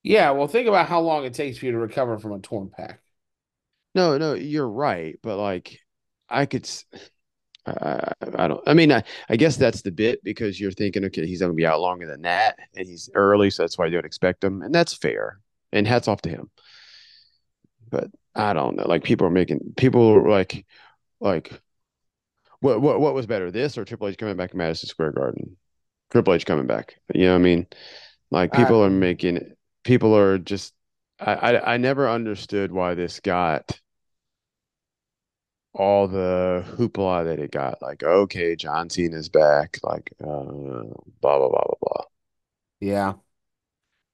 [0.05, 2.69] Yeah, well, think about how long it takes for you to recover from a torn
[2.69, 2.99] pec.
[3.95, 5.19] No, no, you're right.
[5.23, 5.81] But like,
[6.29, 6.69] I could,
[7.67, 8.13] i
[8.47, 8.63] don't.
[8.67, 11.57] I mean, I, I guess that's the bit because you're thinking, okay, he's going to
[11.57, 14.63] be out longer than that, and he's early, so that's why you don't expect him,
[14.63, 15.41] and that's fair.
[15.73, 16.51] And hats off to him.
[17.91, 18.87] But I don't know.
[18.87, 20.67] Like people are making people are like,
[21.21, 21.53] like,
[22.61, 25.57] what what what was better, this or Triple H coming back to Madison Square Garden?
[26.11, 26.97] Triple H coming back.
[27.15, 27.67] You know what I mean?
[28.31, 30.75] Like people I- are making people are just
[31.21, 33.81] I, I I never understood why this got
[35.75, 37.83] all the hoopla that it got.
[37.83, 39.79] Like, okay, John Cena's back.
[39.83, 42.05] Like, uh, blah blah blah blah blah.
[42.81, 43.15] Yeah.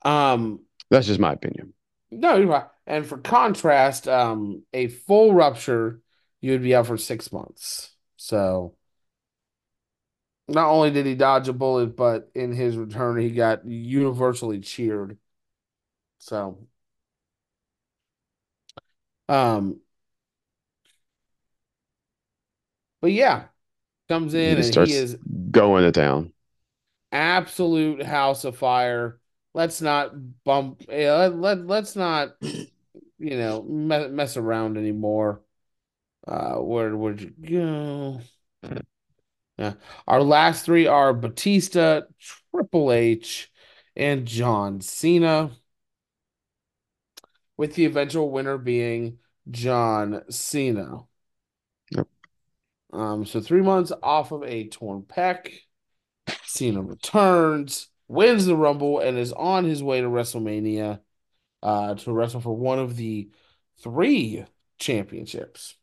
[0.03, 0.61] Um,
[0.91, 1.75] That's just my opinion.
[2.11, 2.67] no, you're right.
[2.87, 6.01] And for contrast, um, a full rupture,
[6.41, 7.95] you would be out for six months.
[8.17, 8.75] So
[10.49, 15.17] not only did he dodge a bullet, but in his return, he got universally cheered.
[16.21, 16.69] So,
[19.29, 19.81] um,
[23.01, 23.47] but yeah,
[24.09, 25.19] comes in just and starts he is
[25.53, 26.33] going to town.
[27.13, 29.21] absolute house of fire.
[29.55, 30.13] Let's not
[30.45, 30.83] bump.
[30.89, 35.43] Yeah, let, let let's not, you know, me mess around anymore.
[36.27, 38.21] Uh, where would you go?
[39.59, 39.75] Yeah,
[40.09, 42.03] our last three are Batista,
[42.53, 43.53] Triple H,
[43.95, 45.51] and John Cena,
[47.61, 49.19] with the eventual winner being
[49.51, 51.01] John Cena.
[51.91, 52.09] Yep.
[52.91, 55.51] Um, so three months off of a torn pec.
[56.47, 61.01] Cena returns, wins the Rumble, and is on his way to WrestleMania
[61.63, 63.29] uh, to wrestle for one of the
[63.83, 64.47] three
[64.79, 65.75] championships.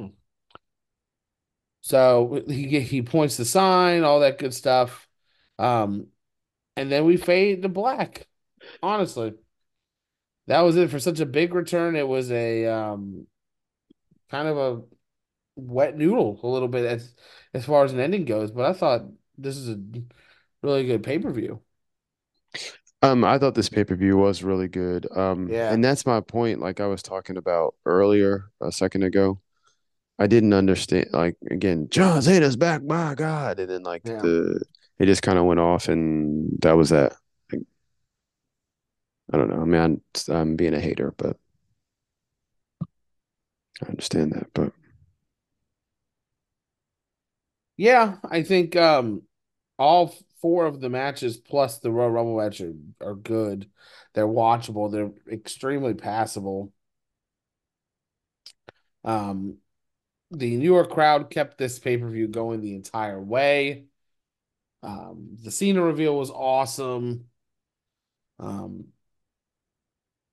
[0.00, 0.06] Hmm.
[1.80, 5.06] So he he points the sign, all that good stuff.
[5.60, 6.08] Um,
[6.76, 8.26] and then we fade to black.
[8.82, 9.34] Honestly,
[10.46, 11.96] that was it for such a big return.
[11.96, 13.26] It was a um,
[14.30, 14.82] kind of a
[15.56, 17.14] wet noodle a little bit as
[17.54, 19.02] as far as an ending goes, but I thought
[19.36, 19.80] this is a
[20.62, 21.60] really good pay-per-view.
[23.02, 25.06] Um, I thought this pay-per-view was really good.
[25.16, 25.72] Um, Yeah.
[25.72, 29.40] and that's my point, like I was talking about earlier a second ago.
[30.18, 33.58] I didn't understand, like again, John Cena's back, my God.
[33.58, 34.20] And then like Yeah.
[34.20, 34.62] the
[34.98, 37.14] it just kind of went off and that was that.
[39.32, 39.60] I don't know.
[39.62, 41.36] I mean, I'm, I'm being a hater, but
[43.82, 44.52] I understand that.
[44.54, 44.72] But
[47.76, 49.22] Yeah, I think um
[49.78, 53.70] all four of the matches plus the Royal Rumble match are, are good.
[54.14, 54.90] They're watchable.
[54.92, 56.72] They're extremely passable.
[59.04, 59.58] Um,
[60.30, 63.86] the New York crowd kept this pay-per-view going the entire way.
[64.82, 67.26] Um, the Cena reveal was awesome.
[68.38, 68.91] Um,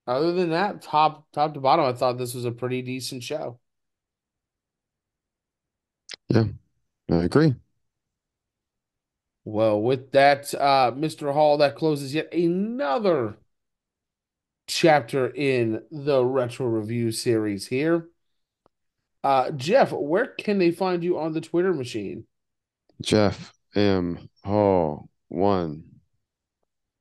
[0.10, 3.60] other than that, top top to bottom, I thought this was a pretty decent show.
[6.30, 6.46] Yeah,
[7.10, 7.56] I agree.
[9.46, 11.34] Well, with that, uh, Mr.
[11.34, 13.38] Hall, that closes yet another
[14.68, 18.10] chapter in the Retro Review series here.
[19.24, 22.26] Uh, Jeff, where can they find you on the Twitter machine?
[23.02, 24.30] Jeff M.
[24.44, 25.89] Hall one.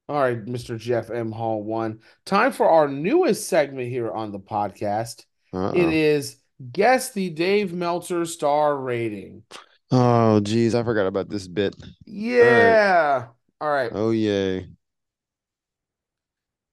[0.09, 0.79] All right, Mr.
[0.79, 1.33] Jeff M.
[1.33, 2.01] Hall one.
[2.25, 5.25] Time for our newest segment here on the podcast.
[5.53, 5.75] It Uh-oh.
[5.75, 6.37] is
[6.73, 9.43] Guess the Dave Meltzer star rating.
[9.91, 11.77] Oh, geez, I forgot about this bit.
[12.05, 13.27] Yeah.
[13.61, 13.91] All right.
[13.95, 14.69] Oh, yay.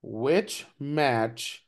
[0.01, 1.65] Which match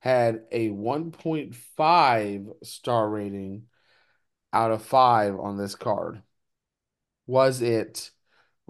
[0.00, 3.64] had a 1.5 star rating
[4.52, 6.22] out of 5 on this card?
[7.26, 8.10] Was it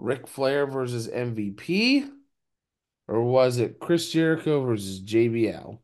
[0.01, 2.09] Ric Flair versus MVP?
[3.07, 5.79] Or was it Chris Jericho versus JBL?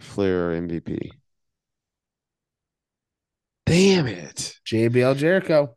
[0.00, 1.10] Flair MVP.
[3.66, 4.54] Damn it.
[4.66, 5.76] JBL Jericho.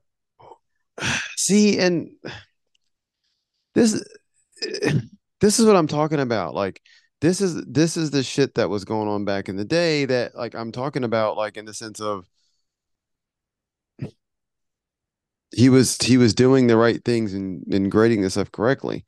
[1.37, 2.11] See, and
[3.75, 4.03] this
[5.41, 6.53] this is what I'm talking about.
[6.55, 6.81] Like
[7.21, 10.35] this is this is the shit that was going on back in the day that
[10.35, 12.27] like I'm talking about like in the sense of
[15.51, 19.05] he was he was doing the right things and, and grading this stuff correctly.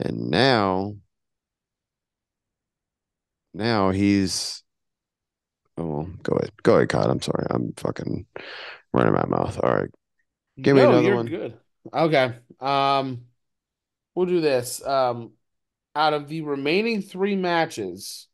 [0.00, 0.96] And now
[3.54, 4.62] now he's
[5.78, 6.50] oh well, go ahead.
[6.62, 7.10] Go ahead, Cod.
[7.10, 7.46] I'm sorry.
[7.50, 8.26] I'm fucking
[8.92, 9.58] running my mouth.
[9.62, 9.90] All right.
[10.62, 11.30] Give me No, another you're one.
[11.30, 11.58] good.
[11.92, 12.34] Okay.
[12.60, 13.26] Um,
[14.14, 14.84] we'll do this.
[14.86, 15.32] Um,
[15.96, 18.28] out of the remaining three matches,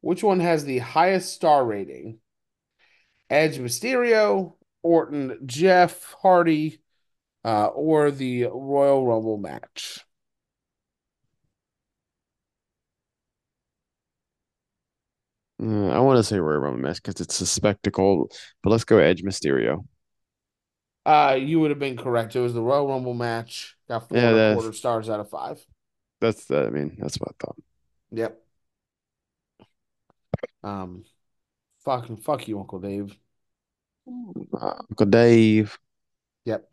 [0.00, 2.18] which one has the highest star rating?
[3.30, 6.80] Edge Mysterio, Orton, Jeff Hardy,
[7.44, 10.00] uh, or the Royal Rumble match?
[15.60, 18.30] Uh, I want to say Royal Rumble match because it's a spectacle,
[18.62, 19.84] but let's go Edge Mysterio.
[21.04, 22.36] Uh, you would have been correct.
[22.36, 23.76] It was the Royal Rumble match.
[23.88, 25.64] Got four Yeah, and a quarter stars out of five.
[26.20, 27.56] That's I mean, that's what I thought.
[28.10, 28.40] Yep.
[30.62, 31.04] Um,
[31.84, 33.16] fucking fuck you, Uncle Dave.
[34.60, 35.78] Uncle Dave.
[36.44, 36.72] Yep.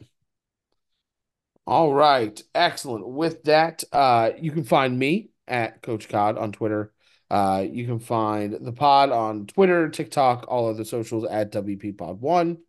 [1.67, 2.41] All right.
[2.53, 3.07] Excellent.
[3.07, 6.93] With that, uh, you can find me at Coach Cod on Twitter.
[7.29, 11.97] Uh, you can find the pod on Twitter, TikTok, all of the socials at WP
[11.97, 12.59] Pod One.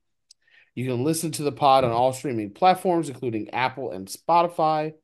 [0.75, 4.95] You can listen to the pod on all streaming platforms, including Apple and Spotify.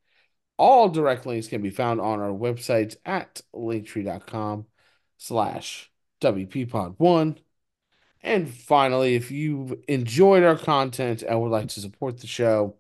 [0.59, 4.67] All direct links can be found on our websites at linktree.com
[5.19, 5.91] slash
[6.21, 7.39] WPPod1.
[8.23, 12.77] And finally, if you've enjoyed our content and would like to support the show,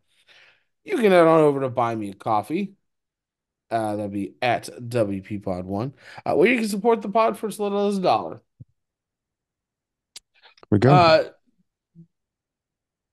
[0.84, 2.74] you can head on over to Buy Me a Coffee.
[3.70, 5.94] Uh, that'd be at WPPod1,
[6.26, 8.40] uh, where you can support the pod for as little as a dollar.
[10.70, 10.92] We go.
[10.92, 11.24] Uh,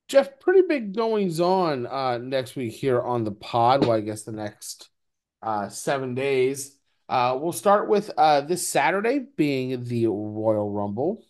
[0.10, 3.82] Jeff, pretty big goings on uh, next week here on the pod.
[3.82, 4.90] Well, I guess the next
[5.42, 6.76] uh, seven days.
[7.08, 11.24] Uh, we'll start with uh, this Saturday being the Royal Rumble.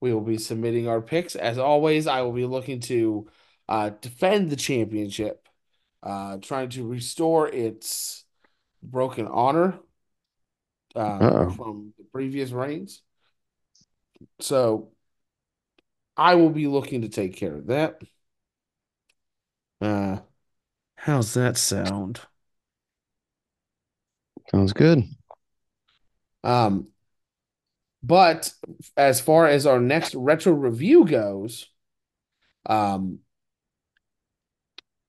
[0.00, 1.34] We will be submitting our picks.
[1.36, 3.28] As always, I will be looking to
[3.68, 5.48] uh, defend the championship,
[6.02, 8.24] uh, trying to restore its
[8.82, 9.78] broken honor
[10.94, 13.02] uh, from the previous reigns.
[14.40, 14.90] So
[16.16, 18.00] I will be looking to take care of that.
[19.80, 20.18] Uh,
[20.96, 22.20] how's that sound?
[24.50, 25.04] Sounds good.
[26.42, 26.88] Um,
[28.02, 28.52] but
[28.96, 31.66] as far as our next retro review goes,
[32.66, 33.20] um,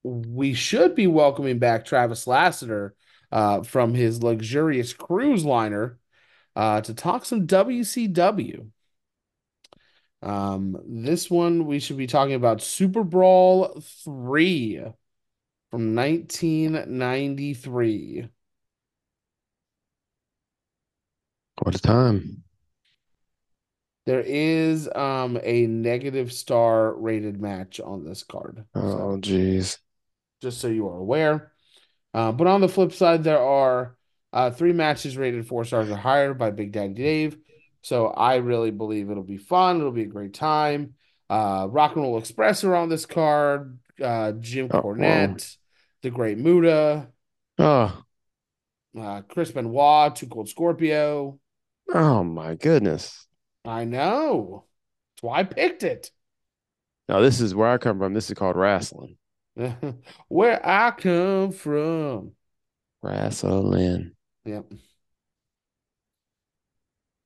[0.03, 2.95] we should be welcoming back Travis Lassiter
[3.31, 5.99] uh, from his luxurious cruise liner
[6.55, 8.67] uh, to talk some WCW.
[10.21, 14.83] Um, this one we should be talking about Super Brawl 3
[15.71, 18.29] from 1993.
[21.61, 22.43] What a time.
[24.05, 28.65] There is um a negative star rated match on this card.
[28.73, 29.77] So Oh, geez.
[30.41, 31.51] just so you are aware.
[32.13, 33.95] Uh, but on the flip side, there are
[34.33, 37.37] uh, three matches rated four stars or higher by Big Daddy Dave.
[37.81, 39.77] So I really believe it'll be fun.
[39.79, 40.95] It'll be a great time.
[41.29, 43.77] Uh, Rock and Roll Express are on this card.
[44.01, 45.55] Uh, Jim Oh, Cornette,
[46.01, 47.09] The Great Muta,
[47.59, 48.01] Oh,
[48.99, 51.39] uh, Chris Benoit, Two Cold Scorpio.
[51.93, 53.27] oh my goodness.
[53.65, 54.65] I know.
[55.15, 56.11] That's why I picked it.
[57.07, 58.13] Now this is where I come from.
[58.13, 59.17] This is called wrestling.
[60.27, 62.31] Where I come from.
[63.01, 64.11] Wrestling.
[64.45, 64.71] Yep.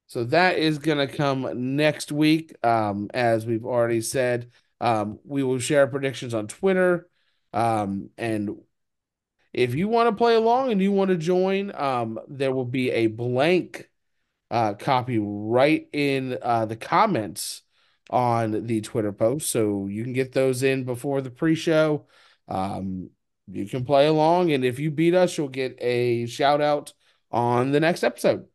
[0.08, 2.56] So that is going to come next week.
[2.64, 7.08] Um, as we've already said, um, we will share predictions on Twitter.
[7.52, 8.58] Um, and
[9.54, 12.92] if you want to play along and you want to join, um, there will be
[12.92, 13.90] a blank
[14.54, 17.64] uh, copy right in uh, the comments
[18.12, 19.50] on the Twitter post.
[19.50, 22.06] So you can get those in before the pre show.
[22.48, 23.10] Um,
[23.52, 24.52] you can play along.
[24.52, 26.94] And if you beat us, you'll get a shout out
[27.32, 28.46] on the next episode.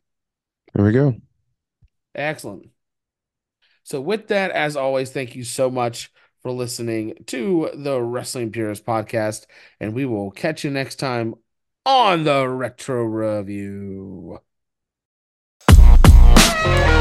[0.73, 1.17] There we go.
[2.15, 2.69] Excellent.
[3.83, 6.13] So, with that, as always, thank you so much
[6.43, 9.47] for listening to the Wrestling Purist podcast,
[9.81, 11.35] and we will catch you next time
[11.85, 14.39] on the Retro Review.
[16.65, 16.98] Bye.